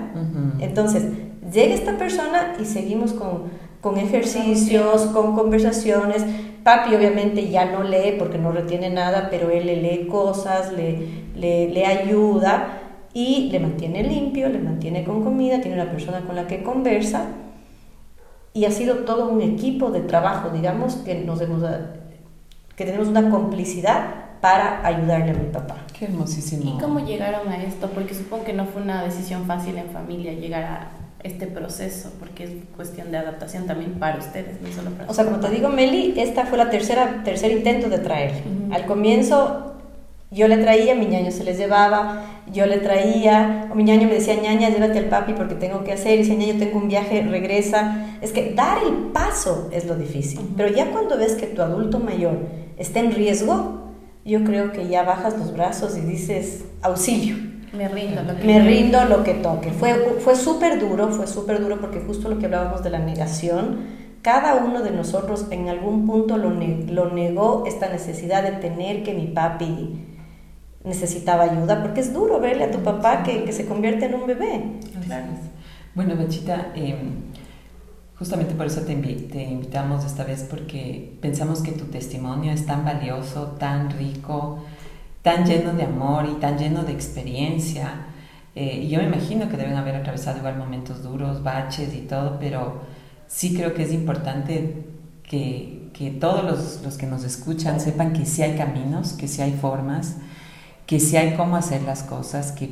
Entonces, 0.61 1.05
llega 1.53 1.75
esta 1.75 1.97
persona 1.97 2.55
y 2.61 2.65
seguimos 2.65 3.13
con, 3.13 3.45
con 3.87 3.99
ejercicios, 3.99 5.03
con 5.13 5.37
conversaciones. 5.37 6.25
Papi 6.65 6.93
obviamente 6.97 7.49
ya 7.49 7.67
no 7.67 7.85
lee 7.85 8.17
porque 8.19 8.37
no 8.37 8.51
retiene 8.51 8.91
nada, 8.91 9.29
pero 9.31 9.49
él 9.51 9.67
le 9.67 9.77
lee 9.77 10.09
cosas, 10.09 10.73
le, 10.73 11.07
le, 11.37 11.69
le 11.69 11.87
ayuda 11.87 12.81
y 13.15 13.49
le 13.53 13.61
mantiene 13.61 14.03
limpio, 14.03 14.49
le 14.49 14.59
mantiene 14.59 15.05
con 15.05 15.23
comida, 15.23 15.61
tiene 15.61 15.81
una 15.81 15.89
persona 15.89 16.23
con 16.27 16.35
la 16.35 16.49
que 16.49 16.65
conversa 16.65 17.27
y 18.53 18.65
ha 18.65 18.73
sido 18.73 19.05
todo 19.05 19.29
un 19.29 19.41
equipo 19.41 19.93
de 19.93 20.01
trabajo, 20.01 20.51
digamos, 20.51 20.97
que, 20.97 21.15
nos 21.15 21.41
hemos, 21.41 21.63
que 22.75 22.85
tenemos 22.85 23.07
una 23.07 23.31
complicidad 23.31 24.41
para 24.41 24.85
ayudarle 24.85 25.31
a 25.31 25.35
mi 25.35 25.49
papá. 25.53 25.77
Qué 25.97 26.07
hermosísimo. 26.07 26.75
¿Y 26.75 26.81
cómo 26.81 26.99
llegaron 26.99 27.49
a 27.51 27.63
esto? 27.63 27.89
Porque 27.91 28.15
supongo 28.15 28.43
que 28.43 28.53
no 28.53 28.67
fue 28.67 28.83
una 28.83 29.05
decisión 29.05 29.45
fácil 29.47 29.79
en 29.79 29.91
familia 29.91 30.33
llegar 30.33 30.65
a 30.65 31.06
este 31.27 31.47
proceso? 31.47 32.13
Porque 32.19 32.45
es 32.45 32.51
cuestión 32.75 33.11
de 33.11 33.19
adaptación 33.19 33.67
también 33.67 33.95
para 33.95 34.19
ustedes, 34.19 34.61
no 34.61 34.73
solo 34.73 34.91
para 34.91 35.11
O 35.11 35.15
sea, 35.15 35.25
como 35.25 35.41
te 35.41 35.51
digo, 35.51 35.69
Meli, 35.69 36.15
esta 36.17 36.47
fue 36.47 36.59
la 36.59 36.71
tercera, 36.71 37.23
tercer 37.25 37.53
intento 37.53 37.89
de 37.89 37.99
traer. 37.99 38.33
Al 38.71 38.87
comienzo 38.87 39.67
yo 40.31 40.49
le 40.49 40.57
traía, 40.57 40.95
mi 40.95 41.07
ñaño 41.07 41.31
se 41.31 41.45
les 41.45 41.57
llevaba, 41.57 42.25
yo 42.53 42.67
le 42.67 42.79
traía, 42.79 43.69
o 43.71 43.75
mi 43.75 43.85
ñaño 43.85 44.09
me 44.09 44.15
decía, 44.15 44.35
ñaña, 44.35 44.71
llévate 44.71 44.99
al 44.99 45.05
papi 45.07 45.35
porque 45.35 45.55
tengo 45.55 45.85
que 45.85 45.93
hacer, 45.93 46.15
y 46.15 46.19
decía, 46.19 46.35
ñaño, 46.35 46.59
tengo 46.59 46.79
un 46.79 46.89
viaje, 46.89 47.23
regresa. 47.23 48.07
Es 48.21 48.33
que 48.33 48.53
dar 48.53 48.79
el 48.85 49.13
paso 49.13 49.69
es 49.73 49.87
lo 49.87 49.97
difícil, 49.97 50.41
pero 50.57 50.69
ya 50.69 50.91
cuando 50.91 51.17
ves 51.17 51.35
que 51.35 51.47
tu 51.47 51.63
adulto 51.63 52.01
mayor 52.01 52.39
está 52.77 53.01
en 53.01 53.13
riesgo, 53.13 53.93
yo 54.25 54.43
creo 54.43 54.73
que 54.73 54.89
ya 54.89 55.05
bajas 55.05 55.39
los 55.39 55.53
brazos 55.53 55.97
y 55.97 56.01
dices, 56.01 56.65
auxilio. 56.83 57.37
Me 57.77 57.89
rindo 57.89 58.23
lo 58.23 58.37
que 58.37 58.45
Me 58.45 58.61
rindo 58.61 59.05
lo 59.05 59.23
que 59.25 59.35
toque. 59.35 59.71
Fue, 59.71 59.95
fue 60.21 60.37
súper 60.37 60.81
duro, 60.81 61.09
fue 61.09 61.27
súper 61.27 61.61
duro 61.61 61.81
porque 61.81 62.01
justo 62.01 62.29
lo 62.29 62.39
que 62.39 62.47
hablábamos 62.47 62.83
de 62.83 62.91
la 62.91 62.99
negación, 62.99 63.81
cada 64.23 64.57
uno 64.57 64.83
de 64.83 64.91
nosotros 64.91 65.47
en 65.51 65.69
algún 65.69 66.07
punto 66.07 66.37
lo, 66.37 66.51
lo 66.51 67.13
negó 67.13 67.65
esta 67.67 67.89
necesidad 67.89 68.43
de 68.43 68.53
tener 68.53 69.03
que 69.03 69.15
mi 69.15 69.27
papi 69.27 70.01
necesitaba 70.87 71.45
ayuda, 71.45 71.83
porque 71.83 72.01
es 72.01 72.15
duro 72.15 72.41
verle 72.41 72.65
a 72.65 72.71
tu 72.71 72.79
papá 72.79 73.23
que, 73.25 73.45
que 73.45 73.53
se 73.53 73.67
convierte 73.67 74.07
en 74.07 74.15
un 74.15 74.27
bebé. 74.27 74.63
Claro. 75.05 75.27
Bueno, 75.95 76.15
Bachita, 76.17 76.73
em, 76.75 77.33
justamente 78.19 78.55
por 78.55 78.67
eso 78.67 78.83
te, 78.83 78.95
te, 78.95 79.43
invitamos 79.43 80.05
esta 80.05 80.25
vez, 80.25 80.47
porque 80.49 81.19
pensamos 81.21 81.61
que 81.61 81.73
tu 81.73 81.87
testimonio 81.87 82.53
es 82.53 82.67
tan 82.67 82.85
valioso, 82.85 83.57
tan 83.59 83.91
rico, 83.91 84.59
tan 85.27 85.45
lleno 85.45 85.73
de 85.73 85.83
amor 85.83 86.29
y 86.31 86.39
tan 86.39 86.57
lleno 86.57 86.85
de 86.85 86.93
experiencia. 86.93 88.07
Eh, 88.55 88.85
y 88.85 88.89
yo 88.89 89.01
me 89.01 89.07
imagino 89.07 89.49
que 89.49 89.57
deben 89.57 89.75
haber 89.75 89.97
atravesado 89.97 90.39
igual 90.39 90.57
momentos 90.57 91.03
duros, 91.03 91.43
baches 91.43 91.93
y 91.95 92.03
todo, 92.03 92.39
pero 92.39 92.83
sí 93.27 93.53
creo 93.53 93.75
que 93.75 93.83
es 93.83 93.93
importante 93.93 94.87
que, 95.25 95.91
que 95.93 96.13
todos 96.13 96.45
los, 96.45 96.83
los, 96.85 96.97
que 96.97 97.07
nos 97.07 97.25
escuchan 97.25 97.81
sepan 97.81 98.13
que 98.13 98.25
sí 98.25 98.43
hay 98.43 98.57
caminos, 98.57 99.15
que 99.15 99.27
sí 99.27 99.43
hay 99.43 99.55
formas 99.55 100.19
que 100.87 101.01
sí 101.01 101.17
hay 101.17 101.35
cómo 101.35 101.57
hacer 101.57 101.83
las 101.83 102.03
cosas, 102.05 102.53
que 102.53 102.71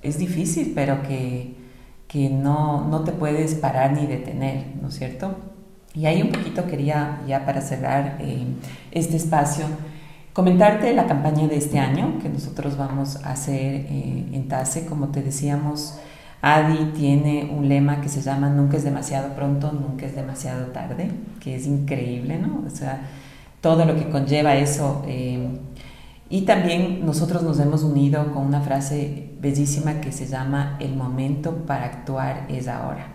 es 0.00 0.18
difícil, 0.18 0.72
pero 0.74 1.02
que, 1.02 1.56
que 2.06 2.30
no, 2.30 2.88
no, 2.88 3.02
te 3.02 3.12
puedes 3.12 3.54
parar 3.54 3.92
ni 3.92 4.06
detener, 4.06 4.76
¿no 4.80 4.88
es 4.88 4.94
cierto? 4.94 5.34
Y 5.94 6.06
ahí 6.06 6.22
un 6.22 6.30
poquito 6.30 6.66
quería, 6.66 7.20
ya 7.26 7.44
para 7.44 7.60
cerrar 7.60 8.18
eh, 8.20 8.46
este 8.92 9.16
espacio, 9.16 9.66
comentarte 10.32 10.92
la 10.94 11.06
campaña 11.06 11.46
de 11.46 11.56
este 11.56 11.78
año 11.78 12.18
que 12.20 12.28
nosotros 12.28 12.76
vamos 12.76 13.16
a 13.24 13.32
hacer 13.32 13.86
eh, 13.88 14.28
en 14.32 14.48
TASE. 14.48 14.86
Como 14.86 15.08
te 15.08 15.22
decíamos, 15.22 15.98
Adi 16.40 16.92
tiene 16.92 17.50
un 17.54 17.68
lema 17.68 18.00
que 18.00 18.08
se 18.08 18.22
llama 18.22 18.48
Nunca 18.48 18.76
es 18.76 18.84
demasiado 18.84 19.34
pronto, 19.34 19.72
nunca 19.72 20.06
es 20.06 20.16
demasiado 20.16 20.66
tarde, 20.66 21.10
que 21.40 21.54
es 21.56 21.66
increíble, 21.66 22.38
¿no? 22.38 22.64
O 22.66 22.70
sea, 22.70 23.08
todo 23.60 23.84
lo 23.84 23.94
que 23.94 24.08
conlleva 24.08 24.56
eso. 24.56 25.04
Eh, 25.06 25.48
y 26.30 26.42
también 26.42 27.04
nosotros 27.04 27.42
nos 27.42 27.60
hemos 27.60 27.82
unido 27.82 28.32
con 28.32 28.46
una 28.46 28.62
frase 28.62 29.30
bellísima 29.38 30.00
que 30.00 30.12
se 30.12 30.26
llama 30.26 30.78
El 30.80 30.96
momento 30.96 31.66
para 31.66 31.84
actuar 31.84 32.46
es 32.48 32.68
ahora. 32.68 33.08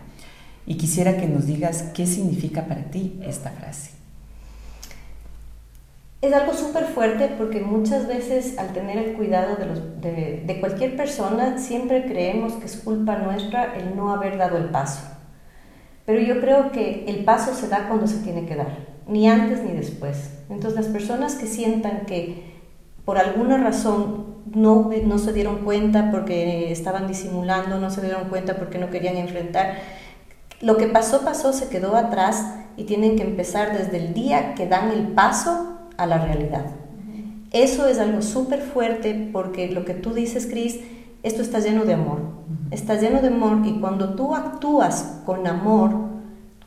Y 0.68 0.76
quisiera 0.76 1.18
que 1.18 1.28
nos 1.28 1.48
digas 1.48 1.86
qué 1.96 2.06
significa 2.06 2.68
para 2.68 2.92
ti 2.92 3.20
esta 3.24 3.50
frase. 3.50 3.97
Es 6.20 6.34
algo 6.34 6.54
súper 6.54 6.86
fuerte 6.86 7.36
porque 7.38 7.60
muchas 7.60 8.08
veces 8.08 8.58
al 8.58 8.74
tener 8.74 8.98
el 8.98 9.14
cuidado 9.14 9.56
de, 9.56 9.66
los, 9.68 10.02
de, 10.02 10.58
cualquier 10.60 10.96
persona 10.96 11.60
siempre 11.60 12.06
creemos 12.06 12.54
que 12.54 12.66
es 12.66 12.78
culpa 12.78 13.18
nuestra 13.18 13.76
el 13.76 13.96
no 13.96 14.12
haber 14.12 14.38
dado 14.38 14.58
el 14.58 14.66
paso. 14.66 15.02
Pero 16.06 16.20
yo 16.22 16.42
creo 16.42 16.72
que 16.72 17.06
el 17.08 17.24
paso 17.24 17.54
se 17.54 17.68
da 17.68 17.88
cuando 17.88 18.08
se 18.08 18.18
tiene 18.20 18.48
que 18.48 18.56
dar, 18.56 18.88
ni 19.08 19.30
antes 19.30 19.62
ni 19.62 19.74
después. 19.74 20.32
Entonces 20.50 20.80
las 20.80 20.88
personas 20.92 21.36
que 21.36 21.46
sientan 21.46 22.08
que 22.08 22.58
por 23.06 23.20
alguna 23.20 23.58
razón 23.58 24.38
no, 24.56 24.90
no 25.06 25.20
se 25.20 25.34
dieron 25.34 25.58
cuenta 25.58 26.10
porque 26.10 26.72
estaban 26.72 27.08
disimulando, 27.08 27.80
no 27.80 27.92
se 27.92 28.02
dieron 28.02 28.30
cuenta 28.30 28.56
porque 28.56 28.80
no 28.80 28.90
querían 28.90 29.18
enfrentar. 29.18 29.76
Lo 30.62 30.78
que 30.78 30.88
pasó, 30.88 31.22
pasó, 31.22 31.54
se 31.54 31.70
quedó 31.70 31.96
atrás 31.96 32.56
y 32.76 32.86
tienen 32.86 33.18
que 33.18 33.24
empezar 33.24 33.78
desde 33.78 33.98
el 33.98 34.16
día 34.16 34.56
que 34.56 34.66
dan 34.66 34.90
el 34.90 35.10
paso 35.10 35.77
a 35.98 36.06
la 36.06 36.18
realidad. 36.20 36.66
Eso 37.52 37.88
es 37.88 38.00
algo 38.00 38.22
súper 38.22 38.62
fuerte 38.62 39.30
porque 39.32 39.70
lo 39.70 39.86
que 39.86 39.94
tú 39.94 40.14
dices, 40.14 40.48
Cris, 40.48 40.80
esto 41.24 41.42
está 41.42 41.60
lleno 41.60 41.86
de 41.86 41.94
amor. 41.94 42.20
Está 42.72 42.96
lleno 42.96 43.22
de 43.22 43.28
amor 43.28 43.66
y 43.66 43.80
cuando 43.80 44.16
tú 44.16 44.36
actúas 44.36 45.22
con 45.26 45.48
amor, 45.48 45.92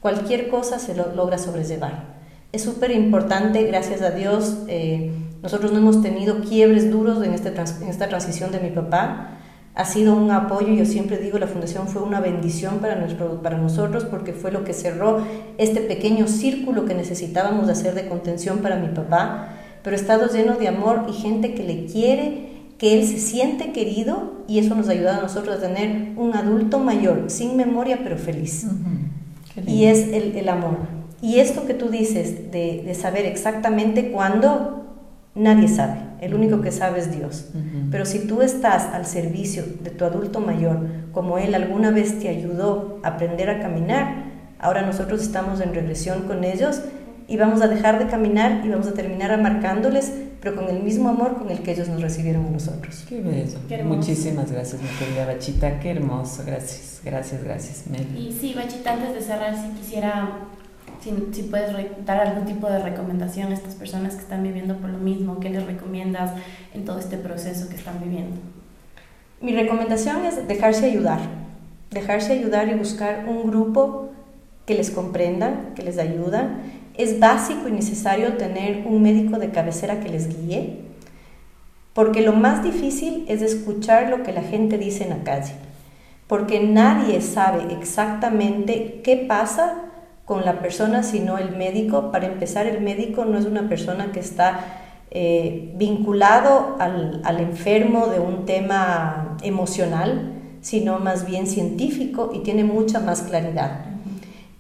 cualquier 0.01 0.49
cosa 0.49 0.79
se 0.79 0.95
lo 0.95 1.15
logra 1.15 1.39
sobrellevar. 1.39 2.21
Es 2.53 2.63
súper 2.65 2.91
importante, 2.91 3.63
gracias 3.65 4.03
a 4.03 4.11
Dios. 4.11 4.59
Eh, 4.69 5.13
nosotros 5.43 5.73
no 5.73 5.79
hemos 5.79 6.03
tenido 6.03 6.41
quiebres 6.41 6.91
duros 6.91 7.23
en, 7.25 7.33
este 7.33 7.49
en 7.49 7.89
esta 7.89 8.09
transición 8.09 8.51
de 8.51 8.61
mi 8.61 8.71
papá. 8.71 9.40
Ha 9.75 9.85
sido 9.85 10.15
un 10.15 10.31
apoyo, 10.31 10.75
yo 10.75 10.85
siempre 10.85 11.19
digo, 11.19 11.39
la 11.39 11.47
fundación 11.47 11.87
fue 11.87 12.03
una 12.03 12.21
bendición 12.21 12.79
para, 12.79 12.97
nuestro, 12.97 13.41
para 13.41 13.57
nosotros 13.57 14.05
porque 14.05 14.33
fue 14.33 14.51
lo 14.51 14.65
que 14.65 14.73
cerró 14.73 15.25
este 15.59 15.81
pequeño 15.81 16.27
círculo 16.27 16.85
que 16.85 16.95
necesitábamos 16.95 17.69
hacer 17.69 17.95
de 17.95 18.09
contención 18.09 18.59
para 18.59 18.77
mi 18.77 18.89
papá, 18.89 19.55
pero 19.83 19.95
estado 19.95 20.29
lleno 20.29 20.57
de 20.57 20.69
amor 20.69 21.07
y 21.09 21.13
gente 21.13 21.55
que 21.55 21.63
le 21.63 21.87
quiere, 21.87 22.51
que 22.79 22.99
él 22.99 23.07
se 23.07 23.19
siente 23.19 23.73
querido 23.73 24.43
y 24.49 24.59
eso 24.59 24.75
nos 24.75 24.89
ayuda 24.89 25.19
a 25.19 25.21
nosotros 25.21 25.57
a 25.57 25.61
tener 25.61 26.15
un 26.17 26.35
adulto 26.35 26.81
mayor, 26.81 27.25
sin 27.29 27.57
memoria 27.57 28.01
pero 28.03 28.19
feliz. 28.19 28.67
Y 29.67 29.85
es 29.85 30.09
el, 30.09 30.37
el, 30.37 30.49
amor. 30.49 30.79
Y 31.23 31.39
esto 31.39 31.67
que 31.67 31.75
tú 31.75 31.89
dices 31.91 32.51
de, 32.51 32.83
de 32.85 32.95
saber 32.95 33.27
exactamente 33.27 34.11
cuándo 34.11 34.80
Nadie 35.35 35.69
sabe, 35.69 36.01
el 36.21 36.35
único 36.35 36.61
que 36.61 36.73
sabe 36.73 36.99
es 36.99 37.17
Dios. 37.17 37.51
Pero 37.91 38.05
si 38.05 38.27
tú 38.27 38.43
estás 38.43 38.87
al 38.93 39.07
servicio 39.07 39.65
de 39.83 39.91
tu 39.91 40.05
adulto 40.05 40.41
mayor, 40.41 40.87
como 41.13 41.39
Él 41.39 41.55
alguna 41.55 41.91
vez 41.91 42.19
te 42.19 42.29
ayudó 42.29 43.01
a 43.03 43.09
aprender 43.09 43.49
a 43.49 43.61
caminar, 43.61 44.25
ahora 44.59 44.83
nosotros 44.83 45.23
estamos 45.23 45.61
en 45.61 45.73
regresión 45.73 46.23
con 46.23 46.45
ellos 46.45 46.83
y 47.29 47.37
vamos 47.37 47.63
a 47.63 47.69
dejar 47.69 48.01
de 48.01 48.07
caminar 48.11 48.63
y 48.65 48.69
vamos 48.69 48.89
a 48.89 48.93
terminar 48.93 49.31
amarcándoles, 49.31 50.13
pero 50.41 50.57
con 50.57 50.69
el 50.69 50.83
mismo 50.83 51.09
amor 51.09 51.39
con 51.39 51.49
el 51.49 51.61
que 51.61 51.73
ellos 51.73 51.89
nos 51.89 52.03
recibieron 52.03 52.47
a 52.47 52.51
nosotros. 52.51 53.05
Qué 53.09 53.21
bello. 53.21 53.85
Muchísimas 53.85 54.51
gracias, 54.51 54.83
mi 54.83 54.89
querida 54.99 55.27
Bachita. 55.27 55.79
Qué 55.79 55.93
hermoso. 55.93 56.43
Gracias, 56.45 57.01
gracias, 57.05 57.45
gracias, 57.45 57.85
Mel. 57.89 58.19
Y 58.19 58.33
sí, 58.33 58.53
Bachita, 58.55 58.95
antes 58.95 59.15
de 59.15 59.21
cerrar, 59.21 59.55
si 59.55 59.69
quisiera 59.81 60.49
si, 61.03 61.43
puedes 61.43 61.75
dar 62.05 62.21
algún 62.21 62.45
tipo 62.45 62.69
de 62.69 62.79
recomendación 62.79 63.53
a 63.53 63.55
estas 63.55 63.75
personas 63.75 64.15
que 64.15 64.23
están 64.23 64.43
viviendo 64.43 64.77
por 64.77 64.91
lo 64.91 64.99
mismo, 64.99 65.41
¿qué 65.41 65.51
les 65.51 65.65
recomiendas 65.65 66.33
en 66.75 66.85
todo 66.85 66.99
este 66.99 67.17
proceso 67.17 67.69
que 67.69 67.77
están 67.77 68.01
viviendo? 68.03 68.37
Mi 69.41 69.55
recomendación 69.55 70.25
es 70.27 70.47
dejarse 70.47 70.87
ayudar, 70.87 71.21
dejarse 71.91 72.35
ayudar 72.35 72.69
y 72.69 72.75
buscar 72.75 73.25
un 73.27 73.51
grupo 73.51 74.11
que 74.67 74.75
les 74.75 74.91
comprenda, 74.91 75.71
que 75.75 75.83
les 75.83 75.99
ayuda. 75.99 76.59
Es 76.95 77.19
básico 77.19 77.67
y 77.67 77.73
necesario 77.73 78.35
tener 78.35 78.87
un 78.87 79.03
médico 79.03 79.39
de 79.39 79.51
cabecera 79.51 80.01
que 80.01 80.11
les 80.11 80.29
guíe, 80.29 80.81
porque 81.95 82.21
lo 82.21 82.35
más 82.35 82.63
difícil 82.63 83.25
es 83.29 83.41
escuchar 83.41 84.11
lo 84.11 84.23
que 84.23 84.33
la 84.33 84.43
gente 84.43 84.77
dice 84.77 85.05
en 85.05 85.11
la 85.11 85.25
calle, 85.25 85.55
porque 86.27 86.61
nadie 86.61 87.23
sabe 87.23 87.75
exactamente 87.75 89.01
qué 89.03 89.17
pasa 89.17 89.90
con 90.31 90.45
la 90.45 90.61
persona, 90.61 91.03
sino 91.03 91.39
el 91.39 91.57
médico. 91.57 92.13
Para 92.13 92.29
empezar, 92.29 92.65
el 92.65 92.81
médico 92.81 93.25
no 93.25 93.37
es 93.37 93.47
una 93.47 93.69
persona 93.69 94.13
que 94.13 94.21
está 94.21 94.61
eh, 95.11 95.73
vinculado 95.75 96.77
al, 96.79 97.21
al, 97.25 97.41
enfermo 97.41 98.07
de 98.07 98.21
un 98.21 98.45
tema 98.47 99.37
emocional, 99.43 100.31
sino 100.61 101.01
más 101.01 101.27
bien 101.27 101.49
científico 101.49 102.31
y 102.33 102.45
tiene 102.45 102.63
mucha 102.63 103.01
más 103.01 103.23
claridad. 103.23 103.87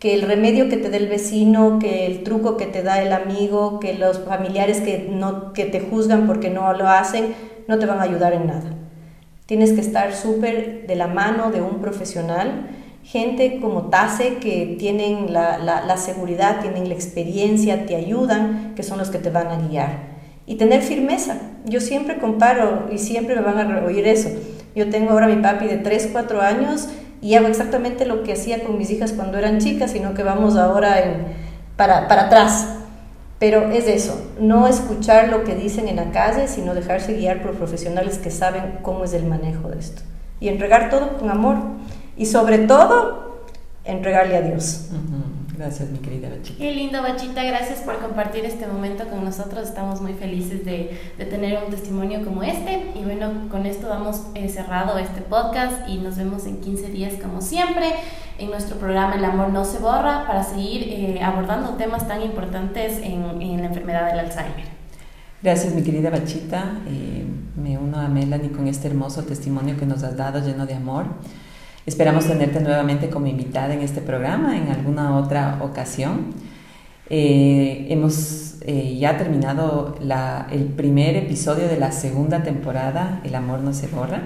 Que 0.00 0.12
el 0.14 0.22
remedio 0.22 0.68
que 0.68 0.76
te 0.76 0.90
da 0.90 0.96
el 0.96 1.06
vecino, 1.06 1.78
que 1.78 2.04
el 2.04 2.24
truco 2.24 2.56
que 2.56 2.66
te 2.66 2.82
da 2.82 3.00
el 3.00 3.12
amigo, 3.12 3.78
que 3.78 3.94
los 3.94 4.18
familiares 4.24 4.80
que, 4.80 5.08
no, 5.08 5.52
que 5.52 5.66
te 5.66 5.78
juzgan 5.78 6.26
porque 6.26 6.50
no 6.50 6.72
lo 6.72 6.88
hacen, 6.88 7.32
no 7.68 7.78
te 7.78 7.86
van 7.86 8.00
a 8.00 8.02
ayudar 8.02 8.32
en 8.32 8.48
nada. 8.48 8.74
Tienes 9.46 9.72
que 9.72 9.82
estar 9.82 10.16
súper 10.16 10.88
de 10.88 10.96
la 10.96 11.06
mano 11.06 11.52
de 11.52 11.62
un 11.62 11.80
profesional 11.80 12.70
gente 13.10 13.58
como 13.60 13.88
Tase 13.88 14.36
que 14.36 14.76
tienen 14.78 15.32
la, 15.32 15.58
la, 15.58 15.96
seguridad, 15.96 16.60
tienen 16.60 16.88
la 16.88 16.94
experiencia, 16.94 17.84
te 17.84 17.96
ayudan, 17.96 18.74
que 18.76 18.84
son 18.84 18.98
los 18.98 19.10
que 19.10 19.18
te 19.18 19.30
van 19.30 19.48
a 19.48 19.56
guiar. 19.56 20.10
Y 20.46 20.54
tener 20.54 20.80
firmeza. 20.82 21.36
Yo 21.64 21.80
siempre 21.80 22.18
comparo 22.18 22.88
y 22.92 22.98
siempre 22.98 23.34
me 23.34 23.42
van 23.42 23.72
a 23.72 23.84
oír 23.84 24.06
eso. 24.06 24.28
Yo 24.76 24.90
tengo 24.90 25.10
ahora 25.10 25.26
mi 25.26 25.42
papi 25.42 25.66
de 25.66 25.78
3, 25.78 26.10
4 26.12 26.40
años 26.40 26.88
y 27.20 27.34
hago 27.34 27.48
exactamente 27.48 28.06
lo 28.06 28.22
que 28.22 28.34
hacía 28.34 28.62
con 28.62 28.78
mis 28.78 28.90
hijas 28.90 29.12
cuando 29.12 29.38
eran 29.38 29.58
chicas, 29.58 29.90
sino 29.90 30.14
que 30.14 30.22
vamos 30.22 30.56
ahora 30.56 30.96
para, 31.76 32.06
para 32.06 32.26
atrás. 32.26 32.76
Pero 33.40 33.70
es 33.70 33.88
eso, 33.88 34.30
no 34.38 34.68
escuchar 34.68 35.30
lo 35.30 35.42
que 35.42 35.56
dicen 35.56 35.88
en 35.88 35.96
la 35.96 36.12
calle, 36.12 36.46
sino 36.46 36.74
dejarse 36.74 37.14
guiar 37.14 37.42
por 37.42 37.54
profesionales 37.54 38.18
que 38.18 38.30
saben 38.30 38.78
cómo 38.82 39.02
es 39.02 39.14
el 39.14 39.26
manejo 39.26 39.68
de 39.68 39.80
esto. 39.80 40.02
Y 40.38 40.48
entregar 40.48 40.90
todo 40.90 41.18
con 41.18 41.28
amor. 41.28 41.56
Y 42.20 42.26
sobre 42.26 42.58
todo, 42.58 43.46
entregarle 43.82 44.36
a 44.36 44.42
Dios. 44.42 44.90
Gracias, 45.56 45.88
mi 45.88 46.00
querida 46.00 46.28
Bachita. 46.28 46.58
Qué 46.58 46.74
lindo, 46.74 47.00
Bachita. 47.00 47.42
Gracias 47.42 47.80
por 47.80 47.98
compartir 47.98 48.44
este 48.44 48.66
momento 48.66 49.08
con 49.08 49.24
nosotros. 49.24 49.66
Estamos 49.66 50.02
muy 50.02 50.12
felices 50.12 50.62
de, 50.66 51.00
de 51.16 51.24
tener 51.24 51.64
un 51.64 51.70
testimonio 51.70 52.22
como 52.22 52.42
este. 52.42 52.90
Y 52.94 53.04
bueno, 53.04 53.48
con 53.50 53.64
esto 53.64 53.88
damos 53.88 54.24
eh, 54.34 54.50
cerrado 54.50 54.98
este 54.98 55.22
podcast 55.22 55.88
y 55.88 55.96
nos 55.96 56.18
vemos 56.18 56.44
en 56.44 56.60
15 56.60 56.88
días 56.88 57.14
como 57.22 57.40
siempre 57.40 57.86
en 58.38 58.50
nuestro 58.50 58.76
programa 58.76 59.14
El 59.14 59.24
amor 59.24 59.48
no 59.48 59.64
se 59.64 59.78
borra 59.78 60.26
para 60.26 60.44
seguir 60.44 60.88
eh, 60.90 61.22
abordando 61.22 61.70
temas 61.78 62.06
tan 62.06 62.20
importantes 62.20 62.98
en, 62.98 63.40
en, 63.40 63.62
la 63.62 63.68
enfermedad 63.68 64.10
del 64.10 64.18
Alzheimer. 64.18 64.66
Gracias, 65.42 65.74
mi 65.74 65.82
querida 65.82 66.10
Bachita. 66.10 66.80
Eh, 66.86 67.24
me 67.56 67.78
uno 67.78 67.98
a 67.98 68.08
Melanie 68.08 68.52
con 68.52 68.68
este 68.68 68.88
hermoso 68.88 69.22
testimonio 69.22 69.78
que 69.78 69.86
nos 69.86 70.02
has 70.02 70.18
dado 70.18 70.44
lleno 70.44 70.66
de 70.66 70.74
amor. 70.74 71.06
Esperamos 71.86 72.26
tenerte 72.26 72.60
nuevamente 72.60 73.08
como 73.08 73.26
invitada 73.26 73.72
en 73.72 73.80
este 73.80 74.02
programa 74.02 74.56
en 74.58 74.68
alguna 74.68 75.16
otra 75.16 75.60
ocasión. 75.62 76.34
Eh, 77.08 77.86
hemos 77.88 78.56
eh, 78.60 78.98
ya 78.98 79.16
terminado 79.16 79.96
la, 80.02 80.46
el 80.50 80.64
primer 80.64 81.16
episodio 81.16 81.68
de 81.68 81.78
la 81.78 81.90
segunda 81.90 82.42
temporada, 82.42 83.22
El 83.24 83.34
amor 83.34 83.60
no 83.60 83.72
se 83.72 83.86
borra. 83.86 84.20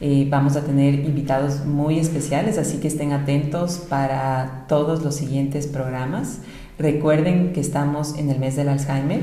Eh, 0.00 0.26
vamos 0.30 0.56
a 0.56 0.62
tener 0.62 0.94
invitados 0.94 1.66
muy 1.66 1.98
especiales, 1.98 2.56
así 2.56 2.78
que 2.78 2.88
estén 2.88 3.12
atentos 3.12 3.76
para 3.88 4.64
todos 4.66 5.02
los 5.02 5.14
siguientes 5.14 5.66
programas. 5.66 6.38
Recuerden 6.78 7.52
que 7.52 7.60
estamos 7.60 8.18
en 8.18 8.30
el 8.30 8.38
mes 8.38 8.56
del 8.56 8.70
Alzheimer, 8.70 9.20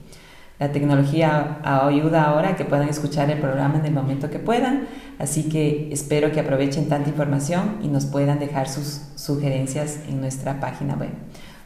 La 0.59 0.71
tecnología 0.73 1.59
ayuda 1.63 2.25
ahora 2.25 2.49
a 2.49 2.55
que 2.57 2.65
puedan 2.65 2.89
escuchar 2.89 3.31
el 3.31 3.39
programa 3.39 3.79
en 3.79 3.85
el 3.85 3.93
momento 3.93 4.29
que 4.29 4.39
puedan, 4.39 4.87
así 5.17 5.43
que 5.43 5.87
espero 5.91 6.33
que 6.33 6.41
aprovechen 6.41 6.89
tanta 6.89 7.09
información 7.09 7.77
y 7.81 7.87
nos 7.87 8.05
puedan 8.05 8.39
dejar 8.39 8.67
sus 8.67 9.03
sugerencias 9.15 9.99
en 10.09 10.19
nuestra 10.19 10.59
página 10.59 10.95
web. 10.95 11.11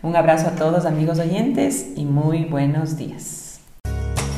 Un 0.03 0.15
abrazo 0.15 0.47
a 0.47 0.51
todos 0.51 0.85
amigos 0.85 1.17
oyentes 1.17 1.87
y 1.95 2.05
muy 2.05 2.45
buenos 2.45 2.97
días. 2.97 3.61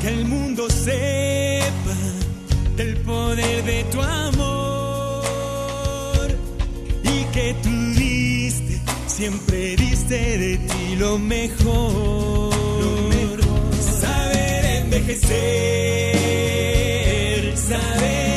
Que 0.02 0.10
el 0.10 0.26
mundo 0.26 0.70
sepa 0.70 1.96
del 2.78 2.96
poder 2.98 3.64
de 3.64 3.84
tu 3.92 4.02
amor 4.02 4.75
que 7.36 7.54
tú 7.62 7.70
diste, 8.00 8.80
siempre 9.08 9.76
diste 9.76 10.38
de 10.38 10.58
ti 10.58 10.96
lo 10.96 11.20
mejor. 11.20 12.56
Lo 12.82 12.92
mejor. 13.10 13.42
Saber 14.00 14.66
envejecer, 14.84 15.28
saber 17.58 18.35